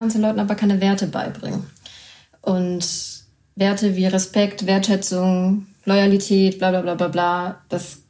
kannst 0.00 0.14
den 0.14 0.22
Leuten 0.22 0.38
aber 0.38 0.54
keine 0.54 0.80
Werte 0.80 1.06
beibringen. 1.06 1.64
Und 2.40 2.86
Werte 3.56 3.96
wie 3.96 4.06
Respekt, 4.06 4.66
Wertschätzung, 4.66 5.66
Loyalität, 5.84 6.58
bla 6.58 6.70
bla 6.70 6.82
bla 6.82 6.94
bla 6.94 7.08
bla, 7.08 7.62
das 7.68 8.02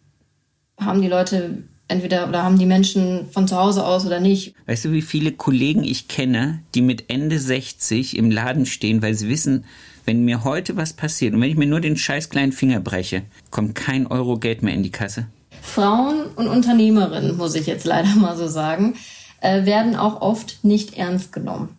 haben 0.79 1.01
die 1.01 1.09
Leute 1.09 1.63
entweder 1.89 2.29
oder 2.29 2.43
haben 2.43 2.59
die 2.59 2.67
Menschen 2.67 3.31
von 3.31 3.49
zu 3.49 3.57
Hause 3.57 3.87
aus 3.87 4.05
oder 4.05 4.21
nicht. 4.21 4.55
Weißt 4.67 4.85
du, 4.85 4.93
wie 4.93 5.01
viele 5.01 5.33
Kollegen 5.33 5.83
ich 5.83 6.09
kenne, 6.09 6.61
die 6.75 6.83
mit 6.83 7.09
Ende 7.09 7.39
60 7.39 8.19
im 8.19 8.31
Laden 8.31 8.67
stehen, 8.67 9.01
weil 9.01 9.15
sie 9.15 9.31
wissen, 9.31 9.65
wenn 10.05 10.25
mir 10.25 10.45
heute 10.45 10.77
was 10.77 10.93
passiert 10.93 11.33
und 11.33 11.41
wenn 11.41 11.51
ich 11.51 11.57
mir 11.57 11.67
nur 11.67 11.81
den 11.81 11.97
scheiß 11.97 12.29
kleinen 12.29 12.53
Finger 12.53 12.81
breche, 12.81 13.23
kommt 13.51 13.75
kein 13.75 14.07
Euro 14.07 14.39
Geld 14.39 14.63
mehr 14.63 14.75
in 14.75 14.83
die 14.83 14.93
Kasse. 14.93 15.27
Frauen 15.63 16.27
und 16.37 16.49
Unternehmerinnen, 16.49 17.39
muss 17.39 17.55
ich 17.55 17.67
jetzt 17.67 17.87
leider 17.87 18.15
mal 18.17 18.37
so 18.37 18.47
sagen, 18.47 18.95
äh, 19.41 19.65
werden 19.65 19.97
auch 19.97 20.21
oft 20.21 20.63
nicht 20.63 20.99
ernst 20.99 21.33
genommen. 21.33 21.78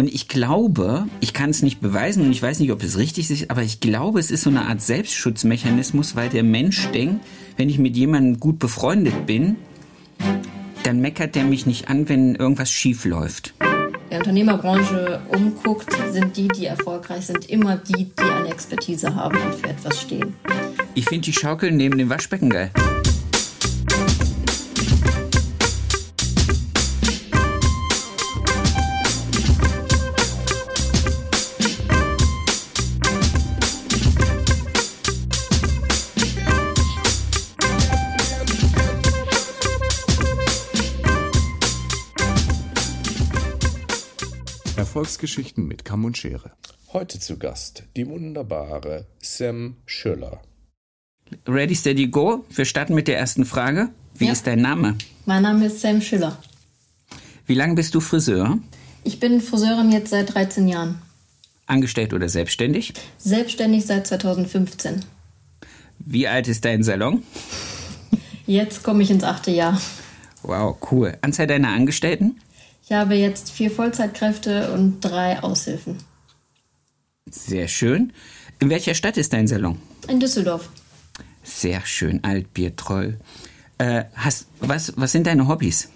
Und 0.00 0.08
ich 0.14 0.28
glaube, 0.28 1.08
ich 1.20 1.34
kann 1.34 1.50
es 1.50 1.60
nicht 1.60 1.82
beweisen 1.82 2.24
und 2.24 2.32
ich 2.32 2.40
weiß 2.40 2.58
nicht, 2.60 2.72
ob 2.72 2.82
es 2.82 2.96
richtig 2.96 3.30
ist, 3.30 3.50
aber 3.50 3.62
ich 3.62 3.80
glaube, 3.80 4.18
es 4.18 4.30
ist 4.30 4.44
so 4.44 4.48
eine 4.48 4.64
Art 4.64 4.80
Selbstschutzmechanismus, 4.80 6.16
weil 6.16 6.30
der 6.30 6.42
Mensch 6.42 6.86
denkt, 6.86 7.22
wenn 7.58 7.68
ich 7.68 7.78
mit 7.78 7.98
jemandem 7.98 8.40
gut 8.40 8.58
befreundet 8.58 9.26
bin, 9.26 9.56
dann 10.84 11.02
meckert 11.02 11.34
der 11.34 11.44
mich 11.44 11.66
nicht 11.66 11.90
an, 11.90 12.08
wenn 12.08 12.34
irgendwas 12.34 12.70
schief 12.70 13.04
läuft. 13.04 13.52
Der 14.10 14.20
Unternehmerbranche 14.20 15.20
umguckt, 15.36 15.94
sind 16.10 16.34
die, 16.34 16.48
die 16.48 16.64
erfolgreich 16.64 17.26
sind, 17.26 17.50
immer 17.50 17.76
die, 17.76 18.06
die 18.06 18.22
eine 18.22 18.48
Expertise 18.48 19.14
haben 19.14 19.36
und 19.36 19.54
für 19.54 19.68
etwas 19.68 20.00
stehen. 20.00 20.32
Ich 20.94 21.04
finde 21.04 21.26
die 21.26 21.34
Schaukel 21.34 21.72
neben 21.72 21.98
dem 21.98 22.08
Waschbecken 22.08 22.48
geil. 22.48 22.70
Erfolgsgeschichten 44.94 45.68
mit 45.68 45.84
Kamm 45.84 46.04
und 46.04 46.18
Schere. 46.18 46.50
Heute 46.92 47.20
zu 47.20 47.38
Gast 47.38 47.84
die 47.96 48.08
wunderbare 48.08 49.06
Sam 49.22 49.76
Schüller. 49.86 50.42
Ready, 51.46 51.76
steady, 51.76 52.08
go. 52.08 52.44
Wir 52.50 52.64
starten 52.64 52.96
mit 52.96 53.06
der 53.06 53.16
ersten 53.16 53.44
Frage. 53.44 53.90
Wie 54.16 54.26
Ja. 54.26 54.32
ist 54.32 54.48
dein 54.48 54.60
Name? 54.60 54.98
Mein 55.26 55.44
Name 55.44 55.66
ist 55.66 55.80
Sam 55.80 56.00
Schüller. 56.00 56.42
Wie 57.46 57.54
lange 57.54 57.76
bist 57.76 57.94
du 57.94 58.00
Friseur? 58.00 58.58
Ich 59.04 59.20
bin 59.20 59.40
Friseurin 59.40 59.92
jetzt 59.92 60.10
seit 60.10 60.34
13 60.34 60.66
Jahren. 60.66 61.00
Angestellt 61.66 62.12
oder 62.12 62.28
selbstständig? 62.28 62.92
Selbstständig 63.16 63.86
seit 63.86 64.08
2015. 64.08 65.04
Wie 66.00 66.26
alt 66.26 66.48
ist 66.48 66.64
dein 66.64 66.82
Salon? 66.82 67.22
Jetzt 68.44 68.82
komme 68.82 69.04
ich 69.04 69.10
ins 69.12 69.22
achte 69.22 69.52
Jahr. 69.52 69.80
Wow, 70.42 70.76
cool. 70.90 71.16
Anzahl 71.20 71.46
deiner 71.46 71.68
Angestellten? 71.68 72.40
Ich 72.90 72.96
habe 72.96 73.14
jetzt 73.14 73.52
vier 73.52 73.70
Vollzeitkräfte 73.70 74.72
und 74.72 75.00
drei 75.00 75.40
Aushilfen. 75.44 75.98
Sehr 77.30 77.68
schön. 77.68 78.12
In 78.58 78.68
welcher 78.68 78.94
Stadt 78.94 79.16
ist 79.16 79.32
dein 79.32 79.46
Salon? 79.46 79.80
In 80.08 80.18
Düsseldorf. 80.18 80.68
Sehr 81.44 81.86
schön, 81.86 82.24
Altbiertroll. 82.24 83.20
Äh, 83.78 84.06
hast, 84.16 84.48
was, 84.58 84.92
was 84.96 85.12
sind 85.12 85.28
deine 85.28 85.46
Hobbys? 85.46 85.88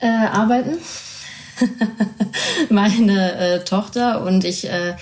Äh, 0.00 0.06
arbeiten. 0.06 0.78
Meine 2.70 3.34
äh, 3.34 3.64
Tochter 3.64 4.22
und 4.22 4.44
ich 4.44 4.70
äh, 4.70 4.96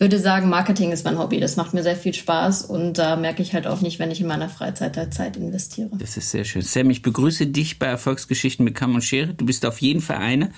würde 0.00 0.18
sagen, 0.18 0.48
Marketing 0.48 0.92
ist 0.92 1.04
mein 1.04 1.18
Hobby. 1.18 1.40
Das 1.40 1.56
macht 1.56 1.74
mir 1.74 1.82
sehr 1.82 1.94
viel 1.94 2.14
Spaß 2.14 2.64
und 2.64 2.96
da 2.96 3.16
merke 3.16 3.42
ich 3.42 3.52
halt 3.52 3.66
auch 3.66 3.82
nicht, 3.82 3.98
wenn 3.98 4.10
ich 4.10 4.20
in 4.20 4.26
meiner 4.26 4.48
Freizeit 4.48 4.96
da 4.96 5.10
Zeit 5.10 5.36
investiere. 5.36 5.90
Das 5.98 6.16
ist 6.16 6.30
sehr 6.30 6.44
schön. 6.44 6.62
Sam, 6.62 6.88
ich 6.88 7.02
begrüße 7.02 7.46
dich 7.46 7.78
bei 7.78 7.86
Erfolgsgeschichten 7.86 8.64
mit 8.64 8.74
Kamm 8.74 8.94
und 8.94 9.02
Schere. 9.02 9.34
Du 9.34 9.44
bist 9.44 9.66
auf 9.66 9.78
jeden 9.78 10.00
Fall 10.00 10.16
eine. 10.16 10.52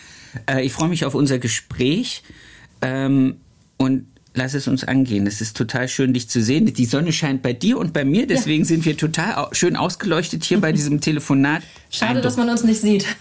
Äh, 0.49 0.65
ich 0.65 0.73
freue 0.73 0.89
mich 0.89 1.05
auf 1.05 1.17
unser 1.17 1.41
Gespräch 1.41 2.23
ähm, 2.81 3.39
und 3.79 4.07
lass 4.35 4.55
es 4.55 4.69
uns 4.69 4.85
angehen. 4.85 5.27
Es 5.27 5.41
ist 5.41 5.57
total 5.57 5.89
schön, 5.89 6.13
dich 6.15 6.29
zu 6.29 6.43
sehen. 6.43 6.73
Die 6.73 6.85
Sonne 6.85 7.13
scheint 7.13 7.43
bei 7.43 7.53
dir 7.53 7.79
und 7.79 7.93
bei 7.93 8.05
mir, 8.05 8.27
deswegen 8.27 8.65
sind 8.65 8.85
wir 8.85 8.97
total 8.97 9.49
schön 9.53 9.77
ausgeleuchtet 9.77 10.45
hier 10.45 10.61
bei 10.61 10.73
diesem 10.73 11.01
Telefonat. 11.01 11.63
Schade, 11.91 12.21
dass 12.21 12.37
man 12.37 12.49
uns 12.49 12.65
nicht 12.65 12.81
sieht. 12.81 13.07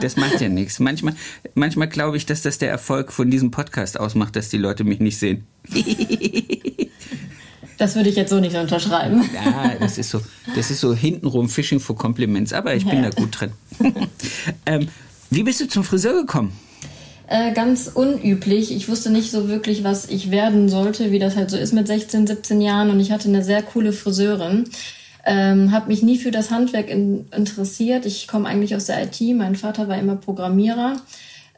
Das 0.00 0.16
macht 0.16 0.40
ja 0.40 0.48
nichts. 0.48 0.80
Manchmal, 0.80 1.14
manchmal 1.54 1.88
glaube 1.88 2.16
ich, 2.16 2.24
dass 2.24 2.40
das 2.40 2.56
der 2.56 2.70
Erfolg 2.70 3.12
von 3.12 3.30
diesem 3.30 3.50
Podcast 3.50 4.00
ausmacht, 4.00 4.34
dass 4.34 4.48
die 4.48 4.56
Leute 4.56 4.82
mich 4.82 4.98
nicht 4.98 5.18
sehen. 5.18 5.46
Das 7.76 7.94
würde 7.94 8.08
ich 8.08 8.16
jetzt 8.16 8.30
so 8.30 8.40
nicht 8.40 8.56
unterschreiben. 8.56 9.22
Ja, 9.32 9.76
das 9.78 9.98
ist 9.98 10.10
so, 10.10 10.20
das 10.56 10.72
ist 10.72 10.80
so 10.80 10.94
hintenrum 10.96 11.48
Fishing 11.48 11.78
for 11.78 11.94
Compliments, 11.94 12.52
aber 12.52 12.74
ich 12.74 12.84
bin 12.84 13.04
da 13.04 13.10
gut 13.10 13.38
drin. 13.38 13.52
ähm, 14.66 14.88
wie 15.30 15.44
bist 15.44 15.60
du 15.60 15.68
zum 15.68 15.84
Friseur 15.84 16.14
gekommen? 16.14 16.52
Äh, 17.30 17.52
ganz 17.52 17.88
unüblich. 17.88 18.74
Ich 18.74 18.88
wusste 18.88 19.10
nicht 19.10 19.30
so 19.30 19.48
wirklich, 19.48 19.84
was 19.84 20.08
ich 20.08 20.30
werden 20.30 20.70
sollte, 20.70 21.12
wie 21.12 21.18
das 21.18 21.36
halt 21.36 21.50
so 21.50 21.58
ist 21.58 21.74
mit 21.74 21.86
16, 21.86 22.26
17 22.26 22.62
Jahren. 22.62 22.90
Und 22.90 23.00
ich 23.00 23.12
hatte 23.12 23.28
eine 23.28 23.44
sehr 23.44 23.62
coole 23.62 23.92
Friseurin. 23.92 24.64
Ähm, 25.26 25.70
habe 25.70 25.88
mich 25.88 26.02
nie 26.02 26.16
für 26.16 26.30
das 26.30 26.50
Handwerk 26.50 26.88
in, 26.88 27.26
interessiert. 27.36 28.06
Ich 28.06 28.28
komme 28.28 28.48
eigentlich 28.48 28.74
aus 28.74 28.86
der 28.86 29.02
IT. 29.02 29.20
Mein 29.36 29.56
Vater 29.56 29.88
war 29.88 29.98
immer 29.98 30.16
Programmierer. 30.16 30.96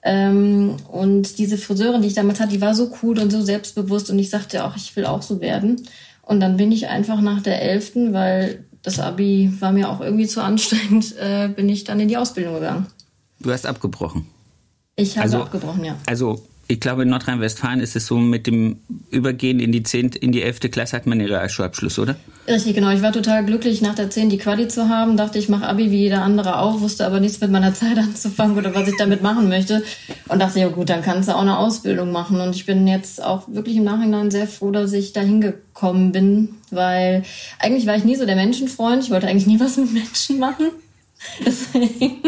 Ähm, 0.02 0.74
und 0.90 1.38
diese 1.38 1.56
Friseurin, 1.56 2.02
die 2.02 2.08
ich 2.08 2.14
damals 2.14 2.40
hatte, 2.40 2.52
die 2.52 2.60
war 2.60 2.74
so 2.74 2.90
cool 3.02 3.20
und 3.20 3.30
so 3.30 3.40
selbstbewusst. 3.40 4.10
Und 4.10 4.18
ich 4.18 4.28
sagte 4.28 4.64
auch, 4.64 4.74
ich 4.74 4.96
will 4.96 5.06
auch 5.06 5.22
so 5.22 5.40
werden. 5.40 5.86
Und 6.22 6.40
dann 6.40 6.56
bin 6.56 6.72
ich 6.72 6.88
einfach 6.88 7.20
nach 7.20 7.42
der 7.42 7.62
11., 7.62 8.12
weil 8.12 8.64
das 8.82 8.98
Abi 8.98 9.52
war 9.60 9.70
mir 9.70 9.88
auch 9.88 10.00
irgendwie 10.00 10.26
zu 10.26 10.42
anstrengend, 10.42 11.14
äh, 11.20 11.48
bin 11.48 11.68
ich 11.68 11.84
dann 11.84 12.00
in 12.00 12.08
die 12.08 12.16
Ausbildung 12.16 12.54
gegangen. 12.54 12.86
Du 13.38 13.52
hast 13.52 13.66
abgebrochen. 13.66 14.26
Ich 15.00 15.16
habe 15.16 15.24
Also- 15.24 15.42
abgebrochen, 15.42 15.84
ja. 15.84 15.96
Also, 16.06 16.42
ich 16.68 16.78
glaube, 16.78 17.02
in 17.02 17.08
Nordrhein-Westfalen 17.08 17.80
ist 17.80 17.96
es 17.96 18.06
so, 18.06 18.16
mit 18.16 18.46
dem 18.46 18.76
Übergehen 19.10 19.58
in 19.58 19.72
die 19.72 19.82
10., 19.82 20.10
in 20.20 20.30
die 20.30 20.40
11. 20.42 20.70
Klasse 20.70 20.94
hat 20.96 21.04
man 21.04 21.18
den 21.18 21.26
Realschulabschluss, 21.26 21.98
oder? 21.98 22.14
Richtig, 22.46 22.76
genau. 22.76 22.90
Ich 22.90 23.02
war 23.02 23.12
total 23.12 23.44
glücklich, 23.44 23.82
nach 23.82 23.96
der 23.96 24.08
10 24.08 24.30
die 24.30 24.38
Quali 24.38 24.68
zu 24.68 24.88
haben. 24.88 25.16
Dachte, 25.16 25.40
ich 25.40 25.48
mache 25.48 25.66
Abi 25.66 25.90
wie 25.90 25.96
jeder 25.98 26.22
andere 26.22 26.60
auch, 26.60 26.80
wusste 26.80 27.04
aber 27.06 27.18
nichts 27.18 27.40
mit 27.40 27.50
meiner 27.50 27.74
Zeit 27.80 27.98
anzufangen 27.98 28.56
oder 28.56 28.72
was 28.72 28.86
ich 28.86 28.94
damit 28.98 29.20
machen 29.20 29.48
möchte. 29.48 29.82
Und 30.28 30.38
dachte, 30.40 30.60
ja 30.60 30.68
gut, 30.68 30.90
dann 30.90 31.02
kannst 31.02 31.28
du 31.28 31.34
auch 31.34 31.40
eine 31.42 31.58
Ausbildung 31.58 32.12
machen. 32.12 32.40
Und 32.40 32.54
ich 32.54 32.66
bin 32.66 32.86
jetzt 32.86 33.20
auch 33.20 33.48
wirklich 33.48 33.76
im 33.76 33.84
Nachhinein 33.84 34.30
sehr 34.30 34.46
froh, 34.46 34.70
dass 34.70 34.92
ich 34.92 35.12
da 35.12 35.22
hingekommen 35.22 36.12
bin, 36.12 36.50
weil 36.70 37.24
eigentlich 37.58 37.86
war 37.86 37.96
ich 37.96 38.04
nie 38.04 38.14
so 38.14 38.26
der 38.26 38.36
Menschenfreund. 38.36 39.02
Ich 39.02 39.10
wollte 39.10 39.26
eigentlich 39.26 39.48
nie 39.48 39.58
was 39.58 39.76
mit 39.76 39.92
Menschen 39.92 40.38
machen. 40.38 40.66
Deswegen. 41.44 42.22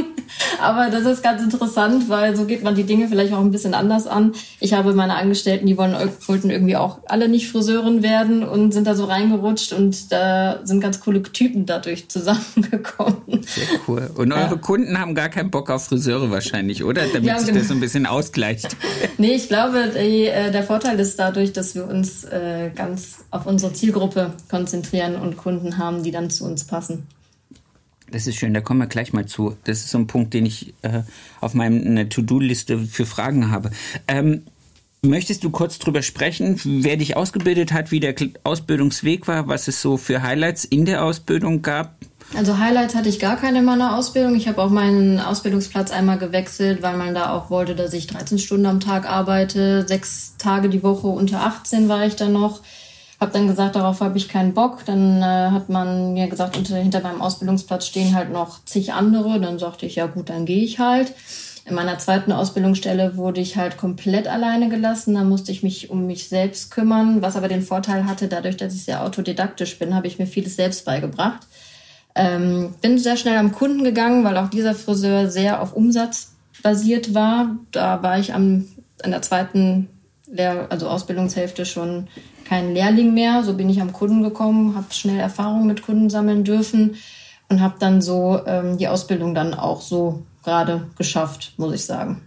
Aber 0.61 0.91
das 0.91 1.05
ist 1.05 1.23
ganz 1.23 1.43
interessant, 1.43 2.09
weil 2.09 2.37
so 2.37 2.45
geht 2.45 2.63
man 2.63 2.75
die 2.75 2.85
Dinge 2.85 3.09
vielleicht 3.09 3.33
auch 3.33 3.41
ein 3.41 3.51
bisschen 3.51 3.75
anders 3.75 4.07
an. 4.07 4.33
Ich 4.61 4.75
habe 4.75 4.95
meine 4.95 5.15
Angestellten, 5.15 5.67
die 5.67 5.77
wollen, 5.77 5.95
wollten 6.27 6.51
irgendwie 6.51 6.77
auch 6.77 6.99
alle 7.07 7.29
nicht 7.29 7.51
Friseurin 7.51 8.03
werden 8.03 8.43
und 8.43 8.73
sind 8.73 8.87
da 8.87 8.95
so 8.95 9.05
reingerutscht 9.05 9.73
und 9.73 10.13
da 10.13 10.61
sind 10.65 10.81
ganz 10.81 11.01
coole 11.01 11.23
Typen 11.23 11.67
dadurch 11.67 12.09
zusammengekommen. 12.09 13.43
Sehr 13.43 13.65
cool. 13.89 14.11
Und 14.15 14.33
eure 14.33 14.59
Kunden 14.59 14.99
haben 14.99 15.15
gar 15.15 15.29
keinen 15.29 15.51
Bock 15.51 15.71
auf 15.71 15.87
Friseure 15.87 16.31
wahrscheinlich, 16.31 16.85
oder? 16.85 17.03
Damit 17.13 17.25
Ja, 17.29 17.39
sich 17.39 17.49
genau. 17.49 17.61
das 17.61 17.69
so 17.69 17.75
ein 17.75 17.81
bisschen 17.81 18.07
ausgleicht. 18.07 18.77
Nee, 19.19 19.35
ich 19.35 19.49
glaube, 19.49 19.93
die, 19.95 20.27
äh, 20.27 20.51
der 20.51 20.63
Vorteil 20.65 20.99
ist 20.99 21.19
dadurch, 21.19 21.53
dass 21.53 21.75
wir 21.75 21.87
uns 21.87 22.25
äh, 22.25 22.71
ganz 22.75 23.19
auf 23.31 23.47
unsere 23.47 23.73
Zielgruppe 23.73 24.33
konzentrieren 24.51 25.17
und 25.17 25.37
Kunden 25.37 25.79
haben, 25.79 26.03
die 26.03 26.11
dann 26.11 26.31
zu 26.31 26.45
uns 26.45 26.65
passen. 26.65 27.07
Das 28.13 28.27
ist 28.27 28.37
schön, 28.37 28.53
da 28.53 28.61
kommen 28.61 28.81
wir 28.81 28.87
gleich 28.87 29.15
mal 29.15 29.25
zu. 29.25 29.57
Das 29.65 29.79
ist 29.79 29.91
so 29.91 29.97
ein 29.97 30.07
Punkt, 30.07 30.35
den 30.35 30.45
ich 30.45 30.75
äh, 30.83 31.01
auf 31.41 31.55
meiner 31.55 32.09
To-Do-Liste 32.09 32.79
für 32.79 33.07
Fragen 33.07 33.51
habe. 33.51 33.71
Ähm, 34.07 34.43
möchtest 35.01 35.45
du 35.45 35.51
kurz 35.51 35.79
drüber 35.79 36.03
sprechen, 36.03 36.61
wer 36.63 36.99
dich 36.99 37.17
ausgebildet 37.17 37.73
hat, 37.73 37.91
wie 37.91 38.01
der 38.01 38.15
Ausbildungsweg 38.45 39.27
war, 39.29 39.49
was 39.49 39.67
es 39.67 39.81
so 39.81 39.97
für 39.97 40.23
Highlights 40.23 40.67
in 40.67 40.85
der 40.85 41.05
Ausbildung 41.05 41.63
gab? 41.63 41.97
Also 42.37 42.59
Highlights 42.59 42.95
hatte 42.95 43.09
ich 43.09 43.19
gar 43.19 43.37
keine 43.37 43.61
in 43.61 43.65
meiner 43.65 43.97
Ausbildung. 43.97 44.37
Ich 44.37 44.47
habe 44.47 44.61
auch 44.61 44.71
meinen 44.71 45.19
Ausbildungsplatz 45.19 45.91
einmal 45.91 46.19
gewechselt, 46.19 46.83
weil 46.83 46.99
man 46.99 47.15
da 47.15 47.33
auch 47.33 47.49
wollte, 47.49 47.75
dass 47.75 47.95
ich 47.95 48.09
13 48.09 48.39
Stunden 48.39 48.67
am 48.67 48.81
Tag 48.81 49.09
arbeite. 49.09 49.87
Sechs 49.89 50.35
Tage 50.37 50.69
die 50.69 50.83
Woche 50.83 51.07
unter 51.07 51.41
18 51.47 51.89
war 51.89 52.07
ich 52.07 52.17
dann 52.17 52.33
noch. 52.35 52.61
Habe 53.23 53.33
dann 53.33 53.47
gesagt, 53.47 53.77
darauf 53.77 54.01
habe 54.01 54.19
ich 54.19 54.29
keinen 54.29 54.53
Bock. 54.53 54.85
Dann 54.85 55.23
äh, 55.23 55.51
hat 55.53 55.69
man 55.69 56.13
mir 56.13 56.27
gesagt, 56.27 56.57
unter, 56.57 56.77
hinter 56.77 57.01
meinem 57.03 57.23
Ausbildungsplatz 57.23 57.87
stehen 57.87 58.17
halt 58.17 58.33
noch 58.33 58.65
zig 58.65 58.95
andere. 58.95 59.39
Dann 59.39 59.61
sagte 59.61 59.87
ich, 59.87 59.95
ja 59.95 60.07
gut, 60.07 60.29
dann 60.29 60.45
gehe 60.45 60.65
ich 60.65 60.81
halt. 60.81 61.15
In 61.65 61.77
meiner 61.77 61.99
zweiten 61.99 62.33
Ausbildungsstelle 62.33 63.17
wurde 63.17 63.41
ich 63.41 63.57
halt 63.57 63.77
komplett 63.77 64.27
alleine 64.27 64.69
gelassen. 64.69 65.15
Da 65.15 65.23
musste 65.23 65.53
ich 65.53 65.63
mich 65.63 65.89
um 65.89 66.09
mich 66.09 66.29
selbst 66.29 66.73
kümmern, 66.73 67.23
was 67.23 67.37
aber 67.37 67.47
den 67.47 67.63
Vorteil 67.63 68.07
hatte, 68.07 68.27
dadurch, 68.27 68.57
dass 68.57 68.75
ich 68.75 68.83
sehr 68.83 69.05
autodidaktisch 69.05 69.79
bin, 69.79 69.95
habe 69.95 70.09
ich 70.09 70.19
mir 70.19 70.27
vieles 70.27 70.57
selbst 70.57 70.85
beigebracht. 70.85 71.47
Ähm, 72.17 72.75
bin 72.83 72.99
sehr 72.99 73.17
schnell 73.17 73.39
am 73.39 73.53
Kunden 73.53 73.85
gegangen, 73.85 74.25
weil 74.25 74.37
auch 74.37 74.51
dieser 74.51 74.75
Friseur 74.75 75.31
sehr 75.31 75.63
auf 75.63 75.75
Umsatz 75.75 76.33
basiert 76.65 77.15
war. 77.15 77.55
Da 77.71 78.03
war 78.03 78.19
ich 78.19 78.35
am 78.35 78.67
in 79.05 79.13
der 79.13 79.23
zweiten 79.23 79.89
Lehr 80.27 80.67
also 80.71 80.89
Ausbildungshälfte 80.89 81.65
schon 81.67 82.09
kein 82.53 82.75
Lehrling 82.75 83.15
mehr. 83.15 83.43
So 83.45 83.55
bin 83.55 83.71
ich 83.71 83.81
am 83.81 83.95
Kunden 83.95 84.23
gekommen, 84.23 84.77
habe 84.77 84.93
schnell 84.93 85.19
Erfahrung 85.19 85.67
mit 85.67 85.81
Kunden 85.81 86.11
sammeln 86.11 86.45
dürfen 86.45 86.97
und 87.49 87.63
habe 87.63 87.77
dann 87.79 88.03
so 88.03 88.41
ähm, 88.47 88.77
die 88.77 88.89
Ausbildung 88.89 89.35
dann 89.35 89.55
auch 89.55 89.81
so 89.81 90.23
gerade 90.45 90.87
geschafft, 90.99 91.55
muss 91.57 91.73
ich 91.73 91.87
sagen. 91.87 92.21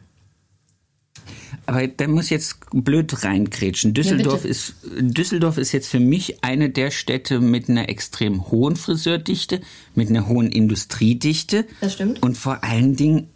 Aber 1.68 1.88
da 1.88 2.08
muss 2.08 2.32
jetzt 2.32 2.58
blöd 2.72 3.24
reinkrätschen. 3.24 3.94
Düsseldorf, 3.94 4.46
Ja, 4.46 4.50
ist, 4.50 4.76
Düsseldorf 5.00 5.60
ist 5.60 5.72
jetzt 5.74 5.90
für 5.90 6.00
mich 6.00 6.44
eine 6.44 6.72
der 6.72 6.90
Städte 6.90 7.40
mit 7.40 7.70
einer 7.70 7.90
extrem 7.90 8.50
hohen 8.50 8.76
Friseurdichte, 8.76 9.62
mit 9.94 10.10
einer 10.10 10.28
hohen 10.28 10.52
Industriedichte. 10.52 11.66
Das 11.82 11.94
stimmt. 11.94 12.24
Und 12.24 12.36
vor 12.36 12.64
allen 12.64 12.96
Dingen 12.96 13.30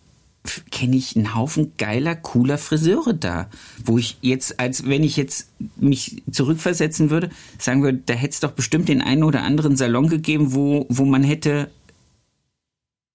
kenne 0.71 0.95
ich 0.95 1.15
einen 1.15 1.35
Haufen 1.35 1.73
geiler, 1.77 2.15
cooler 2.15 2.57
Friseure 2.57 3.13
da. 3.13 3.49
Wo 3.83 3.97
ich 3.97 4.17
jetzt, 4.21 4.59
als 4.59 4.87
wenn 4.87 5.03
ich 5.03 5.17
jetzt 5.17 5.49
mich 5.77 6.23
zurückversetzen 6.31 7.09
würde, 7.09 7.29
sagen 7.57 7.83
würde, 7.83 7.99
da 8.05 8.13
hätte 8.13 8.33
es 8.33 8.39
doch 8.39 8.51
bestimmt 8.51 8.89
den 8.89 9.01
einen 9.01 9.23
oder 9.23 9.43
anderen 9.43 9.75
Salon 9.75 10.07
gegeben, 10.07 10.53
wo, 10.53 10.85
wo 10.89 11.05
man 11.05 11.23
hätte 11.23 11.69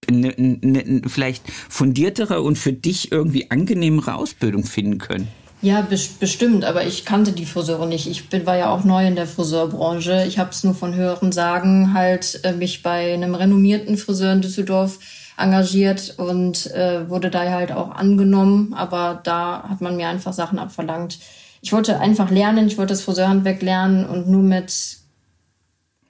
eine, 0.06 0.34
eine, 0.36 1.02
vielleicht 1.06 1.50
fundiertere 1.50 2.42
und 2.42 2.58
für 2.58 2.72
dich 2.72 3.10
irgendwie 3.10 3.50
angenehmere 3.50 4.14
Ausbildung 4.14 4.64
finden 4.64 4.98
können. 4.98 5.28
Ja, 5.62 5.80
bes- 5.80 6.18
bestimmt, 6.20 6.66
aber 6.66 6.86
ich 6.86 7.06
kannte 7.06 7.32
die 7.32 7.46
Friseure 7.46 7.86
nicht. 7.86 8.06
Ich 8.06 8.28
bin, 8.28 8.44
war 8.44 8.58
ja 8.58 8.68
auch 8.68 8.84
neu 8.84 9.06
in 9.06 9.16
der 9.16 9.26
Friseurbranche. 9.26 10.26
Ich 10.28 10.38
habe 10.38 10.50
es 10.50 10.62
nur 10.62 10.74
von 10.74 10.94
höheren 10.94 11.32
Sagen 11.32 11.94
halt 11.94 12.40
äh, 12.44 12.52
mich 12.52 12.82
bei 12.82 13.14
einem 13.14 13.34
renommierten 13.34 13.96
Friseur 13.96 14.34
in 14.34 14.42
Düsseldorf 14.42 14.98
engagiert 15.36 16.14
und 16.18 16.70
äh, 16.72 17.08
wurde 17.08 17.30
da 17.30 17.50
halt 17.50 17.72
auch 17.72 17.90
angenommen. 17.90 18.74
Aber 18.74 19.20
da 19.24 19.64
hat 19.68 19.80
man 19.80 19.96
mir 19.96 20.08
einfach 20.08 20.32
Sachen 20.32 20.58
abverlangt. 20.58 21.18
Ich 21.60 21.72
wollte 21.72 21.98
einfach 21.98 22.30
lernen, 22.30 22.66
ich 22.66 22.78
wollte 22.78 22.92
das 22.92 23.02
Friseurhandwerk 23.02 23.62
lernen 23.62 24.04
und 24.06 24.28
nur 24.28 24.42
mit 24.42 24.98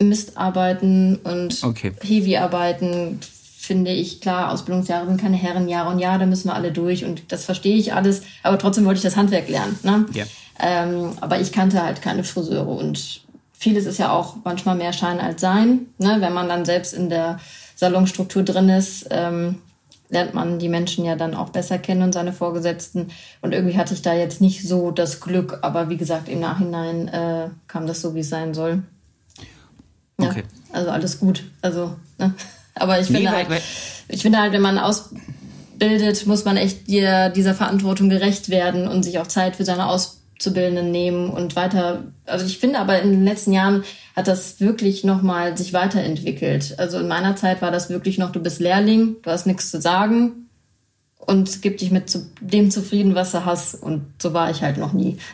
Mist 0.02 0.36
arbeiten 0.36 1.16
und 1.22 1.62
Okay. 1.62 1.92
Heavy 2.02 2.36
arbeiten, 2.36 3.20
finde 3.22 3.92
ich, 3.92 4.20
klar, 4.20 4.52
Ausbildungsjahre 4.52 5.06
sind 5.06 5.20
keine 5.20 5.36
Herrenjahre 5.36 5.90
und 5.90 5.98
ja, 5.98 6.18
da 6.18 6.26
müssen 6.26 6.48
wir 6.48 6.54
alle 6.54 6.72
durch 6.72 7.04
und 7.04 7.32
das 7.32 7.44
verstehe 7.44 7.76
ich 7.76 7.94
alles, 7.94 8.22
aber 8.42 8.58
trotzdem 8.58 8.84
wollte 8.84 8.98
ich 8.98 9.04
das 9.04 9.16
Handwerk 9.16 9.48
lernen. 9.48 9.78
Ne? 9.82 10.06
Ja. 10.12 10.24
Ähm, 10.60 11.12
aber 11.20 11.40
ich 11.40 11.52
kannte 11.52 11.82
halt 11.82 12.02
keine 12.02 12.24
Friseure 12.24 12.68
und 12.68 13.22
vieles 13.52 13.86
ist 13.86 13.98
ja 13.98 14.12
auch 14.12 14.36
manchmal 14.44 14.76
mehr 14.76 14.92
Schein 14.92 15.20
als 15.20 15.40
Sein. 15.40 15.86
Ne? 15.98 16.16
Wenn 16.20 16.34
man 16.34 16.48
dann 16.48 16.64
selbst 16.64 16.92
in 16.92 17.08
der 17.08 17.38
Salonstruktur 17.76 18.42
drin 18.42 18.68
ist, 18.68 19.06
ähm, 19.10 19.56
lernt 20.08 20.34
man 20.34 20.58
die 20.58 20.68
Menschen 20.68 21.04
ja 21.04 21.16
dann 21.16 21.34
auch 21.34 21.50
besser 21.50 21.78
kennen 21.78 22.02
und 22.02 22.12
seine 22.12 22.32
Vorgesetzten. 22.32 23.10
Und 23.40 23.52
irgendwie 23.52 23.76
hatte 23.76 23.94
ich 23.94 24.02
da 24.02 24.14
jetzt 24.14 24.40
nicht 24.40 24.66
so 24.66 24.90
das 24.90 25.20
Glück, 25.20 25.58
aber 25.62 25.88
wie 25.88 25.96
gesagt, 25.96 26.28
im 26.28 26.40
Nachhinein 26.40 27.08
äh, 27.08 27.48
kam 27.66 27.86
das 27.86 28.00
so, 28.00 28.14
wie 28.14 28.20
es 28.20 28.28
sein 28.28 28.54
soll. 28.54 28.82
Ja, 30.20 30.28
Okay. 30.28 30.44
Also 30.72 30.90
alles 30.90 31.20
gut. 31.20 31.44
Also, 31.62 31.96
ne? 32.18 32.34
Aber 32.74 32.98
ich 32.98 33.08
Nee, 33.08 33.18
finde, 33.18 33.30
halt, 33.30 33.62
ich 34.08 34.22
finde 34.22 34.40
halt, 34.40 34.52
wenn 34.52 34.60
man 34.60 34.78
ausbildet, 34.78 36.26
muss 36.26 36.44
man 36.44 36.56
echt 36.56 36.88
dir, 36.88 37.28
dieser 37.28 37.54
Verantwortung 37.54 38.08
gerecht 38.08 38.48
werden 38.48 38.88
und 38.88 39.04
sich 39.04 39.20
auch 39.20 39.28
Zeit 39.28 39.54
für 39.54 39.64
seine 39.64 39.86
Auszubildenden 39.86 40.90
nehmen 40.90 41.30
und 41.30 41.54
weiter. 41.54 42.02
Also 42.26 42.44
ich 42.44 42.58
finde 42.58 42.80
aber 42.80 43.00
in 43.00 43.12
den 43.12 43.24
letzten 43.24 43.52
Jahren 43.52 43.84
hat 44.14 44.28
das 44.28 44.60
wirklich 44.60 45.04
nochmal 45.04 45.56
sich 45.56 45.72
weiterentwickelt. 45.72 46.78
Also 46.78 46.98
in 46.98 47.08
meiner 47.08 47.36
Zeit 47.36 47.62
war 47.62 47.70
das 47.70 47.90
wirklich 47.90 48.18
noch, 48.18 48.32
du 48.32 48.40
bist 48.40 48.60
Lehrling, 48.60 49.16
du 49.22 49.30
hast 49.30 49.46
nichts 49.46 49.70
zu 49.70 49.80
sagen 49.80 50.48
und 51.18 51.62
gib 51.62 51.78
dich 51.78 51.90
mit 51.90 52.08
zu 52.08 52.30
dem 52.40 52.70
zufrieden, 52.70 53.14
was 53.14 53.32
du 53.32 53.44
hast. 53.44 53.74
Und 53.74 54.04
so 54.20 54.32
war 54.32 54.50
ich 54.50 54.62
halt 54.62 54.78
noch 54.78 54.92
nie. 54.92 55.18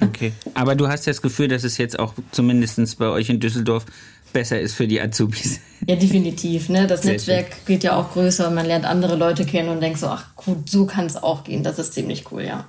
Okay. 0.00 0.32
Aber 0.54 0.74
du 0.74 0.88
hast 0.88 1.06
das 1.06 1.22
Gefühl, 1.22 1.46
dass 1.46 1.62
es 1.62 1.78
jetzt 1.78 1.96
auch 1.96 2.14
zumindest 2.32 2.98
bei 2.98 3.06
euch 3.06 3.28
in 3.28 3.38
Düsseldorf 3.38 3.86
besser 4.32 4.58
ist 4.58 4.74
für 4.74 4.88
die 4.88 5.00
Azubis. 5.00 5.60
Ja, 5.86 5.96
definitiv. 5.96 6.68
Ne? 6.68 6.86
Das 6.86 7.02
Sehr 7.02 7.12
Netzwerk 7.12 7.66
geht 7.66 7.82
ja 7.82 7.96
auch 7.96 8.12
größer 8.12 8.46
und 8.46 8.54
man 8.54 8.66
lernt 8.66 8.84
andere 8.84 9.16
Leute 9.16 9.44
kennen 9.44 9.68
und 9.68 9.80
denkt 9.80 9.98
so, 9.98 10.06
ach 10.06 10.34
gut, 10.36 10.70
so 10.70 10.86
kann 10.86 11.06
es 11.06 11.16
auch 11.16 11.42
gehen. 11.42 11.64
Das 11.64 11.80
ist 11.80 11.94
ziemlich 11.94 12.30
cool, 12.30 12.42
ja. 12.42 12.66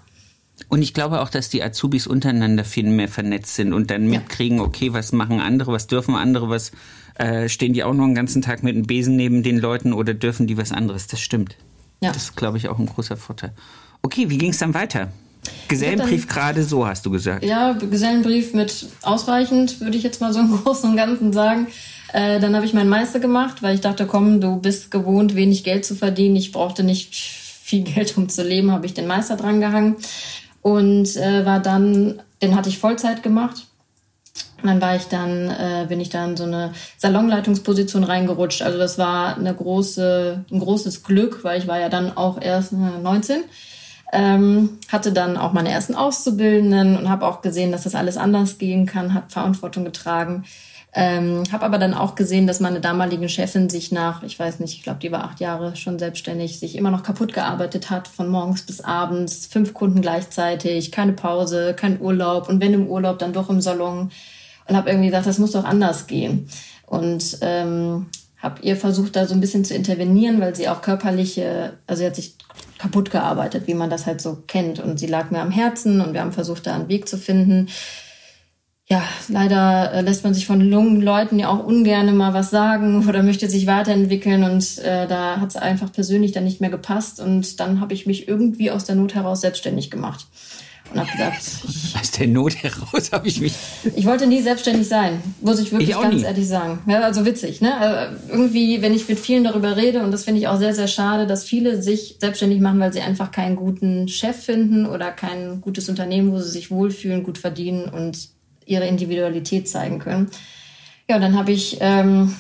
Und 0.70 0.82
ich 0.82 0.94
glaube 0.94 1.22
auch, 1.22 1.30
dass 1.30 1.50
die 1.50 1.64
Azubis 1.64 2.08
untereinander 2.08 2.64
viel 2.64 2.88
mehr 2.88 3.08
vernetzt 3.08 3.56
sind 3.56 3.74
und 3.74 3.90
dann 3.90 4.08
mitkriegen, 4.08 4.60
okay, 4.60 4.94
was 4.94 5.12
machen 5.12 5.40
andere, 5.40 5.72
was 5.72 5.88
dürfen 5.88 6.16
andere, 6.16 6.50
was 6.50 6.72
äh, 7.16 7.50
stehen 7.50 7.74
die 7.74 7.84
auch 7.84 7.94
noch 7.94 8.06
einen 8.06 8.16
ganzen 8.16 8.42
Tag 8.42 8.64
mit 8.64 8.76
einem 8.76 8.86
Besen 8.86 9.16
neben 9.16 9.44
den 9.44 9.58
Leuten 9.58 9.94
oder 9.94 10.14
dürfen 10.14 10.48
die 10.48 10.58
was 10.58 10.72
anderes? 10.72 11.08
Das 11.08 11.22
stimmt. 11.22 11.58
Ja. 12.02 12.12
Das 12.12 12.24
ist, 12.24 12.36
glaube 12.36 12.58
ich, 12.58 12.70
auch 12.70 12.80
ein 12.80 12.86
großer 12.86 13.18
Vorteil. 13.18 13.52
Okay, 14.02 14.30
wie 14.30 14.38
ging 14.38 14.52
es 14.52 14.58
dann 14.58 14.74
weiter? 14.74 15.12
Gesellenbrief 15.68 16.28
gerade 16.28 16.64
so, 16.64 16.88
hast 16.88 17.06
du 17.06 17.12
gesagt. 17.12 17.44
Ja, 17.44 17.74
Gesellenbrief 17.74 18.54
mit 18.54 18.88
ausreichend, 19.02 19.82
würde 19.82 19.98
ich 19.98 20.04
jetzt 20.04 20.22
mal 20.22 20.34
so 20.34 20.40
im 20.40 20.52
Großen 20.64 20.90
und 20.90 20.96
Ganzen 20.96 21.34
sagen. 21.34 21.68
Äh, 22.12 22.40
dann 22.40 22.56
habe 22.56 22.66
ich 22.66 22.74
meinen 22.74 22.90
Meister 22.90 23.20
gemacht, 23.20 23.64
weil 23.64 23.76
ich 23.76 23.82
dachte, 23.82 24.06
komm, 24.06 24.40
du 24.40 24.58
bist 24.58 24.92
gewohnt, 24.92 25.36
wenig 25.36 25.64
Geld 25.64 25.86
zu 25.86 25.96
verdienen. 25.96 26.36
Ich 26.36 26.52
brauchte 26.52 26.84
nicht 26.84 27.16
viel 27.16 27.84
Geld, 27.84 28.18
um 28.18 28.30
zu 28.30 28.44
leben, 28.44 28.72
habe 28.72 28.86
ich 28.86 28.94
den 28.94 29.08
Meister 29.08 29.36
dran 29.36 29.60
gehangen. 29.60 29.96
Und 30.64 31.16
äh, 31.18 31.46
war 31.46 31.60
dann, 31.60 32.24
den 32.42 32.56
hatte 32.56 32.70
ich 32.70 32.80
Vollzeit 32.80 33.22
gemacht. 33.22 33.68
Und 34.64 34.70
dann 34.70 34.82
war 34.82 34.96
ich 34.96 35.10
dann, 35.10 35.50
äh, 35.50 35.86
bin 35.90 36.00
ich 36.00 36.10
dann 36.10 36.38
so 36.38 36.46
eine 36.46 36.72
Salonleitungsposition 36.98 38.06
reingerutscht. 38.06 38.62
Also 38.62 38.78
das 38.78 38.98
war 38.98 39.36
eine 39.36 39.54
große, 39.54 40.46
ein 40.50 40.60
großes 40.60 41.04
Glück, 41.04 41.44
weil 41.44 41.60
ich 41.60 41.68
war 41.68 41.80
ja 41.80 41.90
dann 41.90 42.16
auch 42.16 42.42
erst 42.42 42.72
äh, 42.72 42.76
19. 42.76 43.42
Ähm, 44.14 44.78
hatte 44.90 45.12
dann 45.12 45.38
auch 45.38 45.54
meine 45.54 45.72
ersten 45.72 45.96
Auszubildenden 45.96 46.98
und 46.98 47.10
habe 47.10 47.28
auch 47.28 47.42
gesehen, 47.42 47.72
dass 47.72 47.84
das 47.84 47.96
alles 47.96 48.16
anders 48.16 48.58
gehen 48.58 48.86
kann, 48.86 49.14
habe 49.14 49.30
Verantwortung 49.30 49.84
getragen. 49.84 50.46
Ähm, 50.96 51.44
habe 51.52 51.66
aber 51.66 51.80
dann 51.80 51.96
auch 51.96 52.14
gesehen, 52.14 52.46
dass 52.46 52.60
meine 52.60 52.80
damalige 52.80 53.28
Chefin 53.28 53.68
sich 53.68 53.92
nach, 53.92 54.22
ich 54.22 54.38
weiß 54.38 54.60
nicht, 54.60 54.76
ich 54.76 54.84
glaube, 54.84 55.00
die 55.00 55.12
war 55.12 55.24
acht 55.24 55.40
Jahre 55.40 55.76
schon 55.76 55.98
selbstständig, 55.98 56.60
sich 56.60 56.76
immer 56.76 56.92
noch 56.92 57.02
kaputt 57.02 57.34
gearbeitet 57.34 57.90
hat, 57.90 58.08
von 58.08 58.28
morgens 58.28 58.62
bis 58.62 58.82
abends, 58.82 59.48
fünf 59.48 59.74
Kunden 59.74 60.02
gleichzeitig, 60.02 60.92
keine 60.92 61.14
Pause, 61.14 61.74
kein 61.76 62.00
Urlaub 62.00 62.48
und 62.48 62.62
wenn 62.62 62.74
im 62.74 62.88
Urlaub, 62.88 63.18
dann 63.18 63.34
doch 63.34 63.50
im 63.50 63.60
Salon. 63.60 64.12
Und 64.68 64.78
habe 64.78 64.90
irgendwie 64.90 65.10
gesagt, 65.10 65.26
das 65.26 65.40
muss 65.40 65.52
doch 65.52 65.66
anders 65.66 66.08
gehen. 66.08 66.48
Und 66.86 67.40
ähm, 67.42 68.06
habe 68.38 68.62
ihr 68.62 68.78
versucht, 68.78 69.16
da 69.16 69.26
so 69.26 69.34
ein 69.34 69.42
bisschen 69.42 69.66
zu 69.66 69.74
intervenieren, 69.74 70.40
weil 70.40 70.56
sie 70.56 70.70
auch 70.70 70.82
körperliche, 70.82 71.74
also 71.88 72.02
sie 72.02 72.06
hat 72.06 72.16
sich 72.16 72.36
kaputt 72.78 73.10
gearbeitet, 73.10 73.68
wie 73.68 73.74
man 73.74 73.90
das 73.90 74.06
halt 74.06 74.22
so 74.22 74.44
kennt. 74.48 74.80
Und 74.80 75.00
sie 75.00 75.08
lag 75.08 75.32
mir 75.32 75.40
am 75.40 75.52
Herzen 75.52 76.02
und 76.02 76.14
wir 76.14 76.22
haben 76.22 76.34
versucht, 76.34 76.68
da 76.68 76.76
einen 76.76 76.90
Weg 76.90 77.08
zu 77.08 77.18
finden. 77.18 77.70
Ja, 78.90 79.02
leider 79.30 79.94
äh, 79.94 80.02
lässt 80.02 80.24
man 80.24 80.34
sich 80.34 80.46
von 80.46 80.60
jungen 80.60 81.02
Leuten 81.02 81.40
ja 81.40 81.48
auch 81.50 81.64
ungern 81.64 82.16
mal 82.18 82.34
was 82.34 82.50
sagen 82.50 83.08
oder 83.10 83.24
möchte 83.24 83.50
sich 83.50 83.66
weiterentwickeln 83.66 84.44
und 84.44 84.78
äh, 84.80 85.08
da 85.08 85.40
hat 85.40 85.50
es 85.50 85.56
einfach 85.56 85.92
persönlich 85.92 86.34
dann 86.34 86.44
nicht 86.44 86.62
mehr 86.62 86.70
gepasst 86.70 87.20
und 87.20 87.60
dann 87.60 87.80
habe 87.80 87.94
ich 87.94 88.06
mich 88.06 88.28
irgendwie 88.28 88.72
aus 88.72 88.84
der 88.86 88.96
Not 88.96 89.16
heraus 89.16 89.42
selbstständig 89.42 89.90
gemacht 89.90 90.28
und 90.94 91.00
habe 91.00 91.12
gesagt, 91.12 91.38
ich, 91.42 91.96
Aus 92.00 92.12
der 92.12 92.28
Not 92.28 92.56
heraus 92.56 93.12
habe 93.12 93.28
ich 93.28 93.40
mich. 93.40 93.54
ich 93.96 94.06
wollte 94.06 94.28
nie 94.28 94.42
selbstständig 94.42 94.88
sein, 94.88 95.22
muss 95.42 95.60
ich 95.60 95.72
wirklich 95.72 95.90
Ich 95.90 96.00
ganz 96.00 96.16
nie. 96.16 96.24
ehrlich 96.24 96.48
sagen. 96.48 96.80
Ja, 96.88 97.02
also 97.02 97.26
witzig, 97.26 97.62
ne? 97.62 97.78
Also 97.78 98.16
irgendwie, 98.30 98.82
wenn 98.82 98.94
ich 98.94 99.08
mit 99.08 99.20
vielen 99.20 99.44
darüber 99.44 99.78
rede, 99.78 100.04
und 100.04 100.12
das 100.12 100.26
finde 100.26 100.42
ich 100.42 100.48
auch 100.48 100.58
sehr, 100.58 100.74
sehr 100.76 100.88
schade, 100.88 101.26
dass 101.26 101.44
viele 101.46 101.82
sich 101.82 102.18
selbstständig 102.20 102.60
machen, 102.60 102.80
weil 102.80 102.94
sie 102.94 103.02
einfach 103.02 103.32
keinen 103.32 103.56
guten 103.56 104.08
Chef 104.08 104.36
finden 104.36 104.86
oder 104.86 105.12
kein 105.12 105.62
gutes 105.62 105.90
Unternehmen, 105.90 106.32
wo 106.32 106.40
sie 106.40 106.50
sich 106.50 106.70
wohlfühlen, 106.70 107.24
gut 107.24 107.38
verdienen 107.38 107.86
und 107.86 108.30
ihre 108.66 108.88
Individualität 108.88 109.70
zeigen 109.70 110.00
können. 110.00 110.30
Ja, 111.10 111.18
und 111.18 111.22
dann 111.22 111.38
habe 111.38 111.52
ich 111.52 111.78
ähm, 111.82 112.36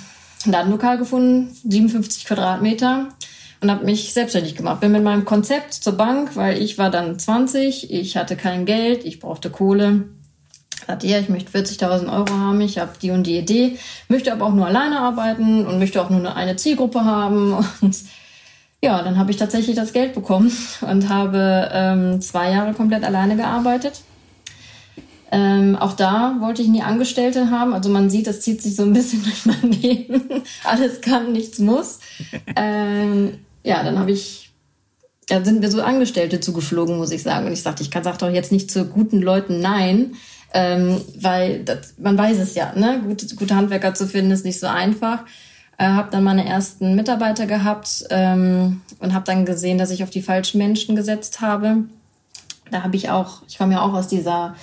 ein 0.45 0.51
Ladenlokal 0.51 0.97
gefunden, 0.97 1.55
57 1.63 2.25
Quadratmeter 2.25 3.09
und 3.61 3.71
habe 3.71 3.85
mich 3.85 4.13
selbstständig 4.13 4.55
gemacht. 4.55 4.81
Bin 4.81 4.91
mit 4.91 5.03
meinem 5.03 5.25
Konzept 5.25 5.73
zur 5.73 5.93
Bank, 5.93 6.35
weil 6.35 6.61
ich 6.61 6.77
war 6.77 6.89
dann 6.89 7.17
20, 7.17 7.91
ich 7.91 8.17
hatte 8.17 8.35
kein 8.35 8.65
Geld, 8.65 9.05
ich 9.05 9.19
brauchte 9.19 9.49
Kohle. 9.49 10.03
Sagte, 10.85 11.07
ja, 11.07 11.17
ich 11.19 11.29
möchte 11.29 11.57
40.000 11.57 12.13
Euro 12.13 12.33
haben, 12.33 12.59
ich 12.59 12.77
habe 12.77 12.91
die 13.01 13.11
und 13.11 13.25
die 13.25 13.37
Idee, 13.37 13.77
möchte 14.09 14.33
aber 14.33 14.45
auch 14.45 14.53
nur 14.53 14.67
alleine 14.67 14.99
arbeiten 14.99 15.65
und 15.65 15.79
möchte 15.79 16.01
auch 16.01 16.09
nur 16.09 16.35
eine- 16.35 16.57
Zielgruppe 16.57 17.05
haben. 17.05 17.53
Und 17.81 17.95
ja, 18.81 19.01
dann 19.01 19.17
habe 19.17 19.31
ich 19.31 19.37
tatsächlich 19.37 19.77
das 19.77 19.93
Geld 19.93 20.13
bekommen 20.13 20.51
und 20.81 21.07
habe 21.07 21.69
ähm, 21.71 22.19
zwei 22.19 22.51
Jahre 22.51 22.73
komplett 22.73 23.05
alleine 23.05 23.37
gearbeitet. 23.37 24.01
Ähm, 25.33 25.75
auch 25.75 25.93
da 25.93 26.35
wollte 26.41 26.61
ich 26.61 26.67
nie 26.67 26.83
Angestellte 26.83 27.49
haben. 27.49 27.73
Also 27.73 27.89
man 27.89 28.11
sieht, 28.11 28.27
das 28.27 28.41
zieht 28.41 28.61
sich 28.61 28.75
so 28.75 28.83
ein 28.83 28.93
bisschen 28.93 29.23
durch 29.23 29.47
mein 29.47 29.71
Leben. 29.71 30.43
Alles 30.63 31.01
kann, 31.01 31.31
nichts 31.31 31.57
muss. 31.57 31.97
Ähm, 32.55 33.39
ja, 33.63 33.83
dann 33.83 33.97
habe 33.97 34.11
ich, 34.11 34.53
da 35.27 35.43
sind 35.43 35.61
mir 35.61 35.71
so 35.71 35.81
Angestellte 35.81 36.39
zugeflogen, 36.39 36.97
muss 36.97 37.11
ich 37.11 37.23
sagen. 37.23 37.47
Und 37.47 37.53
ich 37.53 37.63
sagte, 37.63 37.81
ich 37.81 37.89
kann 37.89 38.03
sag 38.03 38.19
doch 38.19 38.29
jetzt 38.29 38.51
nicht 38.51 38.69
zu 38.69 38.85
guten 38.85 39.23
Leuten 39.23 39.59
nein, 39.59 40.13
ähm, 40.53 41.01
weil 41.19 41.63
das, 41.63 41.95
man 41.97 42.15
weiß 42.15 42.37
es 42.37 42.53
ja, 42.53 42.71
ne? 42.75 43.01
Gute, 43.03 43.35
gute 43.35 43.55
Handwerker 43.55 43.95
zu 43.95 44.05
finden 44.05 44.29
ist 44.29 44.45
nicht 44.45 44.59
so 44.59 44.67
einfach. 44.67 45.23
Äh, 45.79 45.85
habe 45.85 46.11
dann 46.11 46.23
meine 46.23 46.45
ersten 46.45 46.93
Mitarbeiter 46.93 47.47
gehabt 47.47 48.05
ähm, 48.11 48.81
und 48.99 49.15
habe 49.15 49.25
dann 49.25 49.45
gesehen, 49.45 49.79
dass 49.79 49.89
ich 49.89 50.03
auf 50.03 50.11
die 50.11 50.21
falschen 50.21 50.59
Menschen 50.59 50.95
gesetzt 50.95 51.41
habe 51.41 51.85
Da 52.69 52.83
habe 52.83 52.95
ich 52.95 53.09
auch, 53.09 53.41
ich 53.47 53.57
komme 53.57 53.73
ja 53.73 53.81
auch 53.81 53.93
aus 53.93 54.07
dieser 54.07 54.53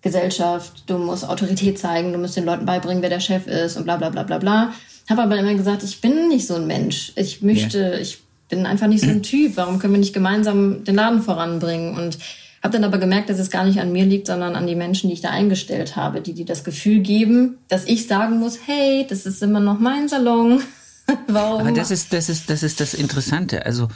Gesellschaft, 0.00 0.84
du 0.86 0.98
musst 0.98 1.28
Autorität 1.28 1.78
zeigen, 1.78 2.12
du 2.12 2.18
musst 2.18 2.36
den 2.36 2.44
Leuten 2.44 2.66
beibringen, 2.66 3.02
wer 3.02 3.10
der 3.10 3.20
Chef 3.20 3.46
ist 3.46 3.76
und 3.76 3.84
bla 3.84 3.96
bla 3.96 4.10
bla 4.10 4.22
bla 4.22 4.38
bla. 4.38 4.72
Habe 5.10 5.22
aber 5.22 5.38
immer 5.38 5.54
gesagt, 5.54 5.82
ich 5.82 6.00
bin 6.00 6.28
nicht 6.28 6.46
so 6.46 6.54
ein 6.54 6.66
Mensch. 6.66 7.12
Ich 7.16 7.42
möchte, 7.42 7.78
ja. 7.78 7.98
ich 7.98 8.18
bin 8.48 8.66
einfach 8.66 8.86
nicht 8.86 9.04
so 9.04 9.10
ein 9.10 9.22
Typ. 9.24 9.56
Warum 9.56 9.78
können 9.78 9.94
wir 9.94 10.00
nicht 10.00 10.12
gemeinsam 10.12 10.84
den 10.84 10.94
Laden 10.94 11.22
voranbringen? 11.22 11.96
Und 11.96 12.18
habe 12.62 12.72
dann 12.72 12.84
aber 12.84 12.98
gemerkt, 12.98 13.30
dass 13.30 13.38
es 13.38 13.50
gar 13.50 13.64
nicht 13.64 13.80
an 13.80 13.92
mir 13.92 14.04
liegt, 14.04 14.26
sondern 14.26 14.56
an 14.56 14.66
die 14.66 14.74
Menschen, 14.74 15.08
die 15.08 15.14
ich 15.14 15.20
da 15.20 15.30
eingestellt 15.30 15.96
habe, 15.96 16.20
die 16.20 16.34
die 16.34 16.44
das 16.44 16.64
Gefühl 16.64 17.00
geben, 17.00 17.58
dass 17.68 17.84
ich 17.84 18.06
sagen 18.06 18.38
muss, 18.38 18.58
hey, 18.66 19.06
das 19.08 19.26
ist 19.26 19.42
immer 19.42 19.60
noch 19.60 19.78
mein 19.78 20.08
Salon. 20.08 20.60
Warum? 21.28 21.60
Aber 21.60 21.72
das 21.72 21.90
ist, 21.90 22.12
das 22.12 22.28
ist, 22.28 22.50
das 22.50 22.62
ist 22.62 22.80
das 22.80 22.94
Interessante. 22.94 23.64
Also, 23.64 23.88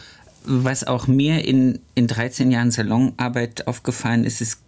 was 0.45 0.85
auch 0.85 1.07
mir 1.07 1.45
in, 1.45 1.81
in 1.95 2.07
13 2.07 2.51
Jahren 2.51 2.71
Salonarbeit 2.71 3.67
aufgefallen 3.67 4.25
ist, 4.25 4.41
ist, 4.41 4.59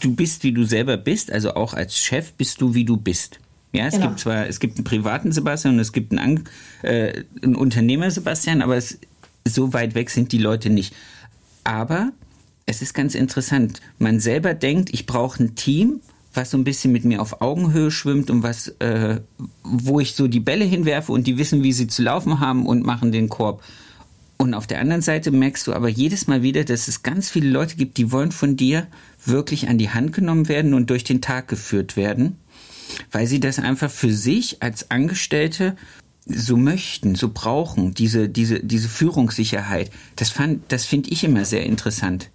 du 0.00 0.14
bist, 0.14 0.42
wie 0.44 0.52
du 0.52 0.64
selber 0.64 0.96
bist. 0.96 1.32
Also 1.32 1.54
auch 1.54 1.74
als 1.74 1.98
Chef 1.98 2.32
bist 2.32 2.60
du, 2.60 2.74
wie 2.74 2.84
du 2.84 2.96
bist. 2.96 3.38
Ja, 3.72 3.86
es 3.86 3.94
genau. 3.94 4.08
gibt 4.08 4.20
zwar, 4.20 4.46
es 4.46 4.60
gibt 4.60 4.76
einen 4.76 4.84
privaten 4.84 5.32
Sebastian 5.32 5.74
und 5.74 5.80
es 5.80 5.92
gibt 5.92 6.12
einen, 6.16 6.44
äh, 6.82 7.24
einen 7.42 7.56
Unternehmer 7.56 8.10
Sebastian, 8.10 8.60
aber 8.60 8.76
es, 8.76 8.98
so 9.46 9.72
weit 9.72 9.94
weg 9.94 10.10
sind 10.10 10.32
die 10.32 10.38
Leute 10.38 10.68
nicht. 10.70 10.94
Aber 11.64 12.12
es 12.66 12.82
ist 12.82 12.94
ganz 12.94 13.14
interessant. 13.14 13.80
Man 13.98 14.20
selber 14.20 14.54
denkt, 14.54 14.90
ich 14.92 15.06
brauche 15.06 15.42
ein 15.42 15.54
Team, 15.54 16.00
was 16.34 16.50
so 16.50 16.58
ein 16.58 16.64
bisschen 16.64 16.92
mit 16.92 17.04
mir 17.04 17.20
auf 17.20 17.40
Augenhöhe 17.40 17.90
schwimmt 17.90 18.30
und 18.30 18.42
was, 18.42 18.68
äh, 18.78 19.20
wo 19.62 20.00
ich 20.00 20.14
so 20.14 20.28
die 20.28 20.40
Bälle 20.40 20.64
hinwerfe 20.64 21.12
und 21.12 21.26
die 21.26 21.38
wissen, 21.38 21.62
wie 21.62 21.72
sie 21.72 21.86
zu 21.86 22.02
laufen 22.02 22.40
haben 22.40 22.66
und 22.66 22.84
machen 22.84 23.12
den 23.12 23.28
Korb. 23.28 23.62
Und 24.42 24.54
auf 24.54 24.66
der 24.66 24.80
anderen 24.80 25.02
Seite 25.02 25.30
merkst 25.30 25.68
du 25.68 25.72
aber 25.72 25.88
jedes 25.88 26.26
Mal 26.26 26.42
wieder, 26.42 26.64
dass 26.64 26.88
es 26.88 27.04
ganz 27.04 27.30
viele 27.30 27.48
Leute 27.48 27.76
gibt, 27.76 27.96
die 27.96 28.10
wollen 28.10 28.32
von 28.32 28.56
dir 28.56 28.88
wirklich 29.24 29.68
an 29.68 29.78
die 29.78 29.90
Hand 29.90 30.12
genommen 30.12 30.48
werden 30.48 30.74
und 30.74 30.90
durch 30.90 31.04
den 31.04 31.20
Tag 31.20 31.46
geführt 31.46 31.96
werden, 31.96 32.38
weil 33.12 33.28
sie 33.28 33.38
das 33.38 33.60
einfach 33.60 33.88
für 33.88 34.12
sich 34.12 34.60
als 34.60 34.90
Angestellte 34.90 35.76
so 36.26 36.56
möchten, 36.56 37.14
so 37.14 37.30
brauchen, 37.32 37.94
diese, 37.94 38.28
diese, 38.28 38.58
diese 38.58 38.88
Führungssicherheit. 38.88 39.92
Das 40.16 40.34
das 40.66 40.86
finde 40.86 41.10
ich 41.10 41.22
immer 41.22 41.44
sehr 41.44 41.64
interessant. 41.64 42.28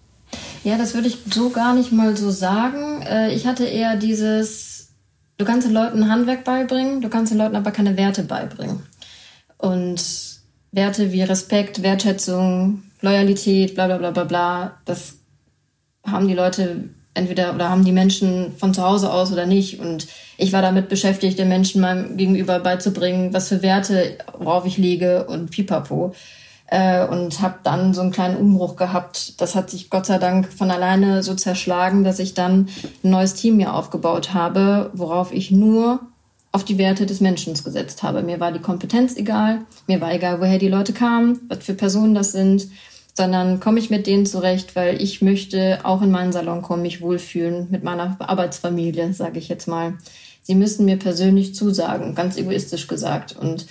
Ja, 0.64 0.78
das 0.78 0.94
würde 0.94 1.10
ich 1.10 1.18
so 1.30 1.50
gar 1.50 1.76
nicht 1.76 1.92
mal 1.92 2.16
so 2.16 2.32
sagen. 2.32 3.02
Äh, 3.02 3.36
ich 3.36 3.46
hatte 3.46 3.66
eher 3.66 3.98
dieses, 3.98 4.94
du 5.38 5.44
kannst 5.44 5.68
den 5.68 5.74
Leuten 5.74 6.10
Handwerk 6.10 6.46
beibringen, 6.46 7.02
du 7.02 7.10
kannst 7.10 7.34
den 7.34 7.38
Leuten 7.38 7.58
aber 7.58 7.72
keine 7.72 7.98
Werte 7.98 8.24
beibringen. 8.24 8.84
Und 9.58 10.27
Werte 10.72 11.12
wie 11.12 11.24
Respekt, 11.24 11.84
Wertschätzung, 11.84 12.84
Loyalität, 13.02 13.76
bla 13.76 13.88
bla 13.88 13.98
bla 13.98 14.12
bla 14.12 14.24
bla, 14.24 14.78
das 14.86 15.20
haben 16.06 16.28
die 16.28 16.34
Leute 16.34 16.90
entweder 17.14 17.54
oder 17.54 17.70
haben 17.70 17.84
die 17.84 17.92
Menschen 17.92 18.54
von 18.58 18.74
zu 18.74 18.84
Hause 18.84 19.12
aus 19.12 19.32
oder 19.32 19.46
nicht. 19.46 19.80
Und 19.80 20.08
ich 20.38 20.54
war 20.54 20.62
damit 20.62 20.88
beschäftigt, 20.88 21.40
den 21.40 21.50
Menschen 21.50 21.82
meinem 21.82 22.16
Gegenüber 22.16 22.60
beizubringen, 22.60 23.34
was 23.34 23.50
für 23.50 23.62
Werte, 23.62 24.18
worauf 24.38 24.66
ich 24.66 24.78
lege 24.78 25.26
und 25.26 25.50
pipapo 25.52 26.14
äh, 26.68 27.06
und 27.06 27.42
habe 27.42 27.60
dann 27.64 27.94
so 27.94 28.02
einen 28.02 28.12
kleinen 28.12 28.38
Umbruch 28.38 28.76
gehabt. 28.76 29.42
Das 29.42 29.56
hat 29.56 29.70
sich 29.70 29.90
Gott 29.90 30.06
sei 30.06 30.18
Dank 30.18 30.52
von 30.52 30.72
alleine 30.72 31.24
so 31.24 31.34
zerschlagen, 31.34 32.04
dass 32.04 32.20
ich 32.20 32.34
dann 32.34 32.70
ein 33.04 33.10
neues 33.10 33.34
Team 33.34 33.58
mir 33.58 33.74
aufgebaut 33.74 34.34
habe, 34.34 34.92
worauf 34.94 35.34
ich 35.34 35.52
nur 35.52 36.00
auf 36.58 36.66
die 36.66 36.80
Werte 36.80 37.06
des 37.06 37.22
Menschen 37.22 37.54
gesetzt 37.54 38.02
habe. 38.02 38.24
Mir 38.24 38.40
war 38.40 38.52
die 38.52 38.58
Kompetenz 38.58 39.16
egal, 39.16 39.60
mir 39.86 40.02
war 40.02 40.12
egal, 40.12 40.42
woher 40.42 40.58
die 40.58 40.70
Leute 40.70 40.92
kamen, 40.92 41.40
was 41.50 41.64
für 41.64 41.76
Personen 41.76 42.16
das 42.16 42.32
sind, 42.32 42.68
sondern 43.14 43.60
komme 43.60 43.78
ich 43.78 43.92
mit 43.92 44.08
denen 44.08 44.26
zurecht, 44.26 44.76
weil 44.76 45.00
ich 45.00 45.22
möchte 45.22 45.82
auch 45.84 46.02
in 46.02 46.10
meinen 46.10 46.34
Salon 46.34 46.64
kommen, 46.64 46.82
mich 46.82 47.00
wohlfühlen 47.00 47.68
mit 47.70 47.84
meiner 47.84 48.16
Arbeitsfamilie, 48.18 49.14
sage 49.14 49.38
ich 49.38 49.50
jetzt 49.50 49.68
mal. 49.68 50.00
Sie 50.42 50.56
müssen 50.56 50.86
mir 50.86 50.98
persönlich 50.98 51.54
zusagen, 51.54 52.16
ganz 52.16 52.38
egoistisch 52.38 52.88
gesagt. 52.88 53.36
Und 53.40 53.68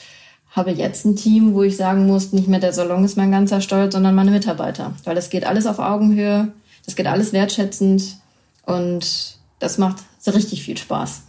habe 0.50 0.70
jetzt 0.70 1.04
ein 1.06 1.16
Team, 1.16 1.54
wo 1.54 1.64
ich 1.64 1.76
sagen 1.76 2.06
muss, 2.06 2.32
nicht 2.32 2.46
mehr 2.46 2.60
der 2.60 2.72
Salon 2.72 3.02
ist 3.02 3.16
mein 3.16 3.32
ganzer 3.32 3.60
Stolz, 3.60 3.94
sondern 3.94 4.14
meine 4.14 4.30
Mitarbeiter. 4.30 4.94
Weil 5.02 5.16
das 5.16 5.28
geht 5.28 5.44
alles 5.44 5.66
auf 5.66 5.80
Augenhöhe, 5.80 6.52
das 6.84 6.94
geht 6.94 7.08
alles 7.08 7.32
wertschätzend 7.32 8.18
und 8.64 9.38
das 9.58 9.76
macht 9.76 10.04
so 10.20 10.30
richtig 10.30 10.62
viel 10.62 10.76
Spaß. 10.76 11.22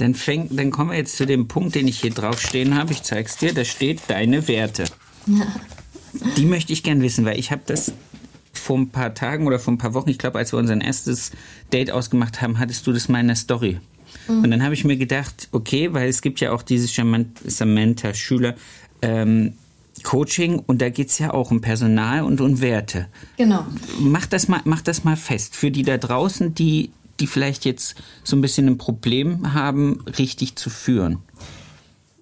Dann, 0.00 0.14
fäng, 0.14 0.48
dann 0.50 0.70
kommen 0.70 0.90
wir 0.90 0.96
jetzt 0.96 1.16
zu 1.16 1.26
dem 1.26 1.46
Punkt, 1.46 1.74
den 1.74 1.86
ich 1.86 2.00
hier 2.00 2.10
drauf 2.10 2.40
stehen 2.40 2.74
habe. 2.74 2.92
Ich 2.92 3.02
zeige 3.02 3.28
es 3.28 3.36
dir, 3.36 3.52
da 3.52 3.64
steht 3.64 4.00
deine 4.08 4.48
Werte. 4.48 4.84
Ja. 5.26 5.46
Die 6.36 6.46
möchte 6.46 6.72
ich 6.72 6.82
gern 6.82 7.02
wissen, 7.02 7.24
weil 7.24 7.38
ich 7.38 7.52
habe 7.52 7.62
das 7.66 7.92
vor 8.52 8.78
ein 8.78 8.88
paar 8.88 9.14
Tagen 9.14 9.46
oder 9.46 9.58
vor 9.58 9.74
ein 9.74 9.78
paar 9.78 9.94
Wochen, 9.94 10.08
ich 10.10 10.18
glaube, 10.18 10.38
als 10.38 10.52
wir 10.52 10.58
unser 10.58 10.80
erstes 10.80 11.32
Date 11.72 11.90
ausgemacht 11.90 12.40
haben, 12.40 12.58
hattest 12.58 12.86
du 12.86 12.92
das 12.92 13.08
mal 13.08 13.20
in 13.20 13.26
der 13.26 13.36
Story. 13.36 13.78
Mhm. 14.26 14.44
Und 14.44 14.50
dann 14.50 14.62
habe 14.62 14.74
ich 14.74 14.84
mir 14.84 14.96
gedacht, 14.96 15.48
okay, 15.52 15.92
weil 15.92 16.08
es 16.08 16.22
gibt 16.22 16.40
ja 16.40 16.52
auch 16.52 16.62
dieses 16.62 16.94
Samantha 16.94 18.14
Schüler 18.14 18.54
ähm, 19.02 19.52
Coaching 20.02 20.60
und 20.60 20.80
da 20.80 20.88
geht 20.88 21.08
es 21.08 21.18
ja 21.18 21.32
auch 21.32 21.50
um 21.50 21.60
Personal 21.60 22.22
und 22.22 22.40
um 22.40 22.60
Werte. 22.60 23.06
Genau. 23.36 23.66
Mach 23.98 24.26
das 24.26 24.48
mal, 24.48 24.60
mach 24.64 24.80
das 24.80 25.04
mal 25.04 25.16
fest. 25.16 25.54
Für 25.54 25.70
die 25.70 25.82
da 25.82 25.98
draußen, 25.98 26.54
die, 26.54 26.90
die 27.20 27.26
vielleicht 27.26 27.64
jetzt 27.64 27.94
so 28.24 28.36
ein 28.36 28.40
bisschen 28.40 28.66
ein 28.66 28.78
Problem 28.78 29.54
haben, 29.54 30.04
richtig 30.18 30.56
zu 30.56 30.70
führen. 30.70 31.18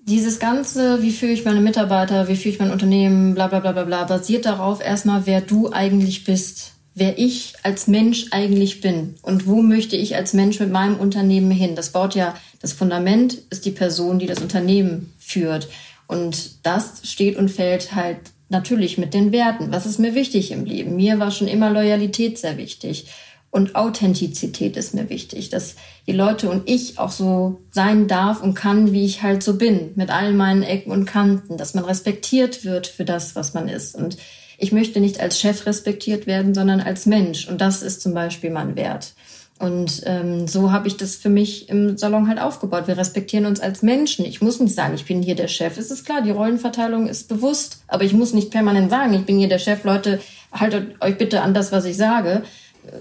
Dieses 0.03 0.39
Ganze, 0.39 1.03
wie 1.03 1.13
führe 1.13 1.33
ich 1.33 1.45
meine 1.45 1.61
Mitarbeiter, 1.61 2.29
wie 2.29 2.37
führe 2.37 2.55
ich 2.55 2.61
mein 2.61 2.71
Unternehmen, 2.71 3.35
bla 3.35 3.49
bla 3.49 3.61
bla 3.61 3.73
bla 3.73 3.85
bla, 3.85 4.05
basiert 4.05 4.47
darauf 4.47 4.81
erstmal, 4.81 5.27
wer 5.27 5.41
du 5.41 5.71
eigentlich 5.73 6.25
bist 6.25 6.73
wer 6.99 7.19
ich 7.19 7.55
als 7.63 7.87
Mensch 7.87 8.27
eigentlich 8.31 8.81
bin 8.81 9.15
und 9.23 9.47
wo 9.47 9.63
möchte 9.63 9.97
ich 9.97 10.17
als 10.17 10.33
Mensch 10.33 10.59
mit 10.61 10.71
meinem 10.71 10.97
Unternehmen 10.97 11.51
hin. 11.51 11.77
Das 11.77 11.93
baut 11.93 12.15
ja, 12.15 12.35
das 12.61 12.73
Fundament 12.73 13.39
ist 13.51 13.65
die 13.65 13.71
Person, 13.71 14.19
die 14.19 14.27
das 14.27 14.41
Unternehmen 14.41 15.13
führt. 15.19 15.69
Und 16.07 16.67
das 16.67 17.03
steht 17.05 17.37
und 17.37 17.51
fällt 17.51 17.95
halt 17.95 18.19
natürlich 18.49 18.99
mit 18.99 19.15
den 19.15 19.31
Werten. 19.31 19.71
Was 19.71 19.87
ist 19.87 19.99
mir 19.99 20.15
wichtig 20.15 20.51
im 20.51 20.65
Leben? 20.65 20.97
Mir 20.97 21.19
war 21.19 21.31
schon 21.31 21.49
immer 21.49 21.71
Loyalität 21.71 22.39
sehr 22.39 22.57
wichtig. 22.57 23.07
Und 23.51 23.77
Authentizität 23.77 24.77
ist 24.77 24.95
mir 24.95 25.09
wichtig, 25.09 25.49
dass 25.49 25.77
die 26.07 26.13
Leute 26.13 26.51
und 26.51 26.69
ich 26.69 26.99
auch 26.99 27.11
so 27.11 27.61
sein 27.71 28.07
darf 28.07 28.43
und 28.43 28.55
kann, 28.55 28.93
wie 28.93 29.07
ich 29.07 29.23
halt 29.23 29.43
so 29.43 29.57
bin, 29.57 29.93
mit 29.95 30.11
all 30.11 30.35
meinen 30.35 30.63
Ecken 30.63 30.93
und 30.93 31.07
Kanten, 31.07 31.57
dass 31.57 31.73
man 31.73 31.85
respektiert 31.85 32.65
wird 32.65 32.87
für 32.87 33.07
das, 33.07 33.37
was 33.37 33.55
man 33.55 33.69
ist. 33.69 33.95
Und 33.95 34.19
ich 34.59 34.73
möchte 34.73 35.01
nicht 35.01 35.21
als 35.21 35.41
Chef 35.41 35.65
respektiert 35.65 36.27
werden, 36.27 36.53
sondern 36.53 36.81
als 36.81 37.07
Mensch. 37.07 37.49
Und 37.49 37.61
das 37.61 37.83
ist 37.83 38.03
zum 38.03 38.13
Beispiel 38.13 38.51
mein 38.51 38.77
Wert. 38.77 39.15
Und 39.59 40.03
ähm, 40.07 40.47
so 40.47 40.71
habe 40.71 40.87
ich 40.87 40.97
das 40.97 41.17
für 41.17 41.31
mich 41.31 41.69
im 41.69 41.97
Salon 41.97 42.29
halt 42.29 42.41
aufgebaut. 42.41 42.87
Wir 42.87 42.97
respektieren 42.97 43.47
uns 43.47 43.61
als 43.61 43.83
Menschen. 43.83 44.25
Ich 44.25 44.41
muss 44.41 44.61
nicht 44.61 44.75
sagen, 44.75 44.95
ich 44.95 45.05
bin 45.05 45.23
hier 45.23 45.35
der 45.35 45.49
Chef. 45.49 45.79
Es 45.79 45.91
ist 45.91 46.05
klar, 46.05 46.23
die 46.23 46.31
Rollenverteilung 46.31 47.09
ist 47.09 47.29
bewusst, 47.29 47.83
aber 47.89 48.05
ich 48.05 48.13
muss 48.13 48.35
nicht 48.35 48.51
permanent 48.51 48.91
sagen, 48.91 49.15
ich 49.15 49.25
bin 49.25 49.39
hier 49.39 49.49
der 49.49 49.59
Chef. 49.59 49.83
Leute, 49.83 50.21
haltet 50.53 51.03
euch 51.03 51.19
bitte 51.19 51.43
an 51.43 51.55
das, 51.55 51.73
was 51.73 51.85
ich 51.87 51.97
sage. 51.97 52.45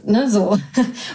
Ne, 0.05 0.29
so. 0.29 0.57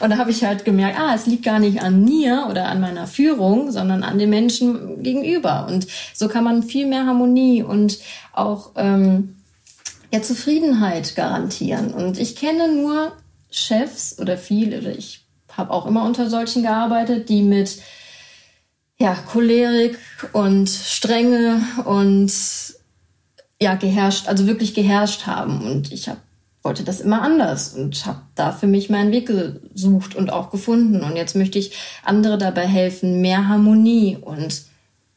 Und 0.00 0.10
da 0.10 0.16
habe 0.18 0.30
ich 0.30 0.44
halt 0.44 0.64
gemerkt, 0.64 0.98
ah, 0.98 1.14
es 1.14 1.26
liegt 1.26 1.44
gar 1.44 1.58
nicht 1.58 1.82
an 1.82 2.04
mir 2.04 2.46
oder 2.50 2.66
an 2.68 2.80
meiner 2.80 3.06
Führung, 3.06 3.70
sondern 3.70 4.02
an 4.02 4.18
den 4.18 4.30
Menschen 4.30 5.02
gegenüber. 5.02 5.66
Und 5.68 5.86
so 6.14 6.28
kann 6.28 6.44
man 6.44 6.62
viel 6.62 6.86
mehr 6.86 7.06
Harmonie 7.06 7.62
und 7.62 7.98
auch 8.32 8.72
ähm, 8.76 9.36
ja, 10.12 10.22
Zufriedenheit 10.22 11.16
garantieren. 11.16 11.92
Und 11.92 12.18
ich 12.18 12.36
kenne 12.36 12.74
nur 12.74 13.12
Chefs 13.50 14.18
oder 14.18 14.36
viele, 14.36 14.78
oder 14.80 14.96
ich 14.96 15.24
habe 15.56 15.70
auch 15.70 15.86
immer 15.86 16.04
unter 16.04 16.28
solchen 16.28 16.62
gearbeitet, 16.62 17.28
die 17.28 17.42
mit 17.42 17.78
ja, 18.98 19.14
Cholerik 19.14 19.98
und 20.32 20.68
Strenge 20.68 21.62
und 21.84 22.32
ja, 23.60 23.74
geherrscht, 23.74 24.28
also 24.28 24.46
wirklich 24.46 24.74
geherrscht 24.74 25.26
haben. 25.26 25.62
Und 25.62 25.92
ich 25.92 26.08
hab, 26.08 26.18
wollte 26.62 26.84
das 26.84 27.00
immer 27.00 27.22
anders 27.22 27.74
und 27.74 28.06
habe 28.06 28.20
da 28.34 28.52
für 28.52 28.66
mich 28.66 28.88
meinen 28.88 29.12
Weg 29.12 29.26
gesucht 29.26 30.14
und 30.14 30.32
auch 30.32 30.50
gefunden. 30.50 31.02
Und 31.02 31.16
jetzt 31.16 31.34
möchte 31.34 31.58
ich 31.58 31.76
andere 32.04 32.38
dabei 32.38 32.66
helfen, 32.66 33.20
mehr 33.20 33.48
Harmonie 33.48 34.16
und 34.20 34.62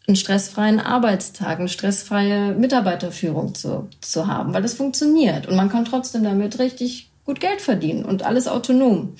einen 0.07 0.15
stressfreien 0.15 0.79
Arbeitstag, 0.79 1.59
eine 1.59 1.67
stressfreie 1.67 2.53
Mitarbeiterführung 2.53 3.55
zu, 3.55 3.87
zu 4.01 4.27
haben, 4.27 4.53
weil 4.53 4.61
das 4.61 4.75
funktioniert 4.75 5.47
und 5.47 5.55
man 5.55 5.69
kann 5.69 5.85
trotzdem 5.85 6.23
damit 6.23 6.59
richtig 6.59 7.09
gut 7.25 7.39
Geld 7.39 7.61
verdienen 7.61 8.05
und 8.05 8.23
alles 8.23 8.47
autonom. 8.47 9.15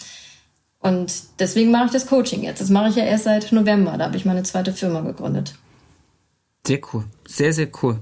Und 0.79 1.11
deswegen 1.39 1.71
mache 1.71 1.85
ich 1.87 1.91
das 1.91 2.05
Coaching 2.05 2.43
jetzt. 2.43 2.61
Das 2.61 2.69
mache 2.69 2.89
ich 2.89 2.95
ja 2.95 3.03
erst 3.03 3.23
seit 3.23 3.51
November. 3.51 3.97
Da 3.97 4.05
habe 4.05 4.17
ich 4.17 4.25
meine 4.25 4.43
zweite 4.43 4.71
Firma 4.71 5.01
gegründet. 5.01 5.55
Sehr 6.67 6.79
cool. 6.93 7.05
Sehr, 7.27 7.53
sehr 7.53 7.69
cool. 7.81 7.99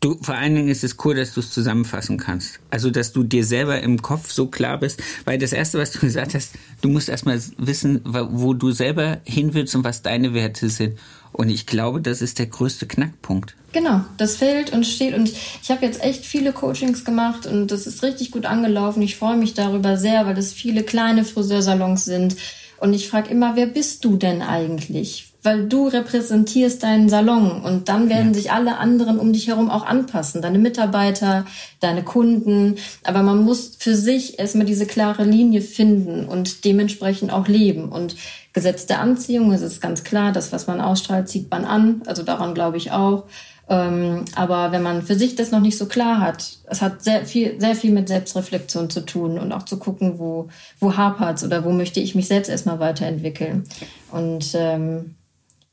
Du, 0.00 0.18
vor 0.22 0.34
allen 0.34 0.54
Dingen 0.54 0.68
ist 0.68 0.82
es 0.82 0.96
cool, 1.04 1.14
dass 1.14 1.34
du 1.34 1.40
es 1.40 1.50
zusammenfassen 1.50 2.16
kannst. 2.16 2.58
Also, 2.70 2.90
dass 2.90 3.12
du 3.12 3.22
dir 3.22 3.44
selber 3.44 3.82
im 3.82 4.00
Kopf 4.00 4.30
so 4.32 4.46
klar 4.46 4.78
bist. 4.78 5.02
Weil 5.26 5.36
das 5.36 5.52
Erste, 5.52 5.78
was 5.78 5.92
du 5.92 5.98
gesagt 6.00 6.32
hast, 6.32 6.52
du 6.80 6.88
musst 6.88 7.10
erstmal 7.10 7.38
wissen, 7.58 8.00
wo 8.04 8.54
du 8.54 8.72
selber 8.72 9.18
hin 9.24 9.52
willst 9.52 9.74
und 9.74 9.84
was 9.84 10.00
deine 10.00 10.32
Werte 10.32 10.70
sind. 10.70 10.98
Und 11.32 11.50
ich 11.50 11.66
glaube, 11.66 12.00
das 12.00 12.22
ist 12.22 12.38
der 12.38 12.46
größte 12.46 12.86
Knackpunkt. 12.86 13.54
Genau, 13.72 14.00
das 14.16 14.36
fehlt 14.36 14.72
und 14.72 14.84
steht. 14.86 15.14
Und 15.14 15.28
ich 15.28 15.70
habe 15.70 15.84
jetzt 15.84 16.02
echt 16.02 16.24
viele 16.24 16.52
Coachings 16.52 17.04
gemacht 17.04 17.46
und 17.46 17.70
das 17.70 17.86
ist 17.86 18.02
richtig 18.02 18.30
gut 18.30 18.46
angelaufen. 18.46 19.02
Ich 19.02 19.16
freue 19.16 19.36
mich 19.36 19.52
darüber 19.52 19.98
sehr, 19.98 20.26
weil 20.26 20.34
das 20.34 20.52
viele 20.52 20.82
kleine 20.82 21.24
Friseursalons 21.24 22.06
sind. 22.06 22.36
Und 22.80 22.94
ich 22.94 23.08
frage 23.08 23.30
immer, 23.30 23.56
wer 23.56 23.66
bist 23.66 24.04
du 24.04 24.16
denn 24.16 24.40
eigentlich? 24.40 25.26
Weil 25.42 25.68
du 25.68 25.86
repräsentierst 25.86 26.82
deinen 26.82 27.08
Salon 27.08 27.62
und 27.62 27.88
dann 27.88 28.08
werden 28.08 28.28
ja. 28.28 28.34
sich 28.34 28.52
alle 28.52 28.78
anderen 28.78 29.18
um 29.18 29.32
dich 29.32 29.48
herum 29.48 29.70
auch 29.70 29.86
anpassen. 29.86 30.42
Deine 30.42 30.58
Mitarbeiter, 30.58 31.46
deine 31.80 32.02
Kunden. 32.02 32.76
Aber 33.04 33.22
man 33.22 33.44
muss 33.44 33.76
für 33.78 33.94
sich 33.94 34.38
erstmal 34.38 34.66
diese 34.66 34.86
klare 34.86 35.24
Linie 35.24 35.62
finden 35.62 36.26
und 36.26 36.64
dementsprechend 36.64 37.32
auch 37.32 37.48
leben. 37.48 37.90
Und 37.90 38.16
Gesetz 38.52 38.86
der 38.86 39.00
Anziehung, 39.00 39.52
es 39.52 39.62
ist 39.62 39.80
ganz 39.80 40.04
klar, 40.04 40.32
das, 40.32 40.52
was 40.52 40.66
man 40.66 40.80
ausstrahlt, 40.80 41.28
zieht 41.28 41.50
man 41.50 41.64
an. 41.64 42.02
Also 42.06 42.22
daran 42.22 42.54
glaube 42.54 42.76
ich 42.78 42.92
auch. 42.92 43.24
Ähm, 43.70 44.24
aber 44.34 44.72
wenn 44.72 44.82
man 44.82 45.02
für 45.02 45.14
sich 45.14 45.36
das 45.36 45.52
noch 45.52 45.60
nicht 45.60 45.78
so 45.78 45.86
klar 45.86 46.20
hat, 46.20 46.58
es 46.66 46.82
hat 46.82 47.04
sehr 47.04 47.24
viel, 47.24 47.60
sehr 47.60 47.76
viel 47.76 47.92
mit 47.92 48.08
Selbstreflexion 48.08 48.90
zu 48.90 49.02
tun 49.02 49.38
und 49.38 49.52
auch 49.52 49.62
zu 49.62 49.78
gucken, 49.78 50.18
wo, 50.18 50.48
wo 50.80 50.96
hapert's 50.96 51.44
oder 51.44 51.64
wo 51.64 51.70
möchte 51.70 52.00
ich 52.00 52.16
mich 52.16 52.26
selbst 52.26 52.48
erstmal 52.48 52.80
weiterentwickeln. 52.80 53.62
Und 54.10 54.50
ähm, 54.54 55.14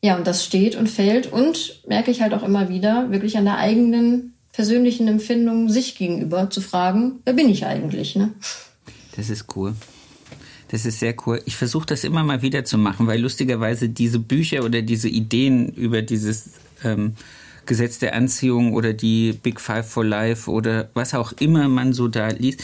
ja, 0.04 0.16
und 0.16 0.28
das 0.28 0.46
steht 0.46 0.76
und 0.76 0.88
fällt 0.88 1.34
und 1.34 1.82
merke 1.88 2.12
ich 2.12 2.22
halt 2.22 2.36
auch 2.36 2.44
immer 2.44 2.70
wieder, 2.70 3.10
wirklich 3.10 3.36
an 3.36 3.46
der 3.46 3.58
eigenen 3.58 4.36
persönlichen 4.54 5.08
Empfindung 5.08 5.68
sich 5.68 5.96
gegenüber 5.96 6.52
zu 6.52 6.62
fragen, 6.62 7.20
wer 7.26 7.34
bin 7.34 7.50
ich 7.50 7.66
eigentlich? 7.66 8.16
Ne? 8.16 8.32
Das 9.16 9.32
ist 9.32 9.56
cool. 9.56 9.74
Das 10.68 10.86
ist 10.86 11.00
sehr 11.00 11.16
cool. 11.26 11.42
Ich 11.46 11.56
versuche 11.56 11.88
das 11.88 12.04
immer 12.04 12.24
mal 12.24 12.44
wieder 12.44 12.64
zu 12.64 12.78
machen, 12.78 13.08
weil 13.08 13.22
lustigerweise 13.22 13.90
diese 13.90 14.20
Bücher 14.20 14.64
oder 14.64 14.84
diese 14.84 15.10
Ideen 15.10 15.70
über 15.70 16.04
dieses 16.04 16.52
ähm, 16.84 17.16
Gesetz 17.68 18.00
der 18.00 18.16
Anziehung 18.16 18.74
oder 18.74 18.94
die 18.94 19.34
Big 19.34 19.62
Five 19.62 19.88
for 19.88 20.04
Life 20.04 20.50
oder 20.50 20.90
was 20.94 21.14
auch 21.14 21.34
immer 21.34 21.68
man 21.68 21.94
so 21.94 22.08
da 22.08 22.30
liest. 22.30 22.64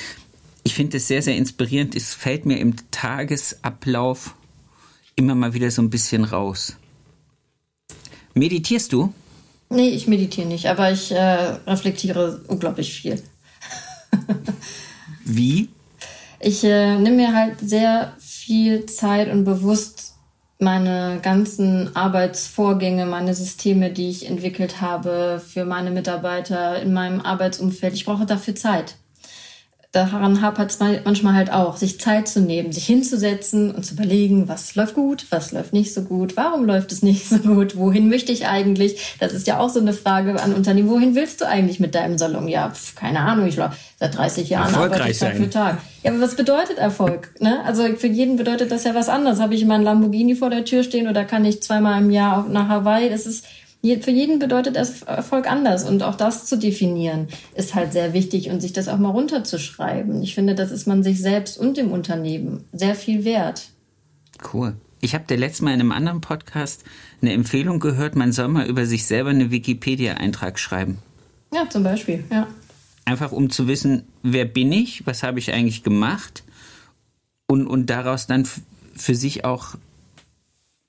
Ich 0.63 0.73
finde 0.73 0.97
es 0.97 1.07
sehr, 1.07 1.21
sehr 1.21 1.35
inspirierend. 1.35 1.95
Es 1.95 2.13
fällt 2.13 2.45
mir 2.45 2.57
im 2.57 2.75
Tagesablauf 2.91 4.35
immer 5.15 5.35
mal 5.35 5.53
wieder 5.53 5.69
so 5.69 5.81
ein 5.81 5.89
bisschen 5.89 6.23
raus. 6.23 6.77
Meditierst 8.33 8.91
du? 8.93 9.13
Nee, 9.69 9.89
ich 9.89 10.07
meditiere 10.07 10.47
nicht, 10.47 10.67
aber 10.67 10.91
ich 10.91 11.11
äh, 11.11 11.57
reflektiere 11.67 12.41
unglaublich 12.47 12.93
viel. 12.93 13.21
Wie? 15.25 15.69
Ich 16.39 16.63
äh, 16.63 16.97
nehme 16.97 17.15
mir 17.15 17.33
halt 17.33 17.59
sehr 17.59 18.15
viel 18.19 18.85
Zeit 18.85 19.31
und 19.31 19.45
bewusst 19.45 20.12
meine 20.59 21.19
ganzen 21.21 21.95
Arbeitsvorgänge, 21.95 23.05
meine 23.05 23.33
Systeme, 23.33 23.91
die 23.91 24.09
ich 24.09 24.27
entwickelt 24.27 24.81
habe 24.81 25.41
für 25.45 25.65
meine 25.65 25.91
Mitarbeiter 25.91 26.81
in 26.81 26.93
meinem 26.93 27.21
Arbeitsumfeld. 27.21 27.93
Ich 27.93 28.05
brauche 28.05 28.25
dafür 28.25 28.55
Zeit. 28.55 28.95
Daran 29.93 30.41
hapert 30.41 30.71
es 30.71 30.79
manchmal 30.79 31.35
halt 31.35 31.53
auch, 31.53 31.77
sich 31.77 31.99
Zeit 31.99 32.27
zu 32.27 32.41
nehmen, 32.41 32.71
sich 32.71 32.87
hinzusetzen 32.87 33.69
und 33.69 33.85
zu 33.85 33.93
überlegen, 33.93 34.49
was 34.49 34.73
läuft 34.73 34.95
gut, 34.95 35.27
was 35.29 35.51
läuft 35.51 35.71
nicht 35.71 35.93
so 35.93 36.01
gut, 36.01 36.35
warum 36.35 36.65
läuft 36.65 36.91
es 36.91 37.03
nicht 37.03 37.29
so 37.29 37.37
gut, 37.37 37.77
wohin 37.77 38.09
möchte 38.09 38.31
ich 38.31 38.47
eigentlich? 38.47 39.17
Das 39.19 39.33
ist 39.33 39.45
ja 39.45 39.59
auch 39.59 39.69
so 39.69 39.79
eine 39.79 39.93
Frage 39.93 40.41
an 40.41 40.55
Unternehmen, 40.55 40.89
wohin 40.89 41.13
willst 41.13 41.41
du 41.41 41.47
eigentlich 41.47 41.79
mit 41.79 41.93
deinem 41.93 42.17
Salon? 42.17 42.47
Ja, 42.47 42.71
pf, 42.71 42.95
keine 42.95 43.19
Ahnung, 43.19 43.45
ich 43.45 43.53
glaube, 43.53 43.75
seit 43.99 44.17
30 44.17 44.49
Jahren 44.49 44.73
arbeite 44.73 45.07
ich 45.11 45.19
Tag 45.19 45.35
für 45.35 45.49
Tag. 45.51 45.77
Ja, 46.01 46.09
aber 46.09 46.21
was 46.21 46.35
bedeutet 46.35 46.79
Erfolg? 46.79 47.29
Ne? 47.39 47.63
Also 47.63 47.83
für 47.95 48.07
jeden 48.07 48.35
bedeutet 48.35 48.71
das 48.71 48.85
ja 48.85 48.95
was 48.95 49.09
anderes. 49.09 49.39
Habe 49.39 49.53
ich 49.53 49.63
meinen 49.63 49.83
Lamborghini 49.83 50.33
vor 50.33 50.49
der 50.49 50.65
Tür 50.65 50.83
stehen 50.83 51.07
oder 51.07 51.23
kann 51.23 51.45
ich 51.45 51.61
zweimal 51.61 52.01
im 52.01 52.09
Jahr 52.09 52.47
nach 52.49 52.67
Hawaii? 52.67 53.11
Das 53.11 53.27
ist 53.27 53.45
für 53.99 54.11
jeden 54.11 54.39
bedeutet 54.39 54.77
Erfolg 54.77 55.49
anders 55.49 55.83
und 55.83 56.03
auch 56.03 56.15
das 56.15 56.45
zu 56.45 56.57
definieren 56.57 57.27
ist 57.53 57.75
halt 57.75 57.91
sehr 57.91 58.13
wichtig 58.13 58.49
und 58.49 58.61
sich 58.61 58.71
das 58.71 58.87
auch 58.87 58.97
mal 58.97 59.09
runterzuschreiben. 59.09 60.23
Ich 60.23 60.35
finde, 60.35 60.55
das 60.55 60.71
ist 60.71 60.87
man 60.87 61.03
sich 61.03 61.21
selbst 61.21 61.57
und 61.57 61.75
dem 61.75 61.91
Unternehmen 61.91 62.63
sehr 62.71 62.95
viel 62.95 63.25
wert. 63.25 63.67
Cool. 64.53 64.75
Ich 65.01 65.13
habe 65.13 65.25
der 65.27 65.35
letzte 65.35 65.65
Mal 65.65 65.73
in 65.73 65.81
einem 65.81 65.91
anderen 65.91 66.21
Podcast 66.21 66.85
eine 67.21 67.33
Empfehlung 67.33 67.81
gehört, 67.81 68.15
man 68.15 68.31
soll 68.31 68.47
mal 68.47 68.67
über 68.67 68.85
sich 68.85 69.05
selber 69.05 69.31
eine 69.31 69.51
Wikipedia-Eintrag 69.51 70.59
schreiben. 70.59 70.99
Ja, 71.53 71.69
zum 71.69 71.83
Beispiel, 71.83 72.23
ja. 72.31 72.47
Einfach 73.03 73.33
um 73.33 73.49
zu 73.49 73.67
wissen, 73.67 74.07
wer 74.21 74.45
bin 74.45 74.71
ich, 74.71 75.05
was 75.05 75.23
habe 75.23 75.39
ich 75.39 75.51
eigentlich 75.51 75.83
gemacht 75.83 76.45
und, 77.47 77.67
und 77.67 77.89
daraus 77.89 78.27
dann 78.27 78.47
für 78.95 79.13
sich 79.13 79.43
auch 79.43 79.75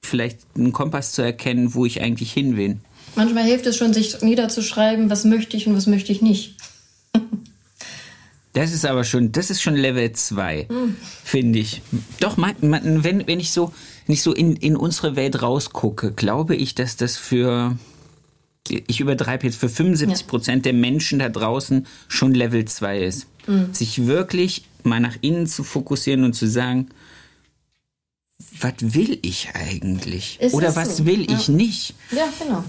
vielleicht 0.05 0.41
einen 0.57 0.73
Kompass 0.73 1.13
zu 1.13 1.23
erkennen, 1.23 1.75
wo 1.75 1.85
ich 1.85 2.01
eigentlich 2.01 2.33
hin 2.33 2.57
will. 2.57 2.79
Manchmal 3.17 3.45
hilft 3.45 3.67
es 3.67 3.77
schon, 3.77 3.93
sich 3.93 4.21
niederzuschreiben, 4.23 5.11
was 5.11 5.25
möchte 5.25 5.57
ich 5.57 5.67
und 5.67 5.77
was 5.77 5.87
möchte 5.87 6.13
ich 6.13 6.23
nicht. 6.23 6.57
Das 8.55 8.73
ist 8.73 8.87
aber 8.87 9.03
schon, 9.03 9.33
das 9.33 9.51
ist 9.51 9.63
schon 9.63 9.75
Level 9.75 10.13
2, 10.13 10.69
mhm. 10.71 10.97
finde 11.25 11.59
ich. 11.59 11.83
Doch, 12.21 12.37
man, 12.37 12.55
man, 12.61 13.03
wenn, 13.03 13.27
wenn 13.27 13.41
ich 13.41 13.51
so, 13.51 13.75
ich 14.07 14.23
so 14.23 14.33
in, 14.33 14.55
in 14.55 14.77
unsere 14.77 15.17
Welt 15.17 15.43
rausgucke, 15.43 16.13
glaube 16.13 16.55
ich, 16.55 16.77
dass 16.77 16.97
das 16.97 17.17
für, 17.17 17.77
ich 18.69 19.01
übertreibe 19.01 19.45
jetzt, 19.45 19.57
für 19.57 19.69
75 19.69 20.29
Prozent 20.29 20.67
ja. 20.67 20.73
der 20.73 20.81
Menschen 20.81 21.19
da 21.19 21.29
draußen 21.29 21.87
schon 22.07 22.33
Level 22.33 22.65
2 22.65 23.01
ist. 23.01 23.27
Mhm. 23.49 23.75
Sich 23.75 24.07
wirklich 24.07 24.67
mal 24.85 25.01
nach 25.01 25.17
innen 25.21 25.49
zu 25.49 25.65
fokussieren 25.65 26.23
und 26.23 26.35
zu 26.35 26.47
sagen, 26.47 26.91
was 28.61 28.75
will 28.81 29.19
ich 29.23 29.49
eigentlich? 29.55 30.41
Ist 30.41 30.55
Oder 30.55 30.77
was 30.77 30.99
so? 30.99 31.07
will 31.07 31.29
ja. 31.31 31.37
ich 31.37 31.49
nicht? 31.49 31.95
Ja, 32.11 32.25
genau. 32.39 32.65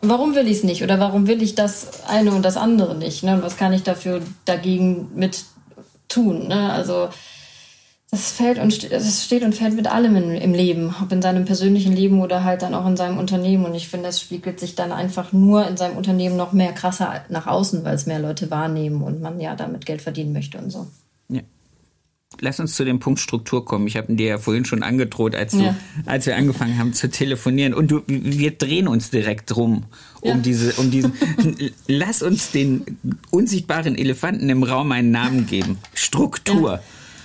Warum 0.00 0.34
will 0.34 0.46
ich 0.46 0.58
es 0.58 0.64
nicht? 0.64 0.82
Oder 0.82 1.00
warum 1.00 1.26
will 1.26 1.42
ich 1.42 1.54
das 1.54 2.04
eine 2.04 2.32
und 2.32 2.42
das 2.42 2.56
andere 2.56 2.94
nicht? 2.96 3.24
Ne? 3.24 3.34
Und 3.34 3.42
was 3.42 3.56
kann 3.56 3.72
ich 3.72 3.82
dafür 3.82 4.20
dagegen 4.44 5.10
mit 5.14 5.44
tun? 6.08 6.48
Ne? 6.48 6.72
Also 6.72 7.08
das 8.10 8.32
fällt 8.32 8.58
und 8.58 8.90
das 8.90 9.24
steht 9.24 9.42
und 9.42 9.54
fällt 9.54 9.74
mit 9.74 9.86
allem 9.86 10.16
in, 10.16 10.30
im 10.36 10.54
Leben, 10.54 10.94
ob 11.02 11.12
in 11.12 11.20
seinem 11.20 11.44
persönlichen 11.44 11.92
Leben 11.94 12.22
oder 12.22 12.42
halt 12.42 12.62
dann 12.62 12.74
auch 12.74 12.86
in 12.86 12.96
seinem 12.96 13.18
Unternehmen. 13.18 13.66
Und 13.66 13.74
ich 13.74 13.88
finde, 13.88 14.06
das 14.06 14.20
spiegelt 14.20 14.60
sich 14.60 14.74
dann 14.74 14.92
einfach 14.92 15.32
nur 15.32 15.66
in 15.66 15.76
seinem 15.76 15.96
Unternehmen 15.96 16.36
noch 16.36 16.52
mehr 16.52 16.72
krasser 16.72 17.22
nach 17.28 17.46
außen, 17.46 17.84
weil 17.84 17.94
es 17.94 18.06
mehr 18.06 18.20
Leute 18.20 18.50
wahrnehmen 18.50 19.02
und 19.02 19.20
man 19.20 19.40
ja 19.40 19.56
damit 19.56 19.84
Geld 19.84 20.00
verdienen 20.00 20.32
möchte 20.32 20.58
und 20.58 20.70
so. 20.70 20.86
Lass 22.40 22.60
uns 22.60 22.74
zu 22.74 22.84
dem 22.84 23.00
Punkt 23.00 23.20
Struktur 23.20 23.64
kommen. 23.64 23.86
Ich 23.86 23.96
habe 23.96 24.14
dir 24.14 24.26
ja 24.26 24.38
vorhin 24.38 24.64
schon 24.64 24.82
angedroht, 24.82 25.34
als, 25.34 25.52
du, 25.52 25.62
ja. 25.62 25.76
als 26.06 26.26
wir 26.26 26.36
angefangen 26.36 26.78
haben 26.78 26.92
zu 26.92 27.10
telefonieren. 27.10 27.74
Und 27.74 27.90
du, 27.90 28.02
wir 28.06 28.52
drehen 28.52 28.88
uns 28.88 29.10
direkt 29.10 29.50
drum 29.50 29.84
um 30.20 30.28
ja. 30.28 30.36
diese, 30.36 30.72
um 30.74 30.90
diesen. 30.90 31.12
lass 31.86 32.22
uns 32.22 32.50
den 32.50 32.98
unsichtbaren 33.30 33.96
Elefanten 33.96 34.48
im 34.48 34.62
Raum 34.62 34.92
einen 34.92 35.10
Namen 35.10 35.46
geben. 35.46 35.78
Struktur. 35.94 36.74
Ja. 36.74 36.80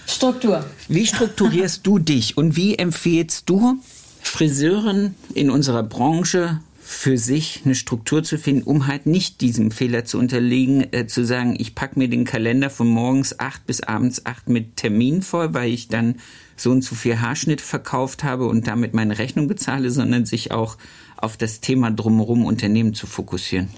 Struktur. 0.06 0.66
Wie 0.88 1.06
strukturierst 1.06 1.86
du 1.86 2.00
dich 2.00 2.38
und 2.38 2.56
wie 2.56 2.76
empfiehlst 2.76 3.50
du 3.50 3.80
Friseuren 4.22 5.16
in 5.34 5.50
unserer 5.50 5.84
Branche 5.84 6.60
für 6.94 7.18
sich 7.18 7.62
eine 7.66 7.76
Struktur 7.76 8.24
zu 8.24 8.38
finden, 8.38 8.64
um 8.64 8.88
halt 8.88 9.06
nicht 9.06 9.42
diesem 9.42 9.72
Fehler 9.72 10.06
zu 10.06 10.18
unterliegen, 10.20 10.94
äh, 10.94 11.08
zu 11.08 11.26
sagen, 11.26 11.56
ich 11.58 11.76
packe 11.76 12.00
mir 12.00 12.08
den 12.08 12.24
Kalender 12.24 12.70
von 12.70 12.88
morgens 12.88 13.40
acht 13.40 13.66
bis 13.66 13.82
abends 13.82 14.26
acht 14.26 14.48
mit 14.48 14.78
Terminen 14.78 15.22
voll, 15.22 15.54
weil 15.54 15.72
ich 15.72 15.88
dann 15.88 16.16
so 16.56 16.72
und 16.72 16.84
so 16.84 16.96
viel 16.96 17.20
Haarschnitt 17.20 17.62
verkauft 17.62 18.24
habe 18.24 18.46
und 18.46 18.68
damit 18.68 18.94
meine 18.94 19.18
Rechnung 19.18 19.48
bezahle, 19.48 19.92
sondern 19.92 20.26
sich 20.26 20.52
auch 20.52 20.78
auf 21.18 21.36
das 21.36 21.60
Thema 21.60 21.92
drumherum 21.92 22.46
Unternehmen 22.46 22.94
zu 22.94 23.08
fokussieren. 23.08 23.70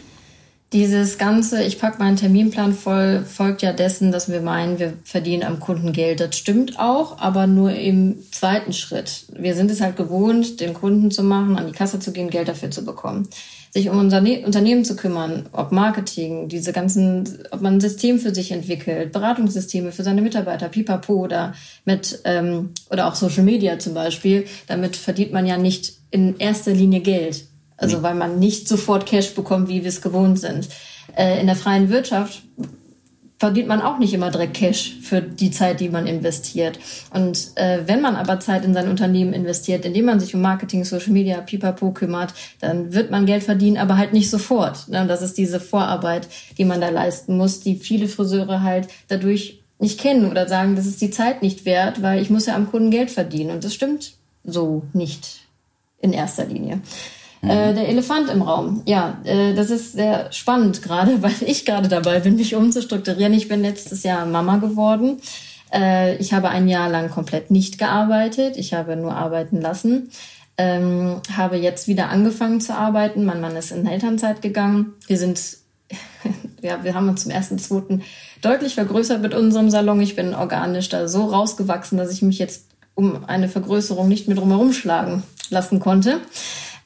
Dieses 0.73 1.19
ganze, 1.19 1.63
ich 1.63 1.80
packe 1.80 1.99
meinen 1.99 2.17
Terminplan 2.17 2.73
voll, 2.73 3.23
folgt 3.23 3.62
ja 3.62 3.71
dessen, 3.71 4.12
dass 4.12 4.32
wir 4.32 4.41
meinen, 4.41 4.80
wir 4.80 4.93
verdienen 5.04 5.43
am 5.43 5.60
Kunden 5.60 5.93
Geld. 5.93 6.19
Das 6.19 6.36
stimmt 6.36 6.80
auch, 6.80 7.19
aber 7.19 7.45
nur 7.45 7.71
im 7.71 8.23
zweiten 8.32 8.73
Schritt. 8.73 9.25
Wir 9.32 9.54
sind 9.54 9.69
es 9.69 9.80
halt 9.80 9.95
gewohnt, 9.95 10.60
den 10.60 10.73
Kunden 10.73 11.12
zu 11.12 11.23
machen, 11.23 11.56
an 11.56 11.67
die 11.67 11.71
Kasse 11.71 11.99
zu 11.99 12.12
gehen, 12.12 12.32
Geld 12.32 12.47
dafür 12.47 12.71
zu 12.71 12.84
bekommen. 12.84 13.30
Sich 13.69 13.89
um 13.89 13.99
unser 13.99 14.21
ne 14.21 14.43
Unternehmen 14.43 14.84
zu 14.84 14.95
kümmern, 14.95 15.47
ob 15.51 15.71
Marketing, 15.71 16.49
diese 16.49 16.73
ganzen, 16.73 17.38
ob 17.51 17.62
man 17.62 17.75
ein 17.75 17.82
System 17.82 18.19
für 18.19 18.34
sich 18.34 18.51
entwickelt, 18.51 19.12
Beratungssysteme 19.12 19.91
für 19.91 20.04
seine 20.04 20.23
Mitarbeiter, 20.23 20.67
pipapo 20.67 21.13
oder 21.13 21.54
mit, 21.86 22.21
ähm, 22.23 22.71
oder 22.89 23.08
auch 23.08 23.15
Social 23.15 23.43
Media 23.43 23.78
zum 23.78 23.93
Beispiel. 23.93 24.45
Damit 24.65 24.95
verdient 24.95 25.32
man 25.32 25.45
ja 25.45 25.58
nicht 25.58 25.93
in 26.10 26.38
erster 26.39 26.73
Linie 26.73 27.01
Geld 27.01 27.45
also 27.77 28.03
weil 28.03 28.15
man 28.15 28.39
nicht 28.39 28.67
sofort 28.67 29.05
Cash 29.05 29.33
bekommt, 29.33 29.67
wie 29.67 29.83
wir 29.83 29.89
es 29.89 30.01
gewohnt 30.01 30.39
sind. 30.39 30.69
Äh, 31.15 31.39
in 31.39 31.47
der 31.47 31.55
freien 31.55 31.89
Wirtschaft 31.89 32.43
verdient 33.38 33.67
man 33.67 33.81
auch 33.81 33.97
nicht 33.97 34.13
immer 34.13 34.31
direkt 34.31 34.55
Cash 34.55 34.97
für 35.01 35.21
die 35.21 35.51
Zeit, 35.51 35.81
die 35.81 35.89
man 35.89 36.07
investiert. 36.07 36.79
Und 37.13 37.51
äh, 37.55 37.81
wenn 37.85 38.01
man 38.01 38.15
aber 38.15 38.39
Zeit 38.39 38.63
in 38.63 38.73
sein 38.73 38.89
Unternehmen 38.89 39.33
investiert, 39.33 39.83
indem 39.83 40.05
man 40.05 40.19
sich 40.19 40.33
um 40.33 40.41
Marketing, 40.41 40.85
Social 40.85 41.11
Media, 41.11 41.41
Pipapo 41.41 41.91
kümmert, 41.91 42.33
dann 42.61 42.93
wird 42.93 43.11
man 43.11 43.25
Geld 43.25 43.43
verdienen, 43.43 43.77
aber 43.77 43.97
halt 43.97 44.13
nicht 44.13 44.29
sofort. 44.29 44.88
Ne? 44.88 45.01
Und 45.01 45.09
das 45.09 45.21
ist 45.21 45.38
diese 45.38 45.59
Vorarbeit, 45.59 46.29
die 46.57 46.65
man 46.65 46.79
da 46.79 46.89
leisten 46.89 47.35
muss, 47.35 47.59
die 47.59 47.75
viele 47.75 48.07
Friseure 48.07 48.63
halt 48.63 48.88
dadurch 49.09 49.59
nicht 49.79 49.99
kennen 49.99 50.31
oder 50.31 50.47
sagen, 50.47 50.77
das 50.77 50.85
ist 50.85 51.01
die 51.01 51.11
Zeit 51.11 51.41
nicht 51.41 51.65
wert, 51.65 52.01
weil 52.01 52.21
ich 52.21 52.29
muss 52.29 52.45
ja 52.45 52.55
am 52.55 52.71
Kunden 52.71 52.89
Geld 52.89 53.11
verdienen. 53.11 53.51
Und 53.51 53.65
das 53.65 53.73
stimmt 53.73 54.13
so 54.45 54.83
nicht. 54.93 55.41
in 55.99 56.13
erster 56.13 56.45
Linie. 56.45 56.79
Äh, 57.47 57.73
der 57.73 57.89
Elefant 57.89 58.29
im 58.29 58.41
Raum. 58.41 58.81
Ja, 58.86 59.19
äh, 59.23 59.53
das 59.53 59.69
ist 59.69 59.93
sehr 59.93 60.31
spannend 60.31 60.81
gerade, 60.81 61.21
weil 61.21 61.34
ich 61.45 61.65
gerade 61.65 61.88
dabei 61.88 62.19
bin, 62.19 62.36
mich 62.36 62.55
umzustrukturieren. 62.55 63.34
Ich 63.34 63.47
bin 63.47 63.62
letztes 63.62 64.03
Jahr 64.03 64.25
Mama 64.25 64.58
geworden. 64.58 65.21
Äh, 65.73 66.15
ich 66.17 66.34
habe 66.34 66.49
ein 66.49 66.67
Jahr 66.67 66.89
lang 66.89 67.10
komplett 67.10 67.51
nicht 67.51 67.77
gearbeitet. 67.77 68.58
Ich 68.58 68.73
habe 68.73 68.95
nur 68.95 69.15
arbeiten 69.15 69.62
lassen. 69.62 70.10
Ähm, 70.58 71.21
habe 71.36 71.58
jetzt 71.58 71.88
wieder 71.88 72.10
angefangen 72.10 72.62
zu 72.62 72.73
arbeiten. 72.73 73.25
Mein 73.25 73.41
Mann 73.41 73.55
ist 73.58 73.71
in 73.71 73.86
Elternzeit 73.86 74.41
gegangen. 74.41 74.93
Wir 75.08 75.17
sind, 75.17 75.41
ja, 76.62 76.84
wir 76.84 76.93
haben 76.93 77.10
uns 77.10 77.23
zum 77.23 77.31
ersten, 77.31 77.60
zweiten 77.60 78.03
deutlich 78.41 78.75
vergrößert 78.75 79.21
mit 79.21 79.34
unserem 79.34 79.69
Salon. 79.69 80.01
Ich 80.01 80.15
bin 80.15 80.34
organisch 80.34 80.89
da 80.89 81.08
so 81.08 81.25
rausgewachsen, 81.25 81.97
dass 81.97 82.12
ich 82.12 82.21
mich 82.21 82.39
jetzt 82.39 82.67
um 82.93 83.25
eine 83.25 83.49
Vergrößerung 83.49 84.08
nicht 84.08 84.27
mehr 84.27 84.38
drumherum 84.38 84.71
schlagen 84.71 85.23
lassen 85.49 85.79
konnte. 85.79 86.21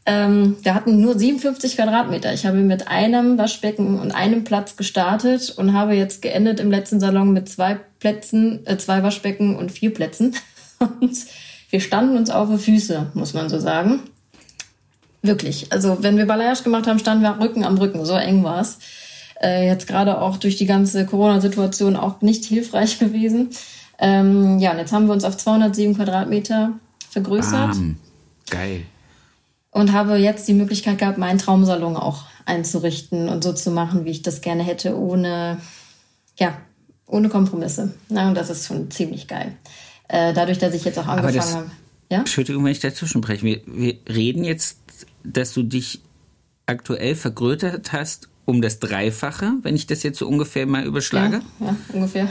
Ähm, 0.09 0.57
wir 0.63 0.73
hatten 0.73 1.01
nur 1.01 1.19
57 1.19 1.75
Quadratmeter. 1.75 2.33
Ich 2.33 2.47
habe 2.47 2.57
mit 2.57 2.87
einem 2.87 3.37
Waschbecken 3.37 3.99
und 3.99 4.09
einem 4.09 4.43
Platz 4.43 4.75
gestartet 4.75 5.53
und 5.55 5.73
habe 5.73 5.93
jetzt 5.93 6.23
geendet 6.23 6.59
im 6.59 6.71
letzten 6.71 6.99
Salon 6.99 7.31
mit 7.31 7.47
zwei 7.47 7.79
Plätzen, 7.99 8.65
äh, 8.65 8.77
zwei 8.77 9.03
Waschbecken 9.03 9.55
und 9.55 9.71
vier 9.71 9.93
Plätzen. 9.93 10.35
Und 10.79 11.13
wir 11.69 11.81
standen 11.81 12.15
uns 12.15 12.29
auf 12.29 12.49
die 12.49 12.57
Füße, 12.57 13.07
muss 13.13 13.33
man 13.33 13.49
so 13.49 13.59
sagen. 13.59 13.99
Wirklich. 15.21 15.73
Also 15.73 15.97
wenn 16.01 16.15
wir 16.15 16.25
Balayage 16.25 16.63
gemacht 16.63 16.87
haben, 16.87 16.99
standen 16.99 17.21
wir 17.21 17.37
Rücken 17.37 17.65
am 17.65 17.77
Rücken. 17.77 18.05
So 18.05 18.15
eng 18.15 18.45
war 18.45 18.61
es. 18.61 18.79
Äh, 19.43 19.67
jetzt 19.67 19.85
gerade 19.85 20.21
auch 20.21 20.37
durch 20.37 20.55
die 20.55 20.65
ganze 20.65 21.05
Corona-Situation 21.05 21.97
auch 21.97 22.21
nicht 22.21 22.45
hilfreich 22.45 22.97
gewesen. 22.99 23.49
Ähm, 23.99 24.57
ja, 24.59 24.71
und 24.71 24.77
jetzt 24.77 24.93
haben 24.93 25.07
wir 25.07 25.13
uns 25.13 25.25
auf 25.25 25.35
207 25.35 25.97
Quadratmeter 25.97 26.71
vergrößert. 27.11 27.71
Bam. 27.71 27.97
Geil. 28.49 28.85
Und 29.79 29.93
habe 29.93 30.17
jetzt 30.17 30.45
die 30.49 30.53
Möglichkeit 30.53 30.97
gehabt, 30.97 31.17
meinen 31.17 31.37
Traumsalon 31.37 31.95
auch 31.95 32.25
einzurichten 32.45 33.29
und 33.29 33.43
so 33.45 33.53
zu 33.53 33.71
machen, 33.71 34.03
wie 34.03 34.09
ich 34.09 34.21
das 34.23 34.41
gerne 34.41 34.61
hätte, 34.63 34.97
ohne, 34.97 35.61
ja, 36.37 36.57
ohne 37.07 37.29
Kompromisse. 37.29 37.93
Ja, 38.09 38.27
und 38.27 38.35
das 38.35 38.49
ist 38.49 38.67
schon 38.67 38.91
ziemlich 38.91 39.27
geil. 39.29 39.55
Äh, 40.09 40.33
dadurch, 40.33 40.57
dass 40.57 40.73
ich 40.73 40.83
jetzt 40.83 40.99
auch 40.99 41.07
angefangen 41.07 41.35
das- 41.37 41.55
habe. 41.55 41.71
Ja? 42.11 42.19
Entschuldigung, 42.19 42.65
wenn 42.65 42.71
ich 42.73 42.79
dazwischen 42.81 43.23
spreche. 43.23 43.45
Wir, 43.45 43.61
wir 43.67 43.95
reden 44.09 44.43
jetzt, 44.43 44.79
dass 45.23 45.53
du 45.53 45.63
dich 45.63 46.01
aktuell 46.65 47.15
vergrößert 47.15 47.93
hast 47.93 48.27
um 48.45 48.61
das 48.61 48.79
Dreifache, 48.79 49.53
wenn 49.61 49.75
ich 49.75 49.87
das 49.87 50.03
jetzt 50.03 50.17
so 50.19 50.27
ungefähr 50.27 50.65
mal 50.65 50.83
überschlage, 50.83 51.41
Ja, 51.59 51.67
ja, 51.67 51.75
ungefähr. 51.93 52.27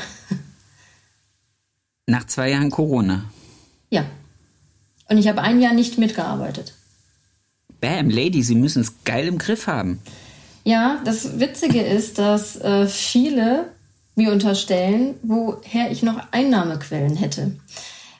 nach 2.06 2.26
zwei 2.26 2.50
Jahren 2.50 2.70
Corona. 2.70 3.24
Ja. 3.90 4.04
Und 5.08 5.16
ich 5.16 5.28
habe 5.28 5.40
ein 5.42 5.60
Jahr 5.60 5.72
nicht 5.72 5.96
mitgearbeitet. 5.96 6.74
Bam, 7.80 8.10
Lady, 8.10 8.42
Sie 8.42 8.54
müssen 8.54 8.82
es 8.82 9.04
geil 9.04 9.26
im 9.28 9.38
Griff 9.38 9.66
haben. 9.66 10.00
Ja, 10.64 11.00
das 11.04 11.38
Witzige 11.40 11.80
ist, 11.80 12.18
dass 12.18 12.56
äh, 12.56 12.86
viele 12.86 13.66
mir 14.16 14.32
unterstellen, 14.32 15.14
woher 15.22 15.90
ich 15.90 16.02
noch 16.02 16.18
Einnahmequellen 16.32 17.16
hätte. 17.16 17.52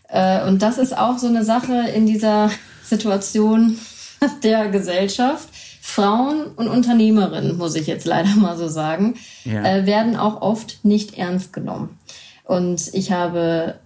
Äh, 0.09 0.47
und 0.47 0.63
das 0.63 0.79
ist 0.79 0.97
auch 0.97 1.19
so 1.19 1.27
eine 1.27 1.45
Sache 1.45 1.89
in 1.95 2.07
dieser 2.07 2.51
Situation 2.85 3.79
der 4.43 4.69
Gesellschaft. 4.69 5.49
Frauen 5.81 6.43
und 6.57 6.69
Unternehmerinnen, 6.69 7.57
muss 7.57 7.75
ich 7.75 7.87
jetzt 7.87 8.07
leider 8.07 8.37
mal 8.37 8.57
so 8.59 8.69
sagen, 8.69 9.15
Ja. 9.45 9.65
äh, 9.65 9.87
werden 9.87 10.17
auch 10.17 10.43
oft 10.43 10.85
nicht 10.85 11.17
ernst 11.19 11.53
genommen. 11.55 11.99
Und 12.45 12.91
ich 12.93 13.11
habe 13.11 13.77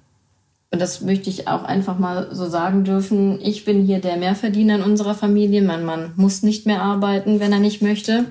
und 0.72 0.80
das 0.80 1.02
möchte 1.02 1.28
ich 1.28 1.48
auch 1.48 1.64
einfach 1.64 1.98
mal 1.98 2.28
so 2.32 2.48
sagen 2.48 2.84
dürfen, 2.84 3.38
ich 3.42 3.66
bin 3.66 3.84
hier 3.84 3.98
der 3.98 4.16
Mehrverdiener 4.16 4.76
in 4.76 4.82
unserer 4.82 5.14
Familie. 5.14 5.60
Mein 5.60 5.84
Mann 5.84 6.12
muss 6.16 6.42
nicht 6.42 6.64
mehr 6.64 6.80
arbeiten, 6.80 7.40
wenn 7.40 7.52
er 7.52 7.60
nicht 7.60 7.82
möchte. 7.82 8.24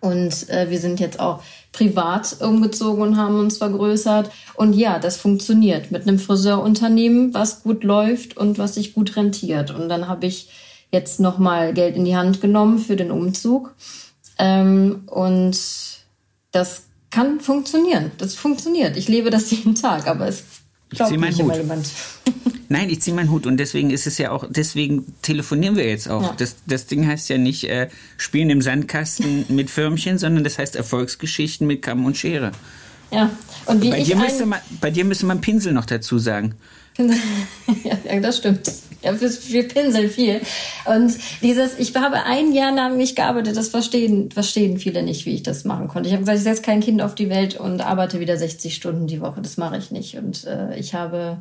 Und 0.00 0.48
äh, 0.50 0.70
wir 0.70 0.78
sind 0.78 1.00
jetzt 1.00 1.18
auch 1.18 1.42
privat 1.72 2.36
umgezogen 2.40 3.02
und 3.02 3.16
haben 3.16 3.40
uns 3.40 3.58
vergrößert. 3.58 4.30
Und 4.54 4.74
ja, 4.74 5.00
das 5.00 5.16
funktioniert 5.16 5.90
mit 5.90 6.06
einem 6.06 6.20
Friseurunternehmen, 6.20 7.34
was 7.34 7.64
gut 7.64 7.82
läuft 7.82 8.36
und 8.36 8.58
was 8.58 8.74
sich 8.74 8.94
gut 8.94 9.16
rentiert. 9.16 9.72
Und 9.72 9.88
dann 9.88 10.06
habe 10.06 10.26
ich 10.26 10.50
jetzt 10.92 11.18
nochmal 11.18 11.74
Geld 11.74 11.96
in 11.96 12.04
die 12.04 12.16
Hand 12.16 12.40
genommen 12.40 12.78
für 12.78 12.94
den 12.94 13.10
Umzug. 13.10 13.74
Ähm, 14.38 15.02
und 15.06 15.58
das 16.52 16.84
kann 17.10 17.40
funktionieren. 17.40 18.12
Das 18.18 18.36
funktioniert. 18.36 18.96
Ich 18.96 19.08
lebe 19.08 19.30
das 19.30 19.50
jeden 19.50 19.74
Tag, 19.74 20.06
aber 20.06 20.28
es 20.28 20.44
glaubt 20.90 21.12
zieh 21.12 21.18
meinen 21.18 21.36
Hut. 21.36 21.52
Nein, 22.68 22.90
ich 22.90 23.00
ziehe 23.00 23.14
meinen 23.14 23.30
Hut 23.30 23.46
und 23.46 23.56
deswegen 23.56 23.90
ist 23.90 24.06
es 24.06 24.18
ja 24.18 24.30
auch, 24.30 24.44
deswegen 24.48 25.06
telefonieren 25.22 25.76
wir 25.76 25.88
jetzt 25.88 26.08
auch. 26.08 26.22
Ja. 26.22 26.34
Das, 26.36 26.56
das 26.66 26.86
Ding 26.86 27.06
heißt 27.06 27.28
ja 27.30 27.38
nicht 27.38 27.64
äh, 27.64 27.88
Spielen 28.18 28.50
im 28.50 28.60
Sandkasten 28.60 29.46
mit 29.54 29.70
Förmchen, 29.70 30.18
sondern 30.18 30.44
das 30.44 30.58
heißt 30.58 30.76
Erfolgsgeschichten 30.76 31.66
mit 31.66 31.82
Kamm 31.82 32.04
und 32.04 32.16
Schere. 32.16 32.52
Ja. 33.10 33.30
Und 33.64 33.82
wie 33.82 33.90
Bei 33.90 33.98
ich 33.98 34.08
dir, 34.08 34.16
müsste 34.16 34.44
man, 34.44 34.60
bei 34.80 34.90
dir 34.90 35.04
müsste 35.06 35.24
man 35.24 35.40
Pinsel 35.40 35.72
noch 35.72 35.86
dazu 35.86 36.18
sagen. 36.18 36.54
Ja, 36.98 38.20
das 38.20 38.38
stimmt. 38.38 38.70
Ja, 39.02 39.20
wir, 39.20 39.30
wir 39.30 39.68
pinseln 39.68 40.10
viel. 40.10 40.40
Und 40.84 41.16
dieses, 41.40 41.78
ich 41.78 41.94
habe 41.94 42.24
ein 42.24 42.52
Jahr 42.52 42.74
lang 42.74 42.96
nicht 42.96 43.14
gearbeitet, 43.14 43.56
das 43.56 43.68
verstehen, 43.68 44.30
verstehen 44.32 44.78
viele 44.78 45.04
nicht, 45.04 45.24
wie 45.24 45.34
ich 45.34 45.44
das 45.44 45.64
machen 45.64 45.86
konnte. 45.86 46.08
Ich 46.08 46.14
habe 46.14 46.22
gesagt, 46.22 46.38
ich 46.38 46.44
setze 46.44 46.62
kein 46.62 46.80
Kind 46.80 47.00
auf 47.00 47.14
die 47.14 47.30
Welt 47.30 47.58
und 47.58 47.80
arbeite 47.80 48.18
wieder 48.18 48.36
60 48.36 48.74
Stunden 48.74 49.06
die 49.06 49.20
Woche. 49.20 49.40
Das 49.40 49.56
mache 49.56 49.76
ich 49.76 49.92
nicht. 49.92 50.16
Und 50.16 50.44
äh, 50.44 50.76
ich 50.76 50.94
habe 50.94 51.38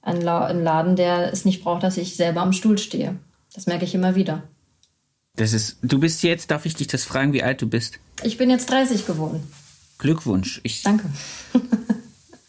einen, 0.00 0.22
La 0.22 0.46
einen 0.46 0.64
Laden, 0.64 0.96
der 0.96 1.32
es 1.32 1.44
nicht 1.44 1.62
braucht, 1.62 1.82
dass 1.82 1.98
ich 1.98 2.16
selber 2.16 2.40
am 2.40 2.54
Stuhl 2.54 2.78
stehe. 2.78 3.16
Das 3.54 3.66
merke 3.66 3.84
ich 3.84 3.94
immer 3.94 4.14
wieder. 4.14 4.42
Das 5.34 5.52
ist, 5.52 5.76
du 5.82 5.98
bist 5.98 6.22
jetzt, 6.22 6.50
darf 6.50 6.64
ich 6.64 6.76
dich 6.76 6.86
das 6.86 7.04
fragen, 7.04 7.34
wie 7.34 7.42
alt 7.42 7.60
du 7.60 7.68
bist? 7.68 7.98
Ich 8.22 8.38
bin 8.38 8.48
jetzt 8.48 8.70
30 8.70 9.06
geworden. 9.06 9.42
Glückwunsch. 9.98 10.60
Ich, 10.62 10.82
Danke. 10.82 11.04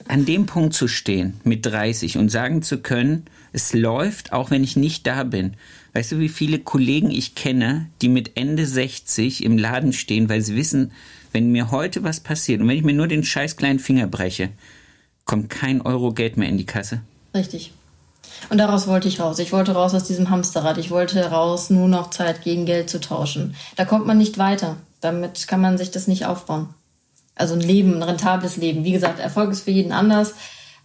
an 0.09 0.25
dem 0.25 0.45
Punkt 0.45 0.73
zu 0.73 0.87
stehen 0.87 1.39
mit 1.43 1.65
30 1.65 2.17
und 2.17 2.29
sagen 2.29 2.61
zu 2.61 2.79
können, 2.79 3.25
es 3.53 3.73
läuft, 3.73 4.33
auch 4.33 4.51
wenn 4.51 4.63
ich 4.63 4.75
nicht 4.75 5.07
da 5.07 5.23
bin. 5.23 5.53
Weißt 5.93 6.11
du, 6.11 6.19
wie 6.19 6.29
viele 6.29 6.59
Kollegen 6.59 7.11
ich 7.11 7.35
kenne, 7.35 7.87
die 8.01 8.09
mit 8.09 8.31
Ende 8.35 8.65
60 8.65 9.43
im 9.43 9.57
Laden 9.57 9.93
stehen, 9.93 10.29
weil 10.29 10.41
sie 10.41 10.55
wissen, 10.55 10.91
wenn 11.31 11.51
mir 11.51 11.71
heute 11.71 12.03
was 12.03 12.19
passiert 12.19 12.61
und 12.61 12.67
wenn 12.67 12.77
ich 12.77 12.83
mir 12.83 12.93
nur 12.93 13.07
den 13.07 13.23
scheiß 13.23 13.57
kleinen 13.57 13.79
Finger 13.79 14.07
breche, 14.07 14.49
kommt 15.25 15.49
kein 15.49 15.81
Euro 15.81 16.13
Geld 16.13 16.37
mehr 16.37 16.49
in 16.49 16.57
die 16.57 16.65
Kasse. 16.65 17.01
Richtig. 17.33 17.73
Und 18.49 18.59
daraus 18.59 18.87
wollte 18.87 19.07
ich 19.07 19.19
raus. 19.19 19.39
Ich 19.39 19.51
wollte 19.51 19.73
raus 19.73 19.93
aus 19.93 20.05
diesem 20.05 20.29
Hamsterrad. 20.29 20.77
Ich 20.77 20.91
wollte 20.91 21.23
raus, 21.25 21.69
nur 21.69 21.87
noch 21.87 22.09
Zeit 22.09 22.43
gegen 22.43 22.65
Geld 22.65 22.89
zu 22.89 22.99
tauschen. 22.99 23.55
Da 23.75 23.85
kommt 23.85 24.05
man 24.05 24.17
nicht 24.17 24.37
weiter. 24.37 24.77
Damit 25.01 25.47
kann 25.47 25.61
man 25.61 25.77
sich 25.77 25.91
das 25.91 26.07
nicht 26.07 26.25
aufbauen. 26.25 26.69
Also 27.37 27.53
ein 27.53 27.61
Leben, 27.61 27.95
ein 27.95 28.03
rentables 28.03 28.57
Leben. 28.57 28.83
Wie 28.83 28.91
gesagt, 28.91 29.19
Erfolg 29.19 29.51
ist 29.51 29.61
für 29.61 29.71
jeden 29.71 29.91
anders. 29.91 30.33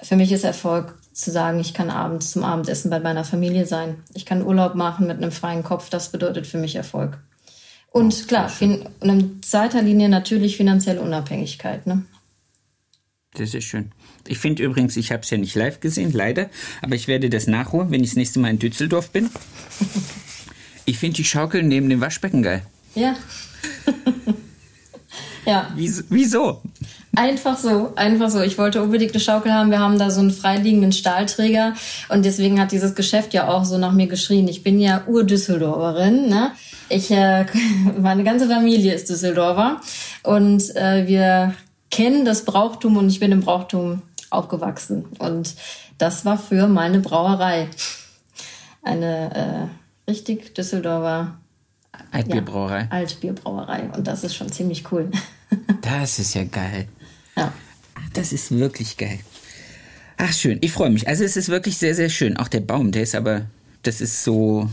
Für 0.03 0.17
mich 0.17 0.33
ist 0.33 0.45
Erfolg 0.45 0.99
zu 1.13 1.31
sagen, 1.31 1.61
ich 1.61 1.75
kann 1.75 1.91
abends 1.91 2.33
zum 2.33 2.45
Abendessen 2.45 2.91
bei 2.91 3.01
meiner 3.01 3.25
Familie 3.25 3.67
sein. 3.67 4.03
Ich 4.15 4.27
kann 4.27 4.43
Urlaub 4.43 4.75
machen 4.75 5.07
mit 5.07 5.19
einem 5.19 5.33
freien 5.33 5.63
Kopf. 5.63 5.91
Das 5.91 6.11
bedeutet 6.11 6.47
für 6.47 6.59
mich 6.59 6.77
Erfolg. 6.77 7.19
Und 7.91 8.27
klar, 8.27 8.51
und 8.61 8.89
in 9.01 9.43
zweiter 9.43 9.83
Linie 9.83 10.09
natürlich 10.09 10.57
finanzielle 10.57 11.03
Unabhängigkeit. 11.03 11.87
Ne? 11.87 12.05
Das 13.35 13.55
ist 13.55 13.65
schön. 13.65 13.93
Ich 14.27 14.39
finde 14.39 14.63
übrigens, 14.63 14.97
ich 14.97 15.13
habe 15.13 15.23
es 15.23 15.31
ja 15.31 15.39
nicht 15.39 15.55
live 15.55 15.81
gesehen, 15.81 16.13
leider, 16.13 16.49
aber 16.81 16.95
ich 16.95 17.09
werde 17.09 17.29
das 17.29 17.47
nachholen, 17.47 17.91
wenn 17.91 18.03
ich 18.03 18.11
das 18.11 18.17
nächste 18.17 18.41
Mal 18.41 18.51
in 18.51 18.59
Düsseldorf 18.59 19.11
bin. 19.11 19.31
Ich 20.85 20.99
finde 20.99 21.15
die 21.15 21.25
Schaukel 21.25 21.63
neben 21.63 21.89
dem 21.89 22.01
Waschbecken 22.01 22.43
geil. 22.43 22.67
Ja. 22.97 23.15
ja, 25.45 25.69
Wieso? 25.75 26.63
Einfach 27.15 27.59
so, 27.59 27.93
einfach 27.95 28.31
so. 28.31 28.41
Ich 28.41 28.57
wollte 28.57 28.83
unbedingt 28.83 29.13
eine 29.13 29.21
Schaukel 29.21 29.53
haben. 29.53 29.71
Wir 29.71 29.81
haben 29.81 29.99
da 29.99 30.11
so 30.11 30.21
einen 30.21 30.31
freiliegenden 30.31 30.93
Stahlträger 30.93 31.75
und 32.09 32.25
deswegen 32.25 32.59
hat 32.59 32.73
dieses 32.73 32.95
Geschäft 32.95 33.35
ja 33.35 33.49
auch 33.49 33.67
so 33.67 33.77
nach 33.77 33.93
mir 33.93 34.07
geschrien. 34.07 34.49
Ich 34.49 34.63
bin 34.63 34.81
ja 34.81 35.03
Ur-Düsseldorferin, 35.07 36.31
ne? 36.31 36.53
Ich, 36.89 37.11
äh, 37.11 37.45
meine 38.01 38.25
ganze 38.25 38.49
Familie 38.49 38.95
ist 38.95 39.11
Düsseldorfer 39.11 39.81
und 40.23 40.75
äh, 40.75 41.07
wir 41.07 41.55
kennen 41.91 42.25
das 42.25 42.47
Brauchtum 42.47 42.97
und 42.97 43.11
ich 43.11 43.21
bin 43.21 43.31
im 43.31 43.41
Brauchtum 43.41 44.01
aufgewachsen 44.31 45.05
und 45.19 45.55
das 45.99 46.25
war 46.25 46.39
für 46.39 46.67
meine 46.67 47.01
Brauerei 47.01 47.69
eine 48.83 49.69
äh, 50.07 50.11
richtig 50.11 50.55
Düsseldorfer 50.55 51.37
Altbierbrauerei. 52.11 52.87
Altbierbrauerei 52.91 53.91
und 53.97 54.07
das 54.07 54.25
ist 54.25 54.35
schon 54.35 54.51
ziemlich 54.51 54.91
cool. 54.93 55.11
Das 55.83 56.19
ist 56.19 56.35
ja 56.35 56.45
geil. 56.45 56.89
ja. 57.37 57.53
Das 58.15 58.33
ist 58.33 58.51
wirklich 58.51 58.97
geil. 58.97 59.19
Ach, 60.17 60.33
schön. 60.33 60.59
Ich 60.61 60.73
freue 60.73 60.91
mich. 60.91 61.09
Also, 61.09 61.25
es 61.25 61.37
ist 61.37 61.49
wirklich 61.49 61.77
sehr, 61.79 61.95
sehr 61.95 62.09
schön. 62.09 62.37
Auch 62.37 62.49
der 62.49 62.61
Baum, 62.61 62.93
der 62.93 63.03
ist 63.03 63.15
aber, 63.15 63.43
das 63.83 64.01
ist 64.01 64.23
so. 64.23 64.69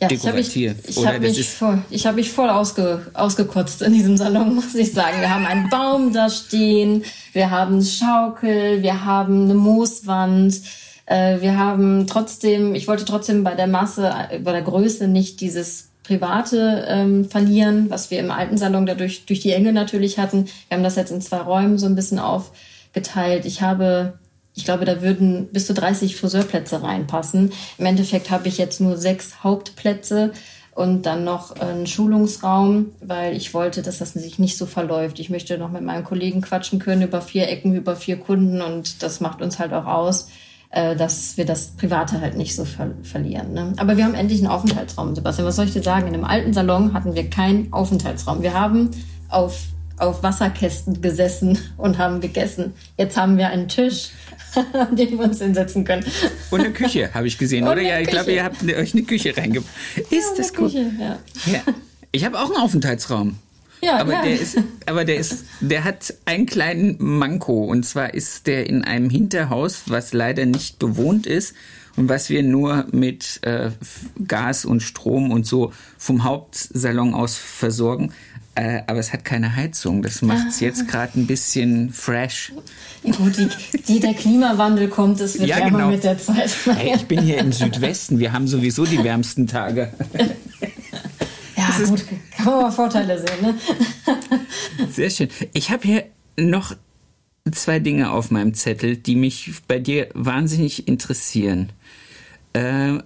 Ja, 0.00 0.08
ich 0.10 0.24
habe 0.24 0.36
mich, 0.36 0.52
Dekorativ, 0.52 0.88
ich 0.88 1.04
hab 1.04 1.20
mich, 1.20 1.48
voll, 1.48 1.82
ich 1.90 2.06
hab 2.06 2.14
mich 2.14 2.30
voll 2.30 2.48
ausge, 2.48 3.04
ausgekotzt 3.14 3.82
in 3.82 3.92
diesem 3.92 4.16
Salon, 4.16 4.54
muss 4.54 4.74
ich 4.76 4.92
sagen. 4.92 5.20
Wir 5.20 5.34
haben 5.34 5.44
einen 5.44 5.68
Baum 5.70 6.12
da 6.12 6.30
stehen, 6.30 7.02
wir 7.32 7.50
haben 7.50 7.74
eine 7.74 7.84
Schaukel, 7.84 8.82
wir 8.82 9.04
haben 9.04 9.44
eine 9.44 9.54
Mooswand. 9.54 10.60
Äh, 11.06 11.40
wir 11.40 11.58
haben 11.58 12.06
trotzdem, 12.06 12.76
ich 12.76 12.86
wollte 12.86 13.06
trotzdem 13.06 13.42
bei 13.42 13.54
der 13.54 13.66
Masse, 13.66 14.12
äh, 14.30 14.38
bei 14.38 14.52
der 14.52 14.62
Größe 14.62 15.08
nicht 15.08 15.40
dieses 15.40 15.87
Private 16.08 16.86
ähm, 16.88 17.26
verlieren, 17.26 17.90
was 17.90 18.10
wir 18.10 18.18
im 18.18 18.30
alten 18.30 18.56
Salon 18.56 18.86
dadurch 18.86 19.26
durch 19.26 19.40
die 19.40 19.52
Enge 19.52 19.74
natürlich 19.74 20.18
hatten. 20.18 20.46
Wir 20.68 20.76
haben 20.76 20.82
das 20.82 20.96
jetzt 20.96 21.12
in 21.12 21.20
zwei 21.20 21.38
Räumen 21.38 21.76
so 21.76 21.84
ein 21.84 21.94
bisschen 21.94 22.18
aufgeteilt. 22.18 23.44
Ich 23.44 23.60
habe, 23.60 24.18
ich 24.54 24.64
glaube, 24.64 24.86
da 24.86 25.02
würden 25.02 25.48
bis 25.52 25.66
zu 25.66 25.74
30 25.74 26.16
Friseurplätze 26.16 26.82
reinpassen. 26.82 27.52
Im 27.76 27.84
Endeffekt 27.86 28.30
habe 28.30 28.48
ich 28.48 28.56
jetzt 28.56 28.80
nur 28.80 28.96
sechs 28.96 29.44
Hauptplätze 29.44 30.32
und 30.74 31.02
dann 31.02 31.24
noch 31.24 31.60
einen 31.60 31.86
Schulungsraum, 31.86 32.92
weil 33.02 33.36
ich 33.36 33.52
wollte, 33.52 33.82
dass 33.82 33.98
das 33.98 34.14
sich 34.14 34.38
nicht 34.38 34.56
so 34.56 34.64
verläuft. 34.64 35.20
Ich 35.20 35.28
möchte 35.28 35.58
noch 35.58 35.70
mit 35.70 35.82
meinen 35.82 36.04
Kollegen 36.04 36.40
quatschen 36.40 36.78
können 36.78 37.02
über 37.02 37.20
vier 37.20 37.48
Ecken, 37.48 37.74
über 37.74 37.96
vier 37.96 38.16
Kunden 38.16 38.62
und 38.62 39.02
das 39.02 39.20
macht 39.20 39.42
uns 39.42 39.58
halt 39.58 39.74
auch 39.74 39.86
aus 39.86 40.28
dass 40.70 41.36
wir 41.36 41.46
das 41.46 41.68
Private 41.78 42.20
halt 42.20 42.36
nicht 42.36 42.54
so 42.54 42.64
ver 42.64 42.90
verlieren. 43.02 43.52
Ne? 43.54 43.72
Aber 43.78 43.96
wir 43.96 44.04
haben 44.04 44.14
endlich 44.14 44.40
einen 44.40 44.48
Aufenthaltsraum, 44.48 45.14
Sebastian. 45.14 45.46
Was 45.48 45.56
soll 45.56 45.64
ich 45.66 45.72
dir 45.72 45.82
sagen? 45.82 46.06
In 46.08 46.14
einem 46.14 46.24
alten 46.24 46.52
Salon 46.52 46.92
hatten 46.92 47.14
wir 47.14 47.28
keinen 47.30 47.72
Aufenthaltsraum. 47.72 48.42
Wir 48.42 48.52
haben 48.52 48.90
auf, 49.28 49.58
auf 49.96 50.22
Wasserkästen 50.22 51.00
gesessen 51.00 51.58
und 51.78 51.96
haben 51.98 52.20
gegessen. 52.20 52.74
Jetzt 52.98 53.16
haben 53.16 53.38
wir 53.38 53.48
einen 53.48 53.68
Tisch, 53.68 54.10
an 54.72 54.94
dem 54.94 55.12
wir 55.18 55.20
uns 55.20 55.38
hinsetzen 55.40 55.84
können. 55.84 56.04
Und 56.50 56.60
eine 56.60 56.72
Küche, 56.72 57.14
habe 57.14 57.26
ich 57.26 57.38
gesehen, 57.38 57.64
Und 57.64 57.72
oder? 57.72 57.82
Ja, 57.82 57.98
ich 58.00 58.08
glaube, 58.08 58.32
ihr 58.32 58.44
habt 58.44 58.62
euch 58.62 58.92
eine 58.94 59.02
Küche 59.04 59.34
reingebracht. 59.36 59.72
Ist 59.96 60.12
Ja, 60.12 60.20
das 60.36 60.52
cool? 60.58 60.66
Küche, 60.70 60.90
ja. 61.00 61.18
Ja. 61.50 61.60
Ich 62.12 62.24
habe 62.24 62.38
auch 62.38 62.46
einen 62.50 62.56
Aufenthaltsraum. 62.62 63.36
Ja, 63.80 63.98
aber 63.98 64.12
ja. 64.12 64.22
der 64.22 64.40
ist, 64.40 64.56
aber 64.86 65.04
der 65.04 65.16
ist, 65.16 65.44
der 65.60 65.84
hat 65.84 66.14
einen 66.24 66.46
kleinen 66.46 66.96
Manko 66.98 67.64
und 67.64 67.84
zwar 67.84 68.14
ist 68.14 68.46
der 68.46 68.66
in 68.66 68.84
einem 68.84 69.10
Hinterhaus, 69.10 69.82
was 69.86 70.12
leider 70.12 70.46
nicht 70.46 70.78
bewohnt 70.78 71.26
ist 71.26 71.54
und 71.96 72.08
was 72.08 72.28
wir 72.30 72.42
nur 72.42 72.86
mit 72.92 73.40
äh, 73.42 73.70
Gas 74.26 74.64
und 74.64 74.82
Strom 74.82 75.30
und 75.30 75.46
so 75.46 75.72
vom 75.96 76.24
Hauptsalon 76.24 77.14
aus 77.14 77.36
versorgen. 77.36 78.12
Äh, 78.54 78.82
aber 78.88 78.98
es 78.98 79.12
hat 79.12 79.24
keine 79.24 79.54
Heizung. 79.54 80.02
Das 80.02 80.20
macht 80.20 80.48
es 80.48 80.58
jetzt 80.58 80.88
gerade 80.88 81.20
ein 81.20 81.28
bisschen 81.28 81.92
fresh. 81.92 82.52
Gut, 83.04 83.38
die, 83.38 83.48
die, 83.86 84.00
der 84.00 84.14
Klimawandel 84.14 84.88
kommt, 84.88 85.20
es 85.20 85.38
wird 85.38 85.48
Ja, 85.48 85.58
wärmer 85.58 85.78
genau. 85.78 85.90
mit 85.90 86.02
der 86.02 86.18
Zeit. 86.18 86.50
Hey, 86.64 86.94
ich 86.96 87.06
bin 87.06 87.22
hier 87.22 87.38
im 87.38 87.52
Südwesten. 87.52 88.18
Wir 88.18 88.32
haben 88.32 88.48
sowieso 88.48 88.84
die 88.84 89.02
wärmsten 89.04 89.46
Tage. 89.46 89.92
ja, 91.78 91.86
gut, 91.86 92.04
kann 92.36 92.46
man 92.46 92.62
mal 92.62 92.70
Vorteile 92.70 93.18
sehen. 93.18 93.42
Ne? 93.42 93.54
Sehr 94.90 95.10
schön. 95.10 95.28
Ich 95.52 95.70
habe 95.70 95.82
hier 95.82 96.04
noch 96.36 96.74
zwei 97.50 97.78
Dinge 97.78 98.10
auf 98.10 98.30
meinem 98.30 98.54
Zettel, 98.54 98.96
die 98.96 99.16
mich 99.16 99.52
bei 99.66 99.78
dir 99.78 100.08
wahnsinnig 100.14 100.88
interessieren. 100.88 101.72
Äh, 102.52 102.98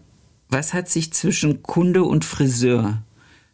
was 0.48 0.74
hat 0.74 0.88
sich 0.88 1.12
zwischen 1.12 1.62
Kunde 1.62 2.04
und 2.04 2.24
Friseur 2.24 3.02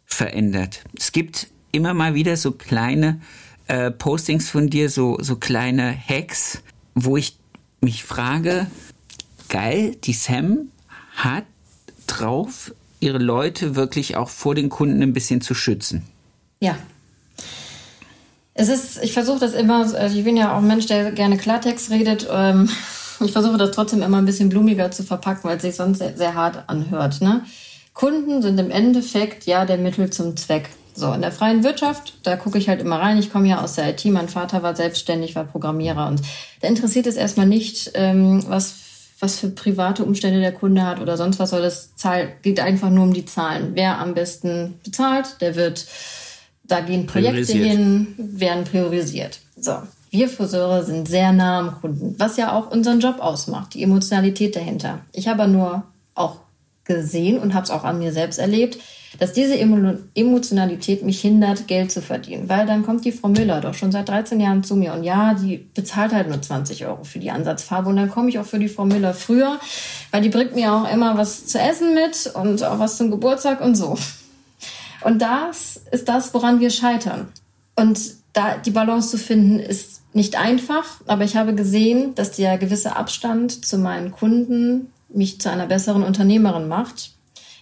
verändert? 0.05 0.83
Es 0.97 1.11
gibt 1.11 1.47
immer 1.71 1.93
mal 1.93 2.13
wieder 2.13 2.35
so 2.35 2.51
kleine 2.51 3.21
äh, 3.67 3.91
Postings 3.91 4.49
von 4.49 4.69
dir, 4.69 4.89
so, 4.89 5.17
so 5.21 5.35
kleine 5.35 5.95
Hacks, 5.95 6.61
wo 6.95 7.17
ich 7.17 7.37
mich 7.81 8.03
frage, 8.03 8.67
geil, 9.47 9.95
die 10.03 10.13
Sam 10.13 10.69
hat 11.15 11.45
drauf, 12.07 12.73
ihre 12.99 13.17
Leute 13.17 13.75
wirklich 13.75 14.17
auch 14.17 14.29
vor 14.29 14.55
den 14.55 14.69
Kunden 14.69 15.01
ein 15.01 15.13
bisschen 15.13 15.41
zu 15.41 15.53
schützen. 15.53 16.03
Ja. 16.59 16.77
Es 18.53 18.67
ist, 18.67 19.01
ich 19.01 19.13
versuche 19.13 19.39
das 19.39 19.53
immer, 19.53 19.93
also 19.95 20.17
ich 20.17 20.23
bin 20.23 20.35
ja 20.35 20.53
auch 20.53 20.57
ein 20.57 20.67
Mensch, 20.67 20.85
der 20.85 21.11
gerne 21.11 21.37
Klartext 21.37 21.91
redet. 21.91 22.27
Ähm, 22.29 22.69
ich 23.23 23.31
versuche 23.31 23.57
das 23.57 23.71
trotzdem 23.71 24.01
immer 24.01 24.17
ein 24.17 24.25
bisschen 24.25 24.49
blumiger 24.49 24.91
zu 24.91 25.03
verpacken, 25.03 25.49
weil 25.49 25.57
es 25.57 25.63
sich 25.63 25.75
sonst 25.75 25.99
sehr, 25.99 26.17
sehr 26.17 26.33
hart 26.33 26.67
anhört. 26.67 27.21
Ne? 27.21 27.43
Kunden 27.93 28.41
sind 28.41 28.59
im 28.59 28.71
Endeffekt 28.71 29.45
ja 29.45 29.65
der 29.65 29.77
Mittel 29.77 30.09
zum 30.09 30.35
Zweck. 30.35 30.69
So, 30.93 31.13
in 31.13 31.21
der 31.21 31.31
freien 31.31 31.63
Wirtschaft, 31.63 32.19
da 32.23 32.35
gucke 32.35 32.57
ich 32.57 32.67
halt 32.67 32.81
immer 32.81 32.99
rein. 32.99 33.17
Ich 33.17 33.31
komme 33.31 33.47
ja 33.47 33.61
aus 33.61 33.75
der 33.75 33.89
IT, 33.89 34.03
mein 34.05 34.27
Vater 34.27 34.63
war 34.63 34.75
selbstständig, 34.75 35.33
war 35.33 35.45
Programmierer 35.45 36.07
und 36.07 36.21
da 36.59 36.67
interessiert 36.67 37.07
es 37.07 37.15
erstmal 37.15 37.45
nicht, 37.45 37.91
ähm, 37.93 38.43
was, 38.47 38.75
was 39.19 39.39
für 39.39 39.49
private 39.49 40.03
Umstände 40.03 40.39
der 40.39 40.53
Kunde 40.53 40.85
hat 40.85 40.99
oder 40.99 41.17
sonst 41.17 41.39
was, 41.39 41.51
weil 41.51 41.61
das 41.61 41.95
Zahl, 41.95 42.29
geht 42.41 42.59
einfach 42.59 42.89
nur 42.89 43.03
um 43.03 43.13
die 43.13 43.25
Zahlen. 43.25 43.71
Wer 43.73 43.99
am 43.99 44.13
besten 44.13 44.79
bezahlt, 44.83 45.41
der 45.41 45.55
wird 45.55 45.85
da 46.63 46.81
gehen 46.81 47.05
Projekte 47.05 47.53
hin, 47.53 48.15
werden 48.17 48.63
priorisiert. 48.63 49.39
So. 49.59 49.81
Wir 50.11 50.29
Friseure 50.29 50.83
sind 50.83 51.07
sehr 51.07 51.31
nah 51.33 51.59
am 51.59 51.81
Kunden, 51.81 52.15
was 52.17 52.37
ja 52.37 52.53
auch 52.53 52.71
unseren 52.71 52.99
Job 52.99 53.19
ausmacht, 53.19 53.73
die 53.73 53.83
Emotionalität 53.83 54.55
dahinter. 54.55 55.01
Ich 55.13 55.27
habe 55.27 55.47
nur 55.47 55.83
auch 56.15 56.37
gesehen 56.83 57.37
und 57.39 57.53
habe 57.53 57.65
es 57.65 57.69
auch 57.69 57.83
an 57.83 57.99
mir 57.99 58.11
selbst 58.11 58.39
erlebt, 58.39 58.79
dass 59.19 59.33
diese 59.33 59.57
Emo 59.59 59.97
Emotionalität 60.15 61.03
mich 61.03 61.21
hindert, 61.21 61.67
Geld 61.67 61.91
zu 61.91 62.01
verdienen. 62.01 62.49
Weil 62.49 62.65
dann 62.65 62.83
kommt 62.83 63.05
die 63.05 63.11
Frau 63.11 63.27
Müller 63.27 63.61
doch 63.61 63.73
schon 63.73 63.91
seit 63.91 64.09
13 64.09 64.39
Jahren 64.39 64.63
zu 64.63 64.75
mir 64.75 64.93
und 64.93 65.03
ja, 65.03 65.33
die 65.33 65.57
bezahlt 65.57 66.13
halt 66.13 66.29
nur 66.29 66.41
20 66.41 66.85
Euro 66.85 67.03
für 67.03 67.19
die 67.19 67.31
Ansatzfarbe 67.31 67.89
und 67.89 67.97
dann 67.97 68.09
komme 68.09 68.29
ich 68.29 68.39
auch 68.39 68.45
für 68.45 68.59
die 68.59 68.69
Frau 68.69 68.85
Müller 68.85 69.13
früher, 69.13 69.59
weil 70.11 70.21
die 70.21 70.29
bringt 70.29 70.55
mir 70.55 70.73
auch 70.73 70.91
immer 70.91 71.17
was 71.17 71.45
zu 71.45 71.59
essen 71.59 71.93
mit 71.93 72.33
und 72.33 72.63
auch 72.63 72.79
was 72.79 72.97
zum 72.97 73.11
Geburtstag 73.11 73.61
und 73.61 73.75
so. 73.75 73.97
Und 75.01 75.21
das 75.21 75.81
ist 75.91 76.09
das, 76.09 76.33
woran 76.33 76.59
wir 76.59 76.69
scheitern. 76.69 77.27
Und 77.75 77.99
da 78.33 78.57
die 78.57 78.71
Balance 78.71 79.09
zu 79.09 79.17
finden, 79.17 79.59
ist 79.59 80.01
nicht 80.13 80.37
einfach, 80.39 80.85
aber 81.07 81.23
ich 81.23 81.35
habe 81.35 81.53
gesehen, 81.53 82.15
dass 82.15 82.31
der 82.31 82.57
gewisse 82.57 82.95
Abstand 82.95 83.65
zu 83.65 83.77
meinen 83.77 84.11
Kunden 84.11 84.91
mich 85.09 85.39
zu 85.39 85.49
einer 85.49 85.67
besseren 85.67 86.03
Unternehmerin 86.03 86.67
macht, 86.67 87.11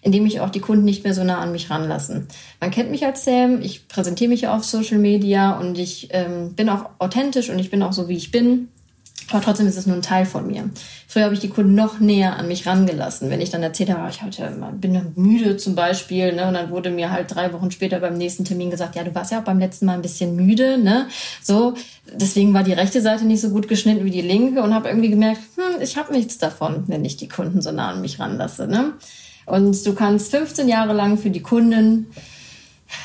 indem 0.08 0.26
ich 0.26 0.39
auch 0.39 0.50
die 0.50 0.62
Kunden 0.62 0.86
nicht 0.86 1.04
mehr 1.04 1.13
so 1.13 1.26
nah 1.26 1.39
an 1.39 1.52
mich 1.52 1.70
ranlassen. 1.70 2.28
Man 2.62 2.72
kennt 2.72 2.91
mich 2.91 3.06
als 3.06 3.26
Sam, 3.26 3.62
ich 3.62 3.89
präsentiere 3.89 4.30
mich 4.30 4.41
ja 4.41 4.56
auf 4.56 4.63
Social 4.63 5.00
Media 5.00 5.60
und 5.60 5.78
ich 5.78 6.08
ähm, 6.12 6.54
bin 6.54 6.70
auch 6.70 6.86
authentisch 6.98 7.50
und 7.50 7.60
ich 7.60 7.70
bin 7.70 7.84
auch 7.84 7.91
so, 7.91 8.08
wie 8.08 8.15
ich 8.15 8.32
bin. 8.32 8.70
Aber 9.30 9.41
trotzdem 9.41 9.67
ist 9.67 9.76
es 9.76 9.86
nur 9.86 9.98
ein 9.98 10.02
Teil 10.02 10.26
von 10.26 10.48
mir. 10.48 10.70
Früher 11.10 11.26
habe 11.26 11.34
ich 11.34 11.41
die 11.41 11.50
Kunden 11.50 11.76
noch 11.76 12.00
näher 12.00 12.38
an 12.38 12.48
mich 12.48 12.65
rangelassen. 12.65 13.30
Wenn 13.30 13.41
ich 13.41 13.50
dann 13.50 13.62
erzählt 13.62 13.89
habe, 13.89 14.10
ich 14.10 14.22
hatte, 14.22 14.50
bin 14.80 15.12
müde 15.17 15.58
zum 15.58 15.76
Beispiel, 15.76 16.32
ne, 16.34 16.48
und 16.48 16.54
dann 16.54 16.70
wurde 16.70 16.89
mir 16.89 17.12
halt 17.12 17.36
drei 17.36 17.52
Wochen 17.52 17.70
später 17.70 18.00
beim 18.00 18.17
nächsten 18.17 18.46
Termin 18.46 18.70
gesagt, 18.70 18.96
ja, 18.96 19.04
du 19.04 19.13
warst 19.13 19.34
ja 19.34 19.41
auch 19.41 19.43
beim 19.43 19.60
letzten 19.60 19.88
Mal 19.88 19.96
ein 19.96 20.02
bisschen 20.02 20.38
müde, 20.38 20.78
ne, 20.78 21.08
so. 21.43 21.74
Deswegen 22.13 22.54
war 22.54 22.63
die 22.63 22.72
rechte 22.72 23.02
Seite 23.02 23.26
nicht 23.26 23.41
so 23.41 23.50
gut 23.50 23.67
geschnitten 23.67 24.06
wie 24.06 24.12
die 24.12 24.22
linke 24.22 24.63
und 24.63 24.74
habe 24.74 24.88
irgendwie 24.88 25.10
gemerkt, 25.10 25.41
hm, 25.56 25.82
ich 25.82 25.98
habe 25.98 26.13
nichts 26.13 26.38
davon, 26.38 26.86
wenn 26.88 27.04
ich 27.04 27.17
die 27.17 27.28
Kunden 27.28 27.62
so 27.62 27.74
nah 27.74 27.89
an 27.89 28.00
mich 28.00 28.22
ranlasse, 28.22 28.65
ne. 28.65 28.93
Und 29.47 29.86
du 29.86 29.95
kannst 29.95 30.29
15 30.31 30.67
Jahre 30.67 30.93
lang 30.93 31.17
für 31.17 31.29
die 31.29 31.41
Kunden 31.41 32.07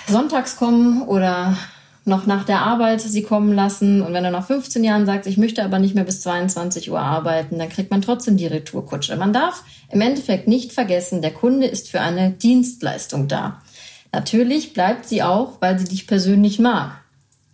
sonntags 0.09 0.57
kommen 0.57 1.03
oder 1.03 1.57
noch 2.05 2.27
nach 2.27 2.45
der 2.45 2.63
Arbeit 2.63 3.01
sie 3.01 3.23
kommen 3.23 3.55
lassen. 3.55 4.03
Und 4.03 4.13
wenn 4.13 4.25
er 4.25 4.33
nach 4.33 4.47
15 4.47 4.83
Jahren 4.83 5.07
sagt, 5.07 5.27
ich 5.27 5.39
möchte 5.39 5.63
aber 5.65 5.79
nicht 5.79 5.95
mehr 5.95 6.03
bis 6.03 6.21
22 6.23 6.91
Uhr 6.91 6.99
arbeiten, 6.99 7.61
dann 7.61 7.69
kriegt 7.69 7.93
man 7.93 8.03
trotzdem 8.03 8.37
die 8.37 8.49
Retourkutsche. 8.49 9.17
Man 9.17 9.33
darf 9.33 9.63
im 9.91 10.01
Endeffekt 10.01 10.49
nicht 10.49 10.73
vergessen, 10.73 11.23
der 11.23 11.31
Kunde 11.31 11.69
ist 11.69 11.89
für 11.89 12.01
eine 12.01 12.33
Dienstleistung 12.33 13.29
da. 13.29 13.63
Natürlich 14.11 14.73
bleibt 14.73 15.07
sie 15.07 15.23
auch, 15.23 15.61
weil 15.61 15.79
sie 15.79 15.87
dich 15.87 16.09
persönlich 16.09 16.59
mag. 16.59 17.02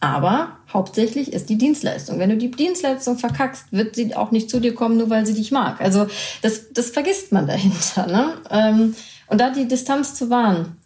Aber 0.00 0.58
hauptsächlich 0.72 1.32
ist 1.32 1.48
die 1.50 1.58
Dienstleistung. 1.58 2.18
Wenn 2.18 2.30
du 2.30 2.36
die 2.36 2.50
Dienstleistung 2.50 3.18
verkackst, 3.18 3.72
wird 3.72 3.96
sie 3.96 4.14
auch 4.14 4.30
nicht 4.30 4.48
zu 4.48 4.60
dir 4.60 4.74
kommen, 4.74 4.96
nur 4.96 5.10
weil 5.10 5.26
sie 5.26 5.34
dich 5.34 5.50
mag. 5.50 5.80
Also 5.80 6.06
das, 6.40 6.72
das 6.72 6.90
vergisst 6.90 7.32
man 7.32 7.46
dahinter. 7.48 8.06
Ne? 8.06 8.34
Ähm, 8.50 8.94
Und 9.26 9.40
da 9.40 9.50
die 9.50 9.66
Distanz 9.66 10.14
zu 10.14 10.30
wahren 10.30 10.76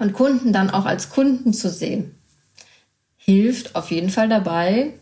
und 0.00 0.12
Kunden 0.12 0.52
dann 0.52 0.70
auch 0.70 0.86
als 0.86 1.10
Kunden 1.10 1.52
zu 1.52 1.70
sehen, 1.70 2.16
hilft 3.16 3.76
auf 3.76 3.90
jeden 3.90 4.10
Fall 4.10 4.28
dabei, 4.28 4.94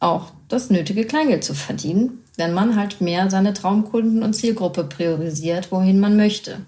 auch 0.00 0.32
das 0.48 0.70
nötige 0.70 1.04
Kleingeld 1.04 1.44
zu 1.44 1.54
verdienen, 1.54 2.22
wenn 2.36 2.52
man 2.54 2.76
halt 2.76 3.00
mehr 3.00 3.30
seine 3.30 3.54
Traumkunden 3.54 4.22
und 4.22 4.34
Zielgruppe 4.34 4.84
priorisiert, 4.84 5.72
wohin 5.72 6.00
man 6.00 6.16
möchte. 6.16 6.60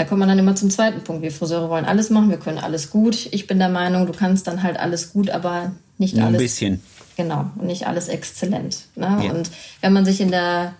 Da 0.00 0.06
kommt 0.06 0.20
man 0.20 0.30
dann 0.30 0.38
immer 0.38 0.54
zum 0.54 0.70
zweiten 0.70 1.04
Punkt. 1.04 1.20
Wir 1.20 1.30
Friseure 1.30 1.68
wollen 1.68 1.84
alles 1.84 2.08
machen, 2.08 2.30
wir 2.30 2.38
können 2.38 2.56
alles 2.56 2.88
gut. 2.88 3.28
Ich 3.32 3.46
bin 3.46 3.58
der 3.58 3.68
Meinung, 3.68 4.06
du 4.06 4.14
kannst 4.14 4.46
dann 4.46 4.62
halt 4.62 4.78
alles 4.78 5.12
gut, 5.12 5.28
aber 5.28 5.72
nicht 5.98 6.14
Nur 6.14 6.22
ein 6.22 6.28
alles. 6.28 6.40
bisschen. 6.40 6.80
Genau, 7.18 7.50
und 7.56 7.66
nicht 7.66 7.86
alles 7.86 8.08
exzellent. 8.08 8.86
Ne? 8.96 9.20
Ja. 9.22 9.30
Und 9.30 9.50
wenn 9.82 9.92
man 9.92 10.06
sich 10.06 10.22
in 10.22 10.30
der, 10.30 10.72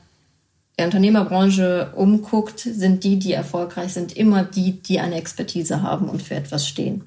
der 0.79 0.87
Unternehmerbranche 0.87 1.93
umguckt, 1.97 2.61
sind 2.61 3.05
die, 3.05 3.19
die 3.19 3.35
erfolgreich 3.35 3.93
sind, 3.93 4.17
immer 4.17 4.43
die, 4.43 4.81
die 4.81 5.01
eine 5.01 5.17
Expertise 5.17 5.83
haben 5.83 6.09
und 6.09 6.23
für 6.23 6.37
etwas 6.37 6.67
stehen. 6.67 7.07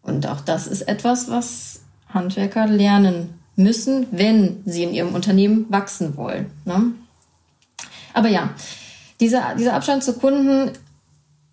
Und 0.00 0.28
auch 0.28 0.42
das 0.42 0.68
ist 0.68 0.82
etwas, 0.82 1.28
was 1.28 1.80
Handwerker 2.08 2.68
lernen 2.68 3.40
müssen, 3.56 4.06
wenn 4.12 4.62
sie 4.64 4.84
in 4.84 4.94
ihrem 4.94 5.12
Unternehmen 5.12 5.66
wachsen 5.70 6.16
wollen. 6.16 6.52
Ne? 6.66 6.92
Aber 8.14 8.28
ja, 8.28 8.50
dieser, 9.18 9.56
dieser 9.56 9.74
Abstand 9.74 10.04
zu 10.04 10.12
Kunden 10.12 10.70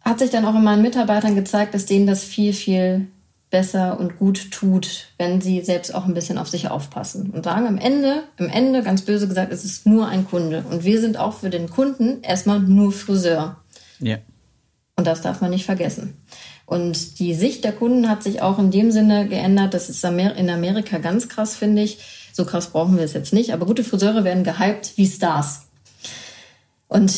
hat 0.09 0.19
sich 0.19 0.31
dann 0.31 0.45
auch 0.45 0.55
in 0.55 0.63
meinen 0.63 0.81
Mitarbeitern 0.81 1.35
gezeigt, 1.35 1.73
dass 1.73 1.85
denen 1.85 2.07
das 2.07 2.23
viel, 2.23 2.51
viel 2.53 3.07
besser 3.49 3.99
und 3.99 4.17
gut 4.17 4.51
tut, 4.51 5.07
wenn 5.17 5.41
sie 5.41 5.61
selbst 5.61 5.93
auch 5.93 6.05
ein 6.05 6.13
bisschen 6.13 6.37
auf 6.37 6.49
sich 6.49 6.69
aufpassen 6.69 7.31
und 7.31 7.45
sagen 7.45 7.67
am 7.67 7.77
Ende, 7.77 8.23
am 8.37 8.47
Ende, 8.49 8.83
ganz 8.83 9.03
böse 9.03 9.27
gesagt, 9.27 9.51
es 9.51 9.65
ist 9.65 9.85
nur 9.85 10.07
ein 10.07 10.27
Kunde 10.27 10.63
und 10.69 10.83
wir 10.83 11.01
sind 11.01 11.17
auch 11.17 11.33
für 11.33 11.49
den 11.49 11.69
Kunden 11.69 12.21
erstmal 12.21 12.59
nur 12.59 12.91
Friseur. 12.91 13.57
Ja. 13.99 14.17
Und 14.95 15.07
das 15.07 15.21
darf 15.21 15.41
man 15.41 15.49
nicht 15.49 15.65
vergessen. 15.65 16.17
Und 16.65 17.19
die 17.19 17.33
Sicht 17.33 17.63
der 17.63 17.71
Kunden 17.71 18.09
hat 18.09 18.21
sich 18.21 18.43
auch 18.43 18.59
in 18.59 18.69
dem 18.69 18.91
Sinne 18.91 19.27
geändert. 19.27 19.73
Das 19.73 19.89
ist 19.89 20.03
in 20.03 20.49
Amerika 20.49 20.99
ganz 20.99 21.27
krass, 21.27 21.55
finde 21.55 21.81
ich. 21.81 21.97
So 22.31 22.45
krass 22.45 22.67
brauchen 22.67 22.97
wir 22.97 23.03
es 23.03 23.13
jetzt 23.13 23.33
nicht. 23.33 23.53
Aber 23.53 23.65
gute 23.65 23.83
Friseure 23.83 24.23
werden 24.23 24.43
gehypt 24.43 24.93
wie 24.95 25.07
Stars. 25.07 25.63
Und 26.87 27.15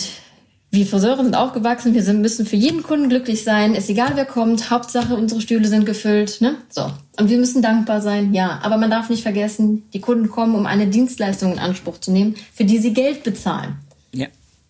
wir 0.73 0.85
Friseure 0.85 1.21
sind 1.21 1.35
auch 1.35 1.51
gewachsen. 1.51 1.93
Wir 1.93 2.01
sind, 2.01 2.21
müssen 2.21 2.45
für 2.45 2.55
jeden 2.55 2.81
Kunden 2.81 3.09
glücklich 3.09 3.43
sein. 3.43 3.75
Ist 3.75 3.89
egal, 3.89 4.11
wer 4.15 4.23
kommt. 4.23 4.71
Hauptsache, 4.71 5.15
unsere 5.15 5.41
Stühle 5.41 5.67
sind 5.67 5.85
gefüllt. 5.85 6.39
Ne? 6.39 6.55
So. 6.69 6.89
Und 7.19 7.29
wir 7.29 7.37
müssen 7.37 7.61
dankbar 7.61 7.99
sein. 7.99 8.33
Ja. 8.33 8.61
Aber 8.63 8.77
man 8.77 8.89
darf 8.89 9.09
nicht 9.09 9.21
vergessen, 9.21 9.83
die 9.93 9.99
Kunden 9.99 10.29
kommen, 10.29 10.55
um 10.55 10.65
eine 10.65 10.87
Dienstleistung 10.87 11.51
in 11.51 11.59
Anspruch 11.59 11.99
zu 11.99 12.11
nehmen, 12.11 12.35
für 12.53 12.63
die 12.63 12.77
sie 12.77 12.93
Geld 12.93 13.23
bezahlen. 13.23 13.79
Ja. 14.13 14.27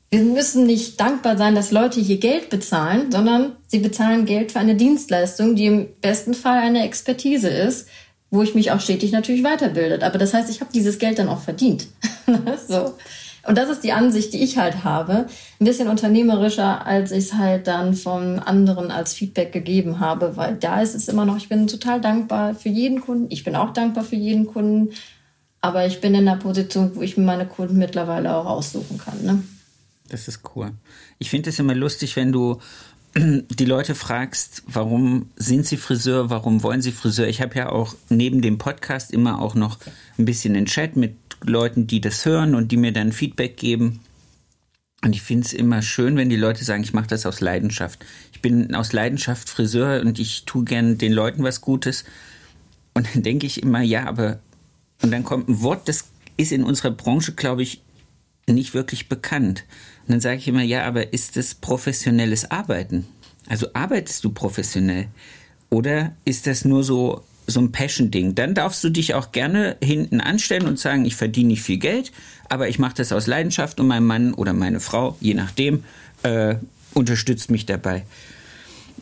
Wir 0.09 0.23
müssen 0.23 0.65
nicht 0.65 0.99
dankbar 0.99 1.37
sein, 1.37 1.53
dass 1.53 1.71
Leute 1.71 2.01
hier 2.01 2.17
Geld 2.17 2.49
bezahlen, 2.49 3.11
sondern 3.11 3.51
sie 3.67 3.79
bezahlen 3.79 4.25
Geld 4.25 4.51
für 4.51 4.59
eine 4.59 4.75
Dienstleistung, 4.75 5.55
die 5.55 5.67
im 5.67 5.87
besten 6.01 6.33
Fall 6.33 6.57
eine 6.57 6.83
Expertise 6.83 7.47
ist, 7.47 7.87
wo 8.31 8.41
ich 8.41 8.55
mich 8.55 8.71
auch 8.71 8.81
stetig 8.81 9.11
natürlich 9.11 9.43
weiterbildet. 9.43 10.01
Aber 10.01 10.17
das 10.17 10.33
heißt, 10.33 10.49
ich 10.49 10.61
habe 10.61 10.71
dieses 10.73 10.97
Geld 10.97 11.19
dann 11.19 11.29
auch 11.29 11.41
verdient. 11.41 11.85
so. 12.67 12.95
Und 13.47 13.57
das 13.57 13.69
ist 13.69 13.83
die 13.83 13.91
Ansicht, 13.91 14.33
die 14.33 14.43
ich 14.43 14.57
halt 14.57 14.83
habe. 14.83 15.27
Ein 15.59 15.65
bisschen 15.65 15.87
unternehmerischer, 15.87 16.85
als 16.85 17.11
ich 17.11 17.25
es 17.25 17.33
halt 17.33 17.67
dann 17.67 17.95
von 17.95 18.39
anderen 18.39 18.91
als 18.91 19.13
Feedback 19.13 19.51
gegeben 19.51 19.99
habe, 19.99 20.37
weil 20.37 20.55
da 20.55 20.81
ist 20.81 20.93
es 20.93 21.07
immer 21.07 21.25
noch, 21.25 21.37
ich 21.37 21.49
bin 21.49 21.67
total 21.67 22.01
dankbar 22.01 22.53
für 22.53 22.69
jeden 22.69 23.01
Kunden. 23.01 23.27
Ich 23.29 23.43
bin 23.43 23.55
auch 23.55 23.73
dankbar 23.73 24.03
für 24.03 24.15
jeden 24.15 24.47
Kunden. 24.47 24.93
Aber 25.59 25.85
ich 25.85 26.01
bin 26.01 26.15
in 26.15 26.27
einer 26.27 26.39
Position, 26.39 26.95
wo 26.95 27.01
ich 27.01 27.17
mir 27.17 27.23
meine 27.23 27.47
Kunden 27.47 27.77
mittlerweile 27.77 28.35
auch 28.35 28.45
aussuchen 28.45 28.97
kann. 28.97 29.23
Ne? 29.23 29.43
Das 30.09 30.27
ist 30.27 30.41
cool. 30.55 30.71
Ich 31.19 31.29
finde 31.29 31.51
es 31.51 31.59
immer 31.59 31.75
lustig, 31.75 32.15
wenn 32.15 32.31
du 32.31 32.59
die 33.15 33.65
Leute 33.65 33.95
fragst, 33.95 34.63
warum 34.67 35.29
sind 35.35 35.65
sie 35.65 35.77
Friseur, 35.77 36.29
warum 36.29 36.63
wollen 36.63 36.81
sie 36.81 36.91
Friseur. 36.91 37.27
Ich 37.27 37.41
habe 37.41 37.55
ja 37.55 37.69
auch 37.69 37.95
neben 38.09 38.41
dem 38.41 38.57
Podcast 38.57 39.11
immer 39.11 39.39
auch 39.39 39.55
noch 39.55 39.77
ein 40.17 40.25
bisschen 40.25 40.53
den 40.53 40.65
Chat 40.65 40.95
mit 40.95 41.15
Leuten, 41.43 41.87
die 41.87 42.01
das 42.01 42.25
hören 42.25 42.55
und 42.55 42.71
die 42.71 42.77
mir 42.77 42.93
dann 42.93 43.11
Feedback 43.11 43.57
geben. 43.57 44.01
Und 45.03 45.15
ich 45.15 45.21
finde 45.21 45.45
es 45.45 45.53
immer 45.53 45.81
schön, 45.81 46.15
wenn 46.15 46.29
die 46.29 46.35
Leute 46.35 46.63
sagen, 46.63 46.83
ich 46.83 46.93
mache 46.93 47.07
das 47.07 47.25
aus 47.25 47.41
Leidenschaft. 47.41 48.05
Ich 48.33 48.41
bin 48.41 48.75
aus 48.75 48.93
Leidenschaft 48.93 49.49
Friseur 49.49 50.01
und 50.01 50.19
ich 50.19 50.45
tue 50.45 50.63
gern 50.63 50.97
den 50.97 51.11
Leuten 51.11 51.43
was 51.43 51.61
Gutes. 51.61 52.03
Und 52.93 53.07
dann 53.13 53.23
denke 53.23 53.47
ich 53.47 53.63
immer, 53.63 53.81
ja, 53.81 54.05
aber 54.05 54.39
und 55.01 55.11
dann 55.11 55.23
kommt 55.23 55.49
ein 55.49 55.61
Wort, 55.61 55.87
das 55.87 56.05
ist 56.37 56.51
in 56.51 56.63
unserer 56.63 56.91
Branche, 56.91 57.33
glaube 57.33 57.63
ich, 57.63 57.81
nicht 58.47 58.73
wirklich 58.73 59.09
bekannt. 59.09 59.65
Und 60.05 60.13
dann 60.13 60.21
sage 60.21 60.37
ich 60.37 60.47
immer, 60.47 60.63
ja, 60.63 60.85
aber 60.85 61.13
ist 61.13 61.37
das 61.37 61.55
professionelles 61.55 62.49
Arbeiten? 62.51 63.07
Also 63.47 63.67
arbeitest 63.73 64.23
du 64.23 64.31
professionell? 64.31 65.07
Oder 65.69 66.15
ist 66.25 66.47
das 66.47 66.65
nur 66.65 66.83
so 66.83 67.23
so 67.51 67.59
ein 67.59 67.71
Passion-Ding. 67.71 68.35
Dann 68.35 68.55
darfst 68.55 68.83
du 68.83 68.89
dich 68.89 69.13
auch 69.13 69.31
gerne 69.31 69.77
hinten 69.83 70.21
anstellen 70.21 70.67
und 70.67 70.79
sagen, 70.79 71.05
ich 71.05 71.15
verdiene 71.15 71.49
nicht 71.49 71.61
viel 71.61 71.77
Geld, 71.77 72.11
aber 72.49 72.69
ich 72.69 72.79
mache 72.79 72.95
das 72.95 73.11
aus 73.11 73.27
Leidenschaft 73.27 73.79
und 73.79 73.87
mein 73.87 74.05
Mann 74.05 74.33
oder 74.33 74.53
meine 74.53 74.79
Frau, 74.79 75.15
je 75.19 75.33
nachdem, 75.33 75.83
äh, 76.23 76.55
unterstützt 76.93 77.51
mich 77.51 77.65
dabei. 77.65 78.03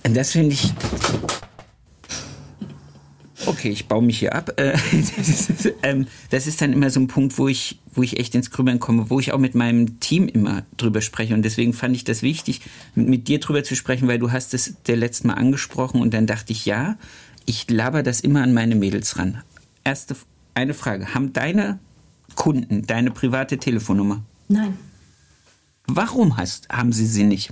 Und 0.05 0.15
das 0.15 0.31
finde 0.31 0.53
ich. 0.53 0.73
Okay, 3.45 3.69
ich 3.69 3.87
baue 3.87 4.03
mich 4.03 4.19
hier 4.19 4.35
ab. 4.35 4.51
Äh, 4.57 4.77
das, 5.17 5.49
ist, 5.49 5.73
ähm, 5.81 6.07
das 6.29 6.45
ist 6.45 6.61
dann 6.61 6.73
immer 6.73 6.89
so 6.89 6.99
ein 6.99 7.07
Punkt, 7.07 7.37
wo 7.37 7.47
ich, 7.47 7.79
wo 7.93 8.03
ich 8.03 8.19
echt 8.19 8.35
ins 8.35 8.51
Grübeln 8.51 8.79
komme, 8.79 9.09
wo 9.09 9.19
ich 9.19 9.31
auch 9.31 9.39
mit 9.39 9.55
meinem 9.55 9.99
Team 9.99 10.27
immer 10.27 10.63
drüber 10.77 11.01
spreche. 11.01 11.33
Und 11.33 11.43
deswegen 11.43 11.73
fand 11.73 11.95
ich 11.95 12.03
das 12.03 12.21
wichtig, 12.21 12.61
mit 12.95 13.27
dir 13.27 13.39
drüber 13.39 13.63
zu 13.63 13.75
sprechen, 13.75 14.07
weil 14.07 14.19
du 14.19 14.31
hast 14.31 14.53
es 14.53 14.75
der 14.87 14.97
letzte 14.97 15.27
Mal 15.27 15.35
angesprochen 15.35 16.01
und 16.01 16.13
dann 16.13 16.27
dachte 16.27 16.51
ich, 16.51 16.65
ja, 16.65 16.97
ich 17.49 17.67
laber 17.67 18.03
das 18.03 18.19
immer 18.19 18.43
an 18.43 18.53
meine 18.53 18.75
Mädels 18.75 19.17
ran. 19.17 19.41
Erste 19.83 20.15
eine 20.53 20.75
Frage. 20.75 21.15
Haben 21.15 21.33
deine 21.33 21.79
Kunden 22.35 22.85
deine 22.85 23.09
private 23.09 23.57
Telefonnummer? 23.57 24.21
Nein. 24.47 24.77
Warum 25.87 26.37
hast, 26.37 26.69
haben 26.69 26.93
sie 26.93 27.07
sie 27.07 27.23
nicht? 27.23 27.51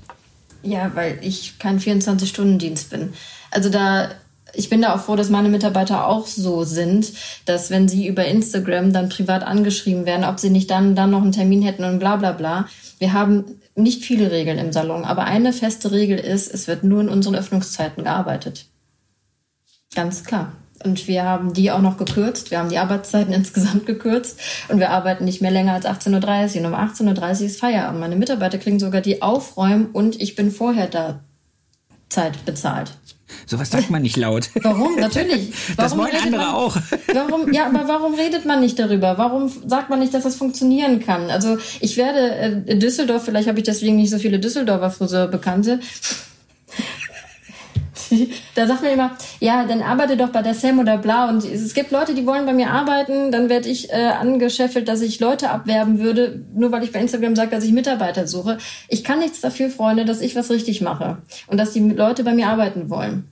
Ja, 0.62 0.92
weil 0.94 1.18
ich 1.24 1.58
kein 1.58 1.80
24-Stunden-Dienst 1.80 2.92
bin. 2.92 3.14
Also 3.50 3.70
da, 3.70 4.12
ich 4.54 4.70
bin 4.70 4.84
da 4.84 4.94
auch 4.94 5.02
froh, 5.02 5.16
dass 5.16 5.32
meine 5.32 5.50
Mitarbeiter 5.50 6.06
auch 6.06 6.28
so 6.28 6.64
sind, 6.64 7.14
dass 7.46 7.72
wenn 7.72 7.88
sie 7.88 8.06
über 8.06 8.26
Instagram 8.26 8.94
dann 8.94 9.10
privat 9.10 9.42
angeschrieben 9.42 10.06
werden, 10.06 10.26
ob 10.26 10.40
sie 10.40 10.52
nicht 10.52 10.70
dann, 10.70 10.96
dann 10.96 11.10
noch 11.10 11.24
einen 11.24 11.32
Termin 11.32 11.64
hätten 11.64 11.84
und 11.84 11.98
bla 11.98 12.18
bla 12.18 12.34
bla. 12.34 12.68
Wir 13.00 13.14
haben 13.14 13.46
nicht 13.74 14.04
viele 14.04 14.30
Regeln 14.30 14.60
im 14.60 14.72
Salon, 14.72 15.06
aber 15.06 15.24
eine 15.24 15.54
feste 15.54 15.92
Regel 15.92 16.20
ist, 16.20 16.54
es 16.54 16.68
wird 16.68 16.84
nur 16.84 17.02
in 17.02 17.10
unseren 17.10 17.34
Öffnungszeiten 17.34 18.04
gearbeitet. 18.04 18.68
Ganz 19.96 20.24
klar. 20.24 20.54
Und 20.84 21.08
wir 21.08 21.24
haben 21.24 21.54
die 21.54 21.72
auch 21.72 21.82
noch 21.82 21.98
gekürzt. 21.98 22.52
Wir 22.52 22.60
haben 22.60 22.70
die 22.70 22.78
Arbeitszeiten 22.78 23.34
insgesamt 23.34 23.86
gekürzt. 23.86 24.40
Und 24.70 24.80
wir 24.80 24.92
arbeiten 24.92 25.26
nicht 25.26 25.42
mehr 25.42 25.52
länger 25.52 25.74
als 25.74 25.86
18.30 25.86 26.62
Uhr. 26.62 26.68
Und 26.68 26.74
um 26.74 26.80
18.30 26.80 27.40
Uhr 27.40 27.46
ist 27.48 27.60
Feierabend. 27.60 28.00
Meine 28.00 28.16
Mitarbeiter 28.16 28.58
kriegen 28.58 28.80
sogar 28.80 29.02
die 29.02 29.22
Aufräumen 29.22 29.88
und 29.88 30.22
ich 30.22 30.36
bin 30.36 30.52
vorher 30.52 30.88
da 30.88 31.22
Zeit 32.10 32.46
bezahlt. 32.46 32.94
Sowas 33.46 33.70
sagt 33.70 33.90
man 33.90 34.02
nicht 34.02 34.16
laut. 34.16 34.50
Warum? 34.62 34.96
Natürlich. 34.96 35.52
Warum 35.76 35.78
das 35.78 35.98
wollen 35.98 36.24
andere 36.24 36.42
man, 36.42 36.56
auch. 36.56 36.78
Warum? 37.14 37.52
Ja, 37.52 37.68
aber 37.68 37.88
warum 37.88 38.14
redet 38.14 38.46
man 38.46 38.62
nicht 38.62 38.80
darüber? 38.80 39.18
Warum 39.18 39.52
sagt 39.68 39.90
man 39.90 40.00
nicht, 40.00 40.14
dass 40.14 40.24
das 40.24 40.36
funktionieren 40.36 41.00
kann? 41.02 41.30
Also 41.30 41.58
ich 41.82 41.98
werde 41.98 42.20
äh, 42.20 42.72
in 42.72 42.80
Düsseldorf, 42.80 43.26
vielleicht 43.26 43.50
habe 43.50 43.60
ich 43.60 43.66
deswegen 43.66 43.98
nicht 43.98 44.12
so 44.12 44.18
viele 44.18 44.40
Düsseldorfer 44.40 44.92
Friseurbekannte, 44.92 45.82
da 48.56 48.68
sagt 48.68 48.84
man 48.84 48.92
immer, 48.92 49.12
ja, 49.40 49.66
dann 49.66 49.82
arbeite 49.82 50.18
doch 50.18 50.30
bei 50.30 50.42
der 50.42 50.54
Sam 50.54 50.80
oder 50.80 50.98
bla. 50.98 51.30
Und 51.30 51.44
es 51.44 51.74
gibt 51.74 51.92
Leute, 51.92 52.14
die 52.14 52.26
wollen 52.26 52.46
bei 52.46 52.54
mir 52.54 52.72
arbeiten, 52.72 53.32
dann 53.32 53.50
werde 53.50 53.70
ich 53.70 53.92
äh, 53.92 54.08
angescheffelt, 54.08 54.88
dass 54.88 55.02
ich 55.02 55.20
Leute 55.20 55.50
abwerben 55.50 56.00
würde, 56.00 56.44
nur 56.54 56.72
weil 56.72 56.84
ich 56.84 56.92
bei 56.92 57.00
Instagram 57.00 57.36
sage, 57.36 57.52
dass 57.52 57.64
ich 57.64 57.72
Mitarbeiter 57.72 58.28
suche. 58.28 58.58
Ich 58.88 59.04
kann 59.04 59.20
nichts 59.20 59.42
dafür, 59.42 59.70
Freunde, 59.70 60.06
dass 60.06 60.22
ich 60.22 60.36
was 60.36 60.50
richtig 60.50 60.82
mache 60.82 61.18
und 61.48 61.58
dass 61.58 61.74
die 61.74 61.80
Leute 61.80 62.24
bei 62.24 62.34
mir 62.34 62.48
arbeiten 62.48 62.90
wollen. 62.90 63.30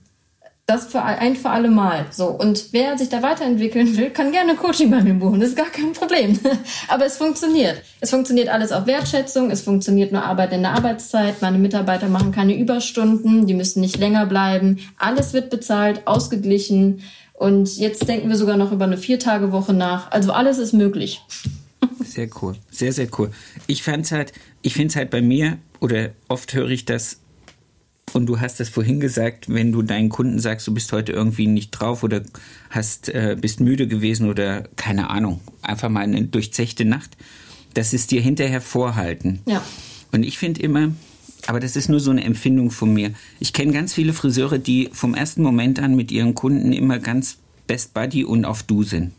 Das 0.68 0.88
für 0.88 1.00
ein 1.00 1.36
für 1.36 1.50
alle 1.50 1.70
Mal. 1.70 2.06
So. 2.10 2.26
Und 2.26 2.72
wer 2.72 2.98
sich 2.98 3.08
da 3.08 3.22
weiterentwickeln 3.22 3.96
will, 3.96 4.10
kann 4.10 4.32
gerne 4.32 4.56
Coaching 4.56 4.90
bei 4.90 5.00
mir 5.00 5.14
buchen. 5.14 5.38
Das 5.38 5.50
ist 5.50 5.56
gar 5.56 5.70
kein 5.70 5.92
Problem. 5.92 6.40
Aber 6.88 7.06
es 7.06 7.18
funktioniert. 7.18 7.80
Es 8.00 8.10
funktioniert 8.10 8.48
alles 8.48 8.72
auf 8.72 8.84
Wertschätzung. 8.86 9.52
Es 9.52 9.60
funktioniert 9.62 10.10
nur 10.10 10.24
Arbeit 10.24 10.52
in 10.52 10.62
der 10.62 10.72
Arbeitszeit. 10.72 11.40
Meine 11.40 11.58
Mitarbeiter 11.58 12.08
machen 12.08 12.32
keine 12.32 12.58
Überstunden. 12.58 13.46
Die 13.46 13.54
müssen 13.54 13.80
nicht 13.80 13.96
länger 13.96 14.26
bleiben. 14.26 14.80
Alles 14.98 15.34
wird 15.34 15.50
bezahlt, 15.50 16.04
ausgeglichen. 16.08 17.00
Und 17.34 17.76
jetzt 17.76 18.08
denken 18.08 18.28
wir 18.28 18.36
sogar 18.36 18.56
noch 18.56 18.72
über 18.72 18.86
eine 18.86 18.98
Viertagewoche 18.98 19.72
nach. 19.72 20.10
Also 20.10 20.32
alles 20.32 20.58
ist 20.58 20.72
möglich. 20.72 21.22
Sehr 22.00 22.28
cool. 22.42 22.56
Sehr, 22.72 22.92
sehr 22.92 23.06
cool. 23.18 23.30
Ich 23.68 23.84
fand's 23.84 24.10
halt, 24.10 24.32
ich 24.62 24.74
finde 24.74 24.88
es 24.88 24.96
halt 24.96 25.10
bei 25.10 25.22
mir, 25.22 25.58
oder 25.78 26.10
oft 26.28 26.54
höre 26.54 26.70
ich 26.70 26.86
das 26.86 27.20
und 28.12 28.26
du 28.26 28.40
hast 28.40 28.60
das 28.60 28.68
vorhin 28.68 29.00
gesagt, 29.00 29.52
wenn 29.52 29.72
du 29.72 29.82
deinen 29.82 30.08
Kunden 30.08 30.38
sagst, 30.38 30.66
du 30.66 30.74
bist 30.74 30.92
heute 30.92 31.12
irgendwie 31.12 31.46
nicht 31.46 31.70
drauf 31.70 32.02
oder 32.02 32.22
hast, 32.70 33.08
äh, 33.08 33.36
bist 33.38 33.60
müde 33.60 33.88
gewesen 33.88 34.28
oder 34.28 34.62
keine 34.76 35.10
Ahnung, 35.10 35.40
einfach 35.62 35.88
mal 35.88 36.00
eine 36.00 36.22
durchzechte 36.22 36.84
Nacht, 36.84 37.16
das 37.74 37.92
ist 37.92 38.10
dir 38.10 38.20
hinterher 38.20 38.60
vorhalten. 38.60 39.40
Ja. 39.46 39.62
Und 40.12 40.22
ich 40.22 40.38
finde 40.38 40.62
immer, 40.62 40.92
aber 41.46 41.60
das 41.60 41.76
ist 41.76 41.88
nur 41.88 42.00
so 42.00 42.10
eine 42.10 42.24
Empfindung 42.24 42.70
von 42.70 42.92
mir. 42.92 43.12
Ich 43.38 43.52
kenne 43.52 43.72
ganz 43.72 43.92
viele 43.92 44.12
Friseure, 44.12 44.58
die 44.58 44.88
vom 44.92 45.14
ersten 45.14 45.42
Moment 45.42 45.78
an 45.78 45.94
mit 45.94 46.10
ihren 46.10 46.34
Kunden 46.34 46.72
immer 46.72 46.98
ganz 46.98 47.38
Best 47.66 47.94
Buddy 47.94 48.24
und 48.24 48.44
auf 48.44 48.62
Du 48.62 48.82
sind. 48.82 49.12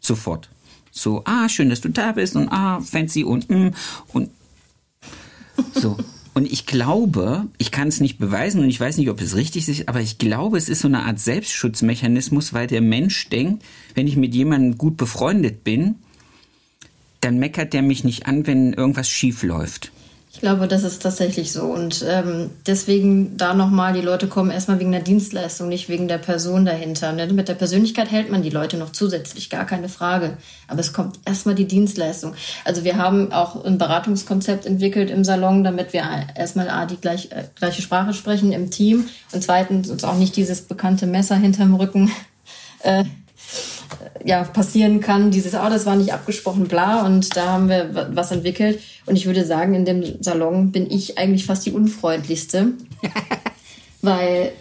Sofort. 0.00 0.50
So, 0.90 1.22
ah, 1.24 1.48
schön, 1.48 1.70
dass 1.70 1.80
du 1.80 1.88
da 1.88 2.12
bist 2.12 2.36
und 2.36 2.48
ah, 2.50 2.80
fancy 2.80 3.24
und 3.24 3.50
mm, 3.50 3.70
und 4.12 4.30
so. 5.74 5.96
Und 6.34 6.50
ich 6.50 6.66
glaube, 6.66 7.46
ich 7.58 7.70
kann 7.70 7.86
es 7.86 8.00
nicht 8.00 8.18
beweisen 8.18 8.60
und 8.60 8.68
ich 8.68 8.80
weiß 8.80 8.98
nicht, 8.98 9.08
ob 9.08 9.20
es 9.20 9.36
richtig 9.36 9.68
ist, 9.68 9.88
aber 9.88 10.00
ich 10.00 10.18
glaube, 10.18 10.58
es 10.58 10.68
ist 10.68 10.80
so 10.80 10.88
eine 10.88 11.04
Art 11.04 11.20
Selbstschutzmechanismus, 11.20 12.52
weil 12.52 12.66
der 12.66 12.80
Mensch 12.80 13.28
denkt, 13.28 13.64
wenn 13.94 14.08
ich 14.08 14.16
mit 14.16 14.34
jemandem 14.34 14.76
gut 14.76 14.96
befreundet 14.96 15.62
bin, 15.62 15.94
dann 17.20 17.38
meckert 17.38 17.72
der 17.72 17.82
mich 17.82 18.02
nicht 18.02 18.26
an, 18.26 18.48
wenn 18.48 18.72
irgendwas 18.72 19.08
schief 19.08 19.44
läuft. 19.44 19.92
Ich 20.34 20.40
glaube, 20.40 20.66
das 20.66 20.82
ist 20.82 21.00
tatsächlich 21.00 21.52
so. 21.52 21.62
Und 21.62 22.04
ähm, 22.06 22.50
deswegen 22.66 23.36
da 23.36 23.54
nochmal, 23.54 23.92
die 23.92 24.00
Leute 24.00 24.26
kommen 24.26 24.50
erstmal 24.50 24.80
wegen 24.80 24.90
der 24.90 25.00
Dienstleistung, 25.00 25.68
nicht 25.68 25.88
wegen 25.88 26.08
der 26.08 26.18
Person 26.18 26.64
dahinter. 26.64 27.12
Ne? 27.12 27.32
Mit 27.32 27.46
der 27.46 27.54
Persönlichkeit 27.54 28.10
hält 28.10 28.32
man 28.32 28.42
die 28.42 28.50
Leute 28.50 28.76
noch 28.76 28.90
zusätzlich, 28.90 29.48
gar 29.48 29.64
keine 29.64 29.88
Frage. 29.88 30.36
Aber 30.66 30.80
es 30.80 30.92
kommt 30.92 31.20
erstmal 31.24 31.54
die 31.54 31.68
Dienstleistung. 31.68 32.34
Also 32.64 32.82
wir 32.82 32.96
haben 32.96 33.32
auch 33.32 33.64
ein 33.64 33.78
Beratungskonzept 33.78 34.66
entwickelt 34.66 35.08
im 35.08 35.22
Salon, 35.22 35.62
damit 35.62 35.92
wir 35.92 36.02
erstmal 36.34 36.68
A, 36.68 36.84
die 36.84 36.96
gleich, 36.96 37.30
äh, 37.30 37.44
gleiche 37.54 37.80
Sprache 37.80 38.12
sprechen 38.12 38.50
im 38.50 38.72
Team 38.72 39.06
und 39.30 39.40
zweitens 39.40 39.88
uns 39.88 40.02
auch 40.02 40.16
nicht 40.16 40.34
dieses 40.34 40.62
bekannte 40.62 41.06
Messer 41.06 41.36
hinterm 41.36 41.76
Rücken 41.76 42.10
äh, 42.82 43.04
ja, 44.24 44.42
passieren 44.44 45.00
kann, 45.00 45.30
dieses, 45.30 45.54
oh, 45.54 45.68
das 45.68 45.86
war 45.86 45.96
nicht 45.96 46.12
abgesprochen, 46.12 46.64
bla, 46.64 47.04
und 47.04 47.36
da 47.36 47.48
haben 47.52 47.68
wir 47.68 48.08
was 48.12 48.30
entwickelt. 48.30 48.80
Und 49.06 49.16
ich 49.16 49.26
würde 49.26 49.44
sagen, 49.44 49.74
in 49.74 49.84
dem 49.84 50.22
Salon 50.22 50.72
bin 50.72 50.90
ich 50.90 51.18
eigentlich 51.18 51.46
fast 51.46 51.66
die 51.66 51.72
unfreundlichste, 51.72 52.72
weil 54.02 54.52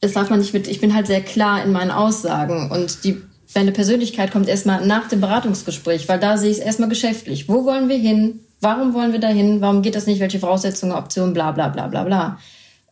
das 0.00 0.12
darf 0.12 0.30
man 0.30 0.40
nicht 0.40 0.52
mit, 0.52 0.68
ich 0.68 0.80
bin 0.80 0.94
halt 0.94 1.06
sehr 1.06 1.22
klar 1.22 1.64
in 1.64 1.72
meinen 1.72 1.90
Aussagen 1.90 2.70
und 2.70 3.04
die, 3.04 3.22
meine 3.54 3.72
Persönlichkeit 3.72 4.30
kommt 4.30 4.48
erstmal 4.48 4.86
nach 4.86 5.08
dem 5.08 5.20
Beratungsgespräch, 5.20 6.08
weil 6.08 6.20
da 6.20 6.36
sehe 6.36 6.50
ich 6.50 6.58
es 6.58 6.64
erstmal 6.64 6.88
geschäftlich. 6.88 7.48
Wo 7.48 7.64
wollen 7.64 7.88
wir 7.88 7.96
hin? 7.96 8.40
Warum 8.60 8.94
wollen 8.94 9.12
wir 9.12 9.20
da 9.20 9.28
hin? 9.28 9.60
Warum 9.60 9.82
geht 9.82 9.94
das 9.94 10.06
nicht? 10.06 10.20
Welche 10.20 10.38
Voraussetzungen, 10.38 10.92
Optionen, 10.92 11.32
bla, 11.32 11.52
bla, 11.52 11.68
bla, 11.68 11.86
bla, 11.86 12.04
bla. 12.04 12.38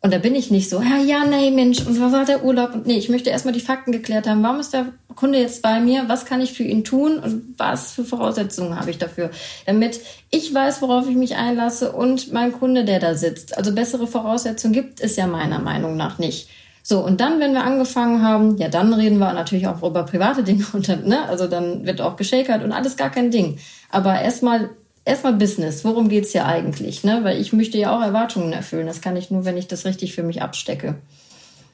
Und 0.05 0.13
da 0.13 0.19
bin 0.19 0.35
ich 0.35 0.51
nicht 0.51 0.69
so, 0.69 0.83
ja, 0.83 0.99
ja, 0.99 1.25
nee, 1.25 1.51
Mensch, 1.51 1.81
und 1.87 1.99
was 1.99 2.13
war 2.13 2.27
der 2.27 2.45
Urlaub? 2.45 2.75
Und 2.75 2.87
nee, 2.87 2.99
ich 2.99 3.09
möchte 3.09 3.31
erstmal 3.31 3.55
die 3.55 3.61
Fakten 3.61 3.91
geklärt 3.91 4.29
haben. 4.29 4.43
Warum 4.43 4.61
ist 4.61 4.75
der 4.75 4.89
Kunde 5.17 5.39
jetzt 5.39 5.63
bei 5.63 5.81
mir? 5.81 6.05
Was 6.09 6.27
kann 6.27 6.43
ich 6.43 6.53
für 6.53 6.63
ihn 6.63 6.85
tun? 6.85 7.19
Und 7.21 7.55
was 7.57 7.93
für 7.93 8.05
Voraussetzungen 8.05 8.79
habe 8.79 8.91
ich 8.91 8.99
dafür? 8.99 9.31
Damit 9.65 10.01
ich 10.29 10.53
weiß, 10.53 10.83
worauf 10.83 11.09
ich 11.09 11.17
mich 11.17 11.37
einlasse 11.37 11.93
und 11.93 12.35
mein 12.35 12.53
Kunde, 12.53 12.85
der 12.85 13.01
da 13.01 13.15
sitzt. 13.15 13.57
Also 13.57 13.75
bessere 13.75 14.07
Voraussetzungen 14.07 14.75
gibt 14.75 15.01
es 15.01 15.17
ja 15.17 15.27
meiner 15.27 15.59
Meinung 15.59 15.97
nach 15.97 16.19
nicht. 16.19 16.51
So, 16.83 17.03
und 17.03 17.23
dann, 17.23 17.41
wenn 17.41 17.55
wir 17.55 17.65
angefangen 17.65 18.21
haben, 18.21 18.59
ja, 18.59 18.69
dann 18.69 18.93
reden 18.93 19.17
wir 19.17 19.33
natürlich 19.33 19.69
auch 19.69 19.83
über 19.83 20.03
private 20.03 20.43
Dinge 20.43 20.67
und 20.75 20.87
dann, 20.87 21.07
ne, 21.07 21.27
also 21.31 21.47
dann 21.47 21.87
wird 21.87 22.03
auch 22.03 22.17
geschakert 22.17 22.63
und 22.63 22.73
alles 22.73 22.99
gar 22.99 23.09
kein 23.09 23.31
Ding. 23.31 23.57
Aber 23.89 24.21
erstmal 24.21 24.69
erstmal 25.05 25.35
Business. 25.35 25.85
Worum 25.85 26.09
geht's 26.09 26.33
hier 26.33 26.47
eigentlich? 26.47 27.05
Ne? 27.05 27.21
Weil 27.23 27.41
ich 27.41 27.53
möchte 27.53 27.79
ja 27.79 27.97
auch 27.97 28.03
Erwartungen 28.03 28.53
erfüllen. 28.53 28.87
Das 28.87 29.01
kann 29.01 29.17
ich 29.17 29.31
nur, 29.31 29.45
wenn 29.45 29.57
ich 29.57 29.69
das 29.69 29.85
richtig 29.85 30.15
für 30.15 30.23
mich 30.23 30.43
abstecke. 30.43 30.97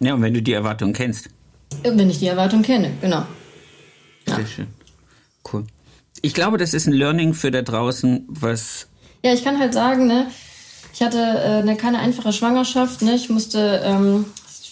Ja, 0.00 0.14
und 0.14 0.22
wenn 0.22 0.34
du 0.34 0.42
die 0.42 0.52
Erwartungen 0.52 0.92
kennst. 0.92 1.28
Wenn 1.82 2.10
ich 2.10 2.18
die 2.18 2.26
Erwartungen 2.26 2.62
kenne, 2.62 2.90
genau. 3.00 3.24
Ja. 4.26 4.36
Sehr 4.36 4.46
schön. 4.46 4.66
Cool. 5.50 5.64
Ich 6.22 6.34
glaube, 6.34 6.58
das 6.58 6.74
ist 6.74 6.86
ein 6.86 6.92
Learning 6.92 7.34
für 7.34 7.50
da 7.50 7.62
draußen, 7.62 8.26
was. 8.28 8.88
Ja, 9.24 9.32
ich 9.32 9.44
kann 9.44 9.58
halt 9.58 9.72
sagen, 9.74 10.06
ne, 10.06 10.26
ich 10.92 11.02
hatte 11.02 11.18
äh, 11.18 11.60
eine 11.60 11.76
keine 11.76 11.98
einfache 12.00 12.32
Schwangerschaft, 12.32 13.02
ne? 13.02 13.14
Ich 13.14 13.28
musste 13.28 13.82
ähm, 13.84 14.26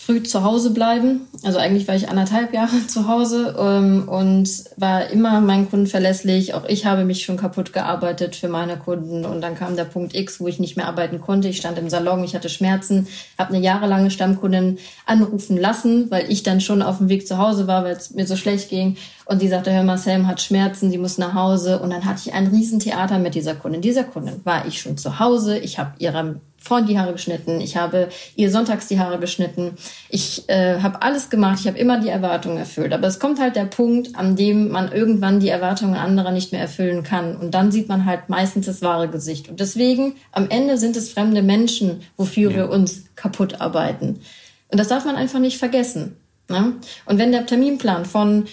früh 0.08 0.22
zu 0.22 0.42
Hause 0.42 0.70
bleiben. 0.70 1.28
Also 1.42 1.58
eigentlich 1.58 1.86
war 1.86 1.94
ich 1.94 2.08
anderthalb 2.08 2.54
Jahre 2.54 2.86
zu 2.86 3.08
Hause 3.08 3.54
ähm, 3.58 4.08
und 4.08 4.48
war 4.78 5.10
immer 5.10 5.38
meinen 5.42 5.68
Kunden 5.68 5.86
verlässlich. 5.86 6.54
Auch 6.54 6.64
ich 6.64 6.86
habe 6.86 7.04
mich 7.04 7.24
schon 7.24 7.36
kaputt 7.36 7.74
gearbeitet 7.74 8.34
für 8.34 8.48
meine 8.48 8.78
Kunden. 8.78 9.26
Und 9.26 9.42
dann 9.42 9.54
kam 9.54 9.76
der 9.76 9.84
Punkt 9.84 10.14
X, 10.14 10.40
wo 10.40 10.48
ich 10.48 10.60
nicht 10.60 10.78
mehr 10.78 10.88
arbeiten 10.88 11.20
konnte. 11.20 11.48
Ich 11.48 11.58
stand 11.58 11.76
im 11.76 11.90
Salon, 11.90 12.24
ich 12.24 12.34
hatte 12.34 12.48
Schmerzen, 12.48 13.06
habe 13.36 13.52
eine 13.52 13.62
jahrelange 13.62 14.10
Stammkundin 14.10 14.78
anrufen 15.04 15.58
lassen, 15.58 16.10
weil 16.10 16.32
ich 16.32 16.42
dann 16.42 16.62
schon 16.62 16.80
auf 16.80 16.96
dem 16.96 17.10
Weg 17.10 17.28
zu 17.28 17.36
Hause 17.36 17.66
war, 17.66 17.84
weil 17.84 17.94
es 17.94 18.14
mir 18.14 18.26
so 18.26 18.36
schlecht 18.36 18.70
ging. 18.70 18.96
Und 19.26 19.42
die 19.42 19.48
sagte, 19.48 19.74
hör 19.74 19.82
mal, 19.82 19.98
Sam 19.98 20.26
hat 20.26 20.40
Schmerzen, 20.40 20.90
die 20.90 20.96
muss 20.96 21.18
nach 21.18 21.34
Hause. 21.34 21.80
Und 21.80 21.90
dann 21.90 22.06
hatte 22.06 22.22
ich 22.24 22.32
ein 22.32 22.46
Riesentheater 22.46 23.18
mit 23.18 23.34
dieser 23.34 23.54
Kundin. 23.54 23.82
Dieser 23.82 24.04
Kundin 24.04 24.40
war 24.44 24.64
ich 24.64 24.80
schon 24.80 24.96
zu 24.96 25.18
Hause. 25.18 25.58
Ich 25.58 25.78
habe 25.78 25.92
ihrer 25.98 26.36
Freund 26.60 26.88
die 26.88 26.98
Haare 26.98 27.12
geschnitten, 27.12 27.60
ich 27.60 27.76
habe 27.76 28.08
ihr 28.34 28.50
sonntags 28.50 28.88
die 28.88 28.98
Haare 28.98 29.18
geschnitten, 29.18 29.76
ich 30.08 30.48
äh, 30.48 30.80
habe 30.80 31.02
alles 31.02 31.30
gemacht, 31.30 31.60
ich 31.60 31.66
habe 31.68 31.78
immer 31.78 32.00
die 32.00 32.08
Erwartungen 32.08 32.58
erfüllt. 32.58 32.92
Aber 32.92 33.06
es 33.06 33.20
kommt 33.20 33.40
halt 33.40 33.56
der 33.56 33.64
Punkt, 33.64 34.16
an 34.16 34.34
dem 34.34 34.68
man 34.68 34.90
irgendwann 34.90 35.40
die 35.40 35.48
Erwartungen 35.48 35.94
anderer 35.94 36.32
nicht 36.32 36.50
mehr 36.52 36.60
erfüllen 36.60 37.04
kann. 37.04 37.36
Und 37.36 37.52
dann 37.52 37.70
sieht 37.70 37.88
man 37.88 38.04
halt 38.04 38.28
meistens 38.28 38.66
das 38.66 38.82
wahre 38.82 39.08
Gesicht. 39.08 39.48
Und 39.48 39.60
deswegen, 39.60 40.16
am 40.32 40.50
Ende 40.50 40.78
sind 40.78 40.96
es 40.96 41.12
fremde 41.12 41.42
Menschen, 41.42 42.02
wofür 42.16 42.50
ja. 42.50 42.56
wir 42.56 42.70
uns 42.70 43.04
kaputt 43.14 43.60
arbeiten. 43.60 44.20
Und 44.68 44.78
das 44.78 44.88
darf 44.88 45.04
man 45.04 45.16
einfach 45.16 45.38
nicht 45.38 45.58
vergessen. 45.58 46.16
Ne? 46.48 46.74
Und 47.06 47.18
wenn 47.18 47.32
der 47.32 47.46
Terminplan 47.46 48.04
von 48.04 48.46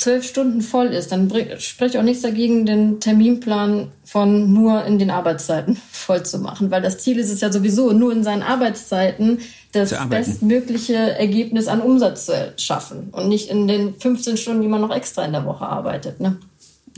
zwölf 0.00 0.26
Stunden 0.26 0.62
voll 0.62 0.88
ist, 0.88 1.12
dann 1.12 1.30
spricht 1.58 1.96
auch 1.96 2.02
nichts 2.02 2.22
dagegen, 2.22 2.64
den 2.64 3.00
Terminplan 3.00 3.92
von 4.04 4.52
nur 4.52 4.84
in 4.84 4.98
den 4.98 5.10
Arbeitszeiten 5.10 5.76
voll 5.90 6.24
zu 6.24 6.38
machen, 6.38 6.70
weil 6.70 6.82
das 6.82 6.98
Ziel 6.98 7.18
ist 7.18 7.30
es 7.30 7.40
ja 7.40 7.52
sowieso, 7.52 7.92
nur 7.92 8.12
in 8.12 8.24
seinen 8.24 8.42
Arbeitszeiten 8.42 9.38
das 9.72 9.94
bestmögliche 10.08 10.94
Ergebnis 10.94 11.68
an 11.68 11.80
Umsatz 11.80 12.26
zu 12.26 12.54
schaffen 12.56 13.10
und 13.12 13.28
nicht 13.28 13.50
in 13.50 13.68
den 13.68 13.94
15 13.94 14.36
Stunden, 14.36 14.62
die 14.62 14.68
man 14.68 14.80
noch 14.80 14.94
extra 14.94 15.24
in 15.24 15.32
der 15.32 15.44
Woche 15.44 15.66
arbeitet. 15.66 16.18
Ne? 16.18 16.38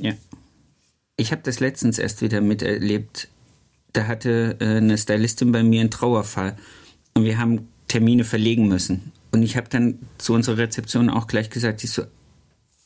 Ja. 0.00 0.12
Ich 1.16 1.32
habe 1.32 1.42
das 1.44 1.60
letztens 1.60 1.98
erst 1.98 2.22
wieder 2.22 2.40
miterlebt. 2.40 3.28
Da 3.92 4.06
hatte 4.06 4.56
äh, 4.60 4.76
eine 4.76 4.96
Stylistin 4.96 5.52
bei 5.52 5.62
mir 5.62 5.82
einen 5.82 5.90
Trauerfall 5.90 6.56
und 7.14 7.24
wir 7.24 7.38
haben 7.38 7.68
Termine 7.88 8.24
verlegen 8.24 8.68
müssen. 8.68 9.12
Und 9.32 9.42
ich 9.42 9.56
habe 9.56 9.68
dann 9.68 9.98
zu 10.16 10.32
unserer 10.32 10.58
Rezeption 10.58 11.10
auch 11.10 11.26
gleich 11.26 11.50
gesagt, 11.50 11.84
ich 11.84 11.90
so, 11.90 12.04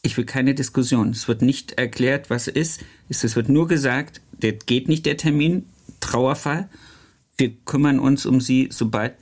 ich 0.07 0.17
will 0.17 0.25
keine 0.25 0.55
Diskussion. 0.55 1.11
Es 1.11 1.29
wird 1.29 1.43
nicht 1.43 1.73
erklärt, 1.73 2.31
was 2.31 2.47
ist. 2.47 2.81
Es 3.09 3.37
wird 3.37 3.49
nur 3.49 3.69
gesagt, 3.69 4.21
der 4.33 4.53
geht 4.53 4.89
nicht 4.89 5.05
der 5.05 5.17
Termin, 5.17 5.67
Trauerfall. 6.01 6.69
Wir 7.37 7.53
kümmern 7.65 7.99
uns 7.99 8.25
um 8.25 8.41
sie, 8.41 8.69
sobald. 8.71 9.15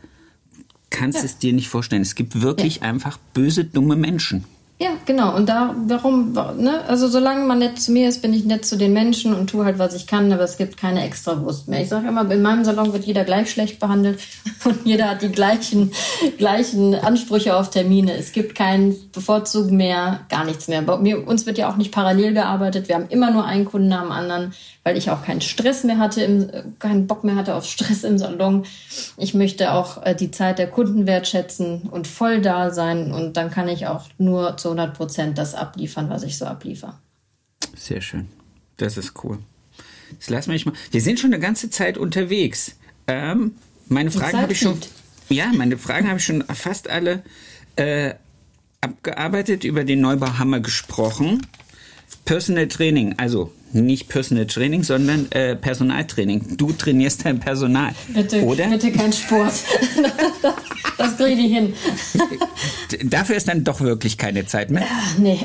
Kannst 0.90 1.18
ja. 1.18 1.24
es 1.24 1.38
dir 1.38 1.52
nicht 1.52 1.68
vorstellen. 1.68 2.02
Es 2.02 2.14
gibt 2.14 2.40
wirklich 2.40 2.76
ja. 2.76 2.82
einfach 2.82 3.18
böse, 3.32 3.64
dumme 3.64 3.96
Menschen. 3.96 4.44
Ja, 4.80 4.90
genau. 5.06 5.36
Und 5.36 5.48
da, 5.48 5.72
warum, 5.86 6.32
ne? 6.32 6.82
Also 6.88 7.06
solange 7.06 7.44
man 7.44 7.60
nett 7.60 7.80
zu 7.80 7.92
mir 7.92 8.08
ist, 8.08 8.22
bin 8.22 8.34
ich 8.34 8.44
nett 8.44 8.66
zu 8.66 8.76
den 8.76 8.92
Menschen 8.92 9.32
und 9.32 9.48
tue 9.48 9.64
halt, 9.64 9.78
was 9.78 9.94
ich 9.94 10.08
kann, 10.08 10.32
aber 10.32 10.42
es 10.42 10.56
gibt 10.56 10.76
keine 10.76 11.04
Extrawurst 11.04 11.68
mehr. 11.68 11.80
Ich 11.80 11.88
sage 11.88 12.08
immer, 12.08 12.28
in 12.28 12.42
meinem 12.42 12.64
Salon 12.64 12.92
wird 12.92 13.04
jeder 13.04 13.22
gleich 13.22 13.52
schlecht 13.52 13.78
behandelt 13.78 14.18
und 14.64 14.84
jeder 14.84 15.10
hat 15.10 15.22
die 15.22 15.28
gleichen, 15.30 15.92
gleichen 16.38 16.96
Ansprüche 16.96 17.56
auf 17.56 17.70
Termine. 17.70 18.16
Es 18.16 18.32
gibt 18.32 18.56
keinen 18.56 18.96
Bevorzug 19.12 19.70
mehr, 19.70 20.20
gar 20.28 20.44
nichts 20.44 20.66
mehr. 20.66 20.82
Bei 20.82 20.96
mir, 20.96 21.24
uns 21.24 21.46
wird 21.46 21.56
ja 21.56 21.70
auch 21.70 21.76
nicht 21.76 21.92
parallel 21.92 22.34
gearbeitet. 22.34 22.88
Wir 22.88 22.96
haben 22.96 23.08
immer 23.10 23.30
nur 23.30 23.44
einen 23.44 23.66
Kunden 23.66 23.90
dem 23.90 24.10
anderen 24.10 24.54
weil 24.84 24.98
ich 24.98 25.10
auch 25.10 25.24
keinen 25.24 25.40
Stress 25.40 25.82
mehr 25.82 25.98
hatte, 25.98 26.22
im, 26.22 26.78
keinen 26.78 27.06
Bock 27.06 27.24
mehr 27.24 27.34
hatte 27.34 27.54
auf 27.54 27.64
Stress 27.64 28.04
im 28.04 28.18
Salon. 28.18 28.64
Ich 29.16 29.34
möchte 29.34 29.72
auch 29.72 30.04
äh, 30.04 30.14
die 30.14 30.30
Zeit 30.30 30.58
der 30.58 30.68
Kunden 30.68 31.06
wertschätzen 31.06 31.82
und 31.82 32.06
voll 32.06 32.40
da 32.40 32.70
sein 32.70 33.10
und 33.10 33.36
dann 33.36 33.50
kann 33.50 33.68
ich 33.68 33.86
auch 33.86 34.08
nur 34.18 34.56
zu 34.58 34.68
100 34.68 34.94
Prozent 34.94 35.38
das 35.38 35.54
abliefern, 35.54 36.10
was 36.10 36.22
ich 36.22 36.38
so 36.38 36.44
abliefer. 36.44 37.00
Sehr 37.74 38.02
schön. 38.02 38.28
Das 38.76 38.96
ist 38.96 39.24
cool. 39.24 39.38
Jetzt 40.12 40.30
lass 40.30 40.46
mich 40.46 40.66
mal. 40.66 40.74
Wir 40.90 41.00
sind 41.00 41.18
schon 41.18 41.32
eine 41.32 41.42
ganze 41.42 41.70
Zeit 41.70 41.98
unterwegs. 41.98 42.76
Ähm, 43.06 43.56
meine 43.88 44.10
Fragen 44.10 44.40
habe 44.40 44.52
ich 44.52 44.60
schon. 44.60 44.78
Ja, 45.30 45.50
meine 45.54 45.78
Fragen 45.78 46.08
habe 46.08 46.18
ich 46.18 46.24
schon 46.24 46.44
fast 46.44 46.90
alle 46.90 47.22
äh, 47.76 48.14
abgearbeitet, 48.82 49.64
über 49.64 49.84
den 49.84 50.02
Neubau 50.02 50.38
Hammer 50.38 50.60
gesprochen. 50.60 51.46
Personal 52.26 52.68
Training, 52.68 53.14
also 53.18 53.50
nicht 53.74 54.08
Personal 54.08 54.46
Training, 54.46 54.82
sondern 54.82 55.30
äh, 55.32 55.56
Personaltraining. 55.56 56.56
Du 56.56 56.72
trainierst 56.72 57.24
dein 57.24 57.40
Personal. 57.40 57.94
Bitte, 58.08 58.42
oder? 58.42 58.68
bitte 58.68 58.92
kein 58.92 59.12
Sport. 59.12 59.52
das, 60.42 60.54
das 60.96 61.16
kriege 61.16 61.40
ich 61.40 61.52
hin. 61.52 61.74
Dafür 63.04 63.36
ist 63.36 63.48
dann 63.48 63.64
doch 63.64 63.80
wirklich 63.80 64.16
keine 64.16 64.46
Zeit 64.46 64.70
mehr. 64.70 64.86
Ach, 64.88 65.18
nee. 65.18 65.40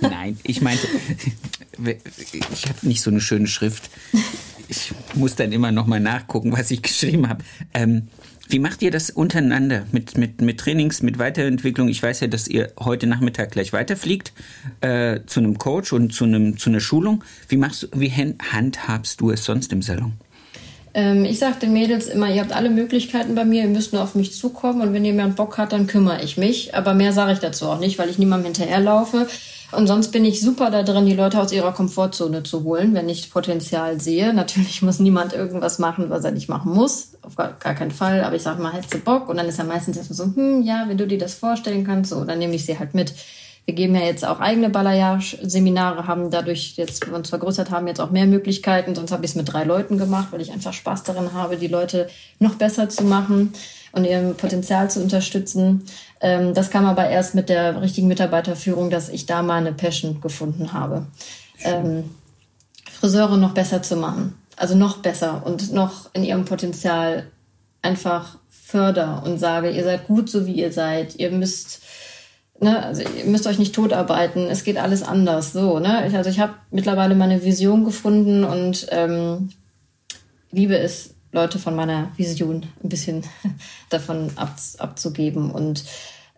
Nein, 0.00 0.38
ich 0.44 0.60
meinte, 0.60 0.86
ich 1.78 2.68
habe 2.68 2.78
nicht 2.82 3.02
so 3.02 3.10
eine 3.10 3.20
schöne 3.20 3.46
Schrift. 3.46 3.90
Ich 4.68 4.92
muss 5.14 5.34
dann 5.34 5.52
immer 5.52 5.72
noch 5.72 5.86
mal 5.86 6.00
nachgucken, 6.00 6.52
was 6.52 6.70
ich 6.70 6.82
geschrieben 6.82 7.28
habe. 7.28 7.44
Ähm, 7.74 8.08
wie 8.52 8.58
macht 8.58 8.82
ihr 8.82 8.90
das 8.90 9.08
untereinander 9.08 9.84
mit, 9.92 10.18
mit, 10.18 10.42
mit 10.42 10.60
Trainings, 10.60 11.00
mit 11.00 11.18
Weiterentwicklung? 11.18 11.88
Ich 11.88 12.02
weiß 12.02 12.20
ja, 12.20 12.26
dass 12.26 12.46
ihr 12.46 12.70
heute 12.78 13.06
Nachmittag 13.06 13.50
gleich 13.50 13.72
weiterfliegt 13.72 14.34
äh, 14.82 15.20
zu 15.26 15.40
einem 15.40 15.56
Coach 15.56 15.94
und 15.94 16.12
zu, 16.12 16.24
einem, 16.24 16.58
zu 16.58 16.68
einer 16.68 16.80
Schulung. 16.80 17.24
Wie, 17.48 17.56
machst, 17.56 17.88
wie 17.94 18.10
handhabst 18.10 19.22
du 19.22 19.30
es 19.30 19.44
sonst 19.44 19.72
im 19.72 19.80
Salon? 19.80 20.12
Ähm, 20.92 21.24
ich 21.24 21.38
sage 21.38 21.60
den 21.60 21.72
Mädels 21.72 22.08
immer, 22.08 22.28
ihr 22.28 22.42
habt 22.42 22.52
alle 22.52 22.68
Möglichkeiten 22.68 23.34
bei 23.34 23.46
mir, 23.46 23.62
ihr 23.62 23.70
müsst 23.70 23.94
nur 23.94 24.02
auf 24.02 24.14
mich 24.14 24.34
zukommen 24.34 24.82
und 24.82 24.92
wenn 24.92 25.04
jemand 25.04 25.36
Bock 25.36 25.56
hat, 25.56 25.72
dann 25.72 25.86
kümmere 25.86 26.22
ich 26.22 26.36
mich. 26.36 26.74
Aber 26.74 26.92
mehr 26.92 27.14
sage 27.14 27.32
ich 27.32 27.38
dazu 27.38 27.66
auch 27.66 27.80
nicht, 27.80 27.98
weil 27.98 28.10
ich 28.10 28.18
niemandem 28.18 28.52
hinterherlaufe. 28.52 29.26
Und 29.72 29.86
sonst 29.86 30.08
bin 30.08 30.24
ich 30.24 30.40
super 30.40 30.70
da 30.70 30.82
drin, 30.82 31.06
die 31.06 31.14
Leute 31.14 31.40
aus 31.40 31.50
ihrer 31.50 31.72
Komfortzone 31.72 32.42
zu 32.42 32.62
holen, 32.62 32.92
wenn 32.94 33.08
ich 33.08 33.30
Potenzial 33.30 34.00
sehe. 34.00 34.34
Natürlich 34.34 34.82
muss 34.82 34.98
niemand 34.98 35.32
irgendwas 35.32 35.78
machen, 35.78 36.10
was 36.10 36.24
er 36.24 36.30
nicht 36.30 36.48
machen 36.48 36.72
muss. 36.72 37.14
Auf 37.22 37.36
gar, 37.36 37.54
keinen 37.74 37.90
Fall. 37.90 38.22
Aber 38.22 38.36
ich 38.36 38.42
sage 38.42 38.62
mal, 38.62 38.72
hättest 38.72 38.92
du 38.92 38.98
Bock? 38.98 39.30
Und 39.30 39.38
dann 39.38 39.46
ist 39.46 39.58
er 39.58 39.64
meistens 39.64 39.96
erstmal 39.96 40.16
so, 40.16 40.24
hm, 40.24 40.62
ja, 40.62 40.84
wenn 40.88 40.98
du 40.98 41.06
dir 41.06 41.18
das 41.18 41.34
vorstellen 41.34 41.84
kannst, 41.84 42.10
so, 42.10 42.24
dann 42.24 42.38
nehme 42.38 42.54
ich 42.54 42.66
sie 42.66 42.78
halt 42.78 42.94
mit. 42.94 43.14
Wir 43.64 43.74
geben 43.74 43.94
ja 43.94 44.02
jetzt 44.02 44.26
auch 44.26 44.40
eigene 44.40 44.70
Balayage-Seminare, 44.70 46.06
haben 46.06 46.30
dadurch 46.30 46.74
jetzt, 46.76 47.06
wir 47.06 47.14
uns 47.14 47.30
vergrößert 47.30 47.70
haben, 47.70 47.86
jetzt 47.86 48.00
auch 48.00 48.10
mehr 48.10 48.26
Möglichkeiten. 48.26 48.94
Sonst 48.94 49.12
habe 49.12 49.24
ich 49.24 49.30
es 49.30 49.36
mit 49.36 49.50
drei 49.50 49.64
Leuten 49.64 49.98
gemacht, 49.98 50.28
weil 50.32 50.40
ich 50.40 50.52
einfach 50.52 50.72
Spaß 50.72 51.04
darin 51.04 51.32
habe, 51.32 51.56
die 51.56 51.68
Leute 51.68 52.08
noch 52.40 52.56
besser 52.56 52.88
zu 52.88 53.04
machen 53.04 53.52
und 53.92 54.04
ihrem 54.04 54.34
Potenzial 54.34 54.90
zu 54.90 55.00
unterstützen. 55.00 55.84
Ähm, 56.22 56.54
das 56.54 56.70
kam 56.70 56.86
aber 56.86 57.08
erst 57.08 57.34
mit 57.34 57.48
der 57.48 57.82
richtigen 57.82 58.06
Mitarbeiterführung, 58.06 58.88
dass 58.88 59.08
ich 59.08 59.26
da 59.26 59.42
mal 59.42 59.56
eine 59.56 59.72
Passion 59.72 60.20
gefunden 60.20 60.72
habe. 60.72 61.06
Ähm, 61.64 62.04
Friseure 62.90 63.36
noch 63.36 63.52
besser 63.52 63.82
zu 63.82 63.96
machen. 63.96 64.38
Also 64.56 64.76
noch 64.76 64.98
besser 64.98 65.42
und 65.44 65.72
noch 65.72 66.14
in 66.14 66.22
ihrem 66.22 66.44
Potenzial 66.44 67.26
einfach 67.82 68.38
förder 68.48 69.24
und 69.26 69.38
sage, 69.38 69.70
ihr 69.70 69.82
seid 69.82 70.06
gut 70.06 70.30
so 70.30 70.46
wie 70.46 70.52
ihr 70.52 70.72
seid. 70.72 71.16
Ihr 71.16 71.32
müsst, 71.32 71.82
ne, 72.60 72.84
also 72.84 73.02
ihr 73.02 73.24
müsst 73.24 73.48
euch 73.48 73.58
nicht 73.58 73.74
totarbeiten. 73.74 74.46
Es 74.48 74.62
geht 74.62 74.78
alles 74.78 75.02
anders. 75.02 75.52
So, 75.52 75.80
ne? 75.80 76.08
Also 76.14 76.30
ich 76.30 76.38
habe 76.38 76.54
mittlerweile 76.70 77.16
meine 77.16 77.42
Vision 77.42 77.84
gefunden 77.84 78.44
und 78.44 78.86
ähm, 78.90 79.50
liebe 80.52 80.78
es, 80.78 81.14
Leute 81.32 81.58
von 81.58 81.74
meiner 81.74 82.10
Vision 82.16 82.66
ein 82.82 82.88
bisschen 82.88 83.24
davon 83.90 84.30
ab, 84.36 84.54
abzugeben. 84.78 85.50
Und 85.50 85.84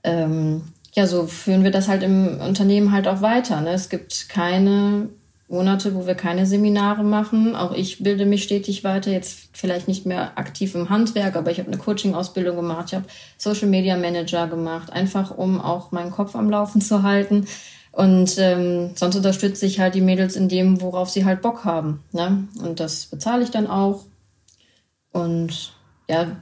ähm, 0.03 0.63
ja, 0.95 1.07
so 1.07 1.27
führen 1.27 1.65
wir 1.65 1.71
das 1.71 1.89
halt 1.89 2.03
im 2.03 2.41
Unternehmen 2.41 2.93
halt 2.93 3.09
auch 3.09 3.21
weiter. 3.21 3.61
Ne? 3.61 3.71
Es 3.71 3.89
gibt 3.89 4.29
keine 4.29 5.09
Monate, 5.49 5.95
wo 5.95 6.07
wir 6.07 6.15
keine 6.15 6.47
Seminare 6.47 7.03
machen. 7.03 7.55
Auch 7.57 7.73
ich 7.73 8.03
bilde 8.03 8.25
mich 8.25 8.45
stetig 8.45 8.85
weiter. 8.85 9.11
Jetzt 9.11 9.51
vielleicht 9.53 9.89
nicht 9.89 10.07
mehr 10.07 10.39
aktiv 10.39 10.75
im 10.75 10.89
Handwerk, 10.89 11.37
aber 11.37 11.51
ich 11.51 11.59
habe 11.59 11.71
eine 11.71 11.79
Coaching-Ausbildung 11.79 12.57
gemacht. 12.57 12.87
Ich 12.89 12.95
habe 12.95 13.07
Social 13.37 13.69
Media 13.69 13.97
Manager 13.97 14.47
gemacht, 14.47 14.93
einfach 14.93 15.37
um 15.37 15.61
auch 15.61 15.93
meinen 15.93 16.11
Kopf 16.13 16.35
am 16.35 16.49
Laufen 16.49 16.81
zu 16.81 17.03
halten. 17.03 17.47
Und 17.93 18.37
ähm, 18.39 18.91
sonst 18.95 19.17
unterstütze 19.17 19.67
ich 19.67 19.79
halt 19.79 19.95
die 19.95 20.01
Mädels 20.01 20.35
in 20.35 20.49
dem, 20.49 20.81
worauf 20.81 21.11
sie 21.11 21.25
halt 21.25 21.43
Bock 21.43 21.65
haben. 21.65 22.03
Ne? 22.13 22.49
Und 22.63 22.81
das 22.81 23.07
bezahle 23.07 23.45
ich 23.45 23.51
dann 23.51 23.69
auch. 23.69 24.05
Und 25.15 25.73
ja, 26.09 26.37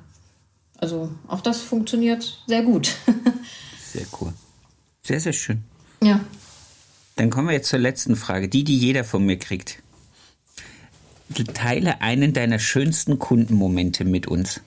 also 0.79 1.11
auch 1.29 1.43
das 1.43 1.61
funktioniert 1.61 2.43
sehr 2.47 2.63
gut. 2.63 2.97
sehr 3.93 4.07
cool. 4.21 4.33
Sehr, 5.03 5.21
sehr 5.21 5.35
schön. 5.35 5.63
Ja. 6.03 6.21
Dann 7.17 7.29
kommen 7.29 7.49
wir 7.49 7.55
jetzt 7.55 7.69
zur 7.69 7.79
letzten 7.79 8.17
Frage, 8.17 8.49
die, 8.49 8.65
die 8.65 8.79
jeder 8.79 9.05
von 9.05 9.25
mir 9.27 9.39
kriegt. 9.39 9.83
Teile 11.55 12.01
einen 12.01 12.33
deiner 12.33 12.59
schönsten 12.59 13.19
Kundenmomente 13.19 14.05
mit 14.05 14.27
uns. 14.27 14.63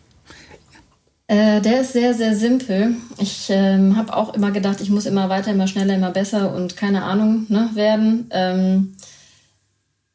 Äh, 1.28 1.62
der 1.62 1.82
ist 1.82 1.94
sehr, 1.94 2.14
sehr 2.14 2.36
simpel. 2.36 2.96
Ich 3.18 3.48
ähm, 3.50 3.98
habe 3.98 4.16
auch 4.16 4.36
immer 4.36 4.52
gedacht, 4.52 4.82
ich 4.82 4.92
muss 4.92 5.08
immer 5.08 5.30
weiter, 5.30 5.52
immer 5.52 5.68
schneller, 5.68 5.96
immer 5.96 6.12
besser 6.12 6.54
und 6.54 6.78
keine 6.78 7.04
Ahnung 7.04 7.48
ne, 7.50 7.72
werden. 7.74 8.28
Ähm, 8.30 8.96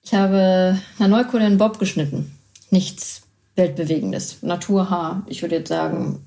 ich 0.03 0.15
habe 0.15 0.79
einer 0.99 1.09
Neukundin 1.09 1.59
Bob 1.59 1.81
geschnitten. 1.81 2.37
Nichts 2.71 3.20
Weltbewegendes. 3.61 4.39
Naturhaar. 4.43 5.23
Ich 5.27 5.43
würde 5.43 5.57
jetzt 5.57 5.69
sagen, 5.69 6.25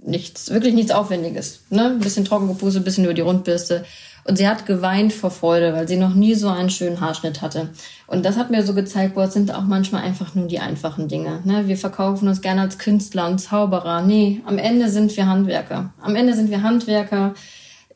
nichts, 0.00 0.50
wirklich 0.50 0.74
nichts 0.74 0.92
Aufwendiges. 0.92 1.64
Ne? 1.70 1.86
Ein 1.86 1.98
bisschen 1.98 2.24
trocken 2.24 2.48
gepustet, 2.48 2.82
ein 2.82 2.84
bisschen 2.84 3.04
über 3.04 3.14
die 3.14 3.20
Rundbürste. 3.20 3.84
Und 4.24 4.36
sie 4.36 4.46
hat 4.46 4.66
geweint 4.66 5.12
vor 5.12 5.30
Freude, 5.30 5.72
weil 5.72 5.88
sie 5.88 5.96
noch 5.96 6.14
nie 6.14 6.34
so 6.34 6.48
einen 6.48 6.70
schönen 6.70 7.00
Haarschnitt 7.00 7.40
hatte. 7.40 7.70
Und 8.06 8.24
das 8.24 8.36
hat 8.36 8.50
mir 8.50 8.62
so 8.62 8.74
gezeigt, 8.74 9.14
boah, 9.14 9.24
es 9.24 9.32
sind 9.32 9.54
auch 9.54 9.62
manchmal 9.62 10.02
einfach 10.02 10.34
nur 10.34 10.46
die 10.46 10.58
einfachen 10.58 11.08
Dinge. 11.08 11.40
Ne? 11.44 11.66
Wir 11.66 11.78
verkaufen 11.78 12.28
uns 12.28 12.42
gerne 12.42 12.60
als 12.60 12.78
Künstler 12.78 13.26
und 13.26 13.38
Zauberer. 13.38 14.02
Nee, 14.02 14.42
am 14.44 14.58
Ende 14.58 14.90
sind 14.90 15.16
wir 15.16 15.26
Handwerker. 15.26 15.92
Am 16.00 16.14
Ende 16.14 16.34
sind 16.34 16.50
wir 16.50 16.62
Handwerker. 16.62 17.34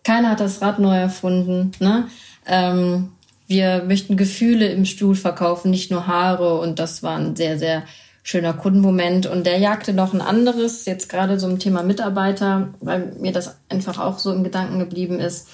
Keiner 0.04 0.30
hat 0.30 0.40
das 0.40 0.62
Rad 0.62 0.78
neu 0.78 0.96
erfunden. 0.96 1.72
Ne? 1.80 2.08
Ähm, 2.46 3.12
wir 3.46 3.84
möchten 3.86 4.16
Gefühle 4.16 4.68
im 4.68 4.86
Stuhl 4.86 5.14
verkaufen, 5.14 5.70
nicht 5.70 5.90
nur 5.90 6.06
Haare. 6.06 6.58
Und 6.60 6.78
das 6.78 7.02
war 7.02 7.18
ein 7.18 7.36
sehr, 7.36 7.58
sehr 7.58 7.82
schöner 8.22 8.52
Kundenmoment. 8.52 9.26
Und 9.26 9.46
der 9.46 9.58
jagte 9.58 9.92
noch 9.92 10.14
ein 10.14 10.20
anderes, 10.20 10.84
jetzt 10.84 11.08
gerade 11.08 11.38
so 11.38 11.48
im 11.48 11.58
Thema 11.58 11.82
Mitarbeiter, 11.82 12.74
weil 12.80 13.12
mir 13.18 13.32
das 13.32 13.56
einfach 13.68 13.98
auch 13.98 14.18
so 14.18 14.32
im 14.32 14.44
Gedanken 14.44 14.78
geblieben 14.78 15.18
ist. 15.18 15.48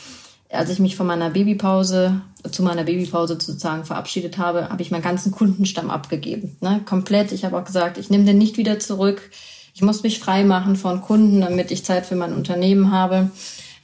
Als 0.50 0.70
ich 0.70 0.78
mich 0.78 0.96
von 0.96 1.06
meiner 1.06 1.30
Babypause, 1.30 2.22
zu 2.50 2.62
meiner 2.62 2.84
Babypause 2.84 3.34
sozusagen 3.34 3.84
verabschiedet 3.84 4.38
habe, 4.38 4.70
habe 4.70 4.80
ich 4.80 4.90
meinen 4.90 5.02
ganzen 5.02 5.30
Kundenstamm 5.30 5.90
abgegeben. 5.90 6.56
Ne? 6.60 6.80
Komplett. 6.86 7.32
Ich 7.32 7.44
habe 7.44 7.58
auch 7.58 7.64
gesagt, 7.64 7.98
ich 7.98 8.08
nehme 8.08 8.24
den 8.24 8.38
nicht 8.38 8.56
wieder 8.56 8.78
zurück. 8.78 9.30
Ich 9.74 9.82
muss 9.82 10.02
mich 10.02 10.18
frei 10.18 10.44
machen 10.44 10.76
von 10.76 11.02
Kunden, 11.02 11.42
damit 11.42 11.70
ich 11.70 11.84
Zeit 11.84 12.06
für 12.06 12.16
mein 12.16 12.32
Unternehmen 12.32 12.90
habe. 12.90 13.30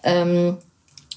Ähm, 0.02 0.56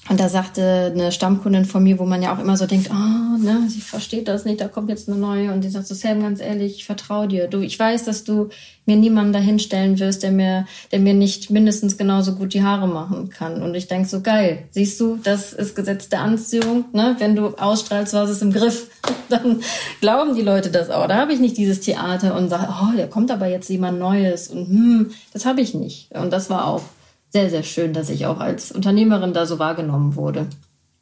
und 0.08 0.18
da 0.18 0.28
sagte 0.30 0.90
eine 0.94 1.12
Stammkundin 1.12 1.66
von 1.66 1.82
mir, 1.82 1.98
wo 1.98 2.06
man 2.06 2.22
ja 2.22 2.34
auch 2.34 2.38
immer 2.38 2.56
so 2.56 2.66
denkt, 2.66 2.88
oh, 2.90 3.38
ne, 3.38 3.66
sie 3.68 3.82
versteht 3.82 4.26
das 4.26 4.46
nicht, 4.46 4.60
da 4.60 4.68
kommt 4.68 4.88
jetzt 4.88 5.08
eine 5.08 5.18
neue. 5.18 5.52
Und 5.52 5.62
die 5.62 5.68
sagt 5.68 5.86
so, 5.86 5.94
Sam, 5.94 6.22
ganz 6.22 6.40
ehrlich, 6.40 6.76
ich 6.76 6.84
vertraue 6.86 7.28
dir. 7.28 7.46
Du, 7.46 7.60
ich 7.60 7.78
weiß, 7.78 8.04
dass 8.04 8.24
du 8.24 8.48
mir 8.86 8.96
niemanden 8.96 9.34
dahinstellen 9.34 9.98
wirst, 9.98 10.22
der 10.22 10.32
mir, 10.32 10.66
der 10.92 11.00
mir 11.00 11.12
nicht 11.12 11.50
mindestens 11.50 11.98
genauso 11.98 12.36
gut 12.36 12.54
die 12.54 12.62
Haare 12.62 12.88
machen 12.88 13.28
kann. 13.28 13.62
Und 13.62 13.74
ich 13.74 13.86
denk 13.86 14.06
so, 14.06 14.22
geil, 14.22 14.64
siehst 14.70 14.98
du, 14.98 15.18
das 15.22 15.52
ist 15.52 15.76
Gesetz 15.76 16.08
der 16.08 16.22
Anziehung. 16.22 16.86
Ne? 16.94 17.16
Wenn 17.18 17.36
du 17.36 17.48
ausstrahlst, 17.48 18.14
was 18.14 18.30
ist 18.30 18.40
im 18.40 18.52
Griff, 18.52 18.88
dann 19.28 19.60
glauben 20.00 20.34
die 20.34 20.42
Leute 20.42 20.70
das 20.70 20.88
auch. 20.88 21.06
Da 21.06 21.16
habe 21.16 21.34
ich 21.34 21.38
nicht 21.38 21.58
dieses 21.58 21.80
Theater 21.80 22.34
und 22.34 22.48
sage, 22.48 22.68
oh, 22.70 22.96
da 22.96 23.06
kommt 23.06 23.30
aber 23.30 23.46
jetzt 23.46 23.68
jemand 23.68 23.98
Neues. 23.98 24.48
Und 24.48 24.68
hm, 24.68 25.10
das 25.34 25.44
habe 25.44 25.60
ich 25.60 25.74
nicht. 25.74 26.10
Und 26.12 26.32
das 26.32 26.48
war 26.48 26.66
auch 26.66 26.82
sehr, 27.30 27.50
sehr 27.50 27.62
schön, 27.62 27.92
dass 27.92 28.10
ich 28.10 28.26
auch 28.26 28.40
als 28.40 28.72
Unternehmerin 28.72 29.32
da 29.32 29.46
so 29.46 29.58
wahrgenommen 29.58 30.14
wurde. 30.14 30.46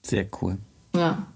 Sehr 0.02 0.26
cool. 0.40 0.58
Ja. 0.94 1.26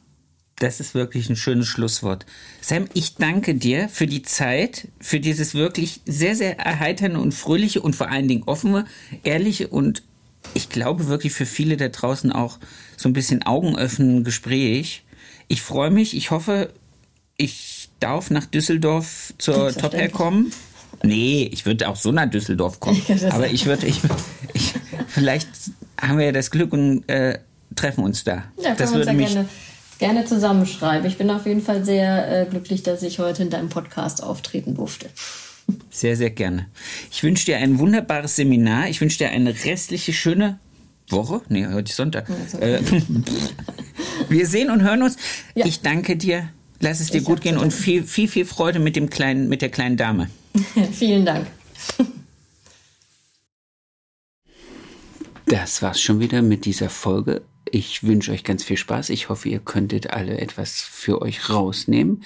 Das 0.59 0.79
ist 0.79 0.95
wirklich 0.95 1.31
ein 1.31 1.37
schönes 1.37 1.69
Schlusswort. 1.69 2.27
Sam, 2.61 2.87
ich 2.93 3.15
danke 3.15 3.55
dir 3.55 3.89
für 3.89 4.07
die 4.07 4.23
Zeit, 4.23 4.89
für 5.01 5.19
dieses 5.19 5.55
wirklich 5.55 6.03
sehr, 6.05 6.37
sehr 6.37 6.59
erheiternde 6.59 7.19
und 7.19 7.33
fröhliche 7.33 7.81
und 7.81 7.97
vor 7.97 8.11
allen 8.11 8.29
Dingen 8.29 8.43
offene, 8.45 8.85
ehrliche 9.25 9.69
und 9.69 10.03
ich 10.55 10.69
glaube 10.69 11.07
wirklich 11.07 11.33
für 11.33 11.47
viele 11.47 11.77
da 11.77 11.89
draußen 11.89 12.33
auch 12.33 12.59
so 12.97 13.09
ein 13.09 13.13
bisschen 13.13 13.43
augenöffnende 13.43 14.23
Gespräch. 14.23 15.05
Ich 15.49 15.63
freue 15.63 15.91
mich, 15.91 16.17
ich 16.17 16.31
hoffe, 16.31 16.73
ich 17.37 17.89
darf 18.01 18.31
nach 18.31 18.47
Düsseldorf 18.47 19.33
zur 19.39 19.73
Top 19.73 19.95
Air 19.95 20.11
kommen. 20.11 20.53
Nee, 21.03 21.49
ich 21.53 21.65
würde 21.65 21.89
auch 21.89 21.97
so 21.97 22.13
nach 22.13 22.29
Düsseldorf 22.29 22.81
kommen. 22.81 23.01
Aber 23.31 23.49
ich 23.49 23.65
würde, 23.65 23.87
ich, 23.87 24.01
ich, 24.40 24.40
vielleicht 25.11 25.49
haben 26.01 26.19
wir 26.19 26.27
ja 26.27 26.33
das 26.33 26.51
Glück 26.51 26.73
und 26.73 27.09
äh, 27.09 27.39
treffen 27.77 28.05
uns 28.05 28.25
da. 28.25 28.45
Ja, 28.63 28.75
das 28.75 28.95
würde 28.95 29.13
mich 29.13 29.33
gerne, 29.33 29.49
gerne 29.99 30.25
zusammenschreiben. 30.25 31.07
Ich 31.07 31.19
bin 31.19 31.31
auf 31.31 31.47
jeden 31.47 31.63
Fall 31.63 31.85
sehr 31.85 32.43
äh, 32.43 32.47
glücklich, 32.47 32.83
dass 32.83 33.03
ich 33.03 33.19
heute 33.19 33.43
in 33.43 33.51
deinem 33.51 33.69
Podcast 33.69 34.23
auftreten 34.23 34.75
durfte. 34.75 35.09
Sehr, 35.91 36.17
sehr 36.17 36.31
gerne. 36.31 36.67
Ich 37.13 37.23
wünsche 37.23 37.47
dir 37.47 37.59
ein 37.59 37.79
wunderbares 37.79 38.37
Seminar. 38.37 38.89
Ich 38.89 39.01
wünsche 39.01 39.19
dir 39.19 39.31
eine 39.31 39.55
restliche 39.65 40.13
schöne 40.13 40.59
Woche. 41.09 41.43
Nee, 41.49 41.67
heute 41.67 41.91
ist 41.91 41.97
Sonntag. 41.97 42.29
Ja, 42.53 42.59
äh, 42.61 42.81
wir 44.29 44.47
sehen 44.47 44.71
und 44.71 44.83
hören 44.83 45.03
uns. 45.03 45.17
Ja. 45.55 45.67
Ich 45.67 45.81
danke 45.81 46.17
dir. 46.17 46.49
Lass 46.81 47.01
es 47.01 47.11
dir 47.11 47.19
ich 47.19 47.25
gut 47.25 47.43
gehen 47.43 47.59
und 47.59 47.73
viel, 47.73 48.05
viel, 48.05 48.27
viel 48.27 48.47
Freude 48.47 48.79
mit 48.79 48.97
dem 48.97 49.11
kleinen, 49.11 49.49
mit 49.49 49.61
der 49.61 49.69
kleinen 49.69 49.97
Dame. 49.97 50.31
Vielen 50.93 51.25
Dank. 51.27 51.47
Das 55.51 55.83
war's 55.83 56.01
schon 56.01 56.21
wieder 56.21 56.43
mit 56.43 56.65
dieser 56.65 56.89
Folge. 56.89 57.43
Ich 57.69 58.05
wünsche 58.05 58.31
euch 58.31 58.45
ganz 58.45 58.63
viel 58.63 58.77
Spaß. 58.77 59.11
Ich 59.11 59.29
hoffe, 59.29 59.49
ihr 59.49 59.59
könntet 59.59 60.11
alle 60.11 60.39
etwas 60.39 60.81
für 60.81 61.23
euch 61.23 61.51
rausnehmen. 61.51 62.23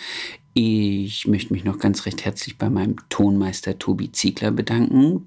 Ich 0.52 1.26
möchte 1.26 1.54
mich 1.54 1.64
noch 1.64 1.78
ganz 1.78 2.04
recht 2.04 2.26
herzlich 2.26 2.58
bei 2.58 2.68
meinem 2.68 2.96
Tonmeister 3.08 3.78
Tobi 3.78 4.12
Ziegler 4.12 4.50
bedanken 4.50 5.26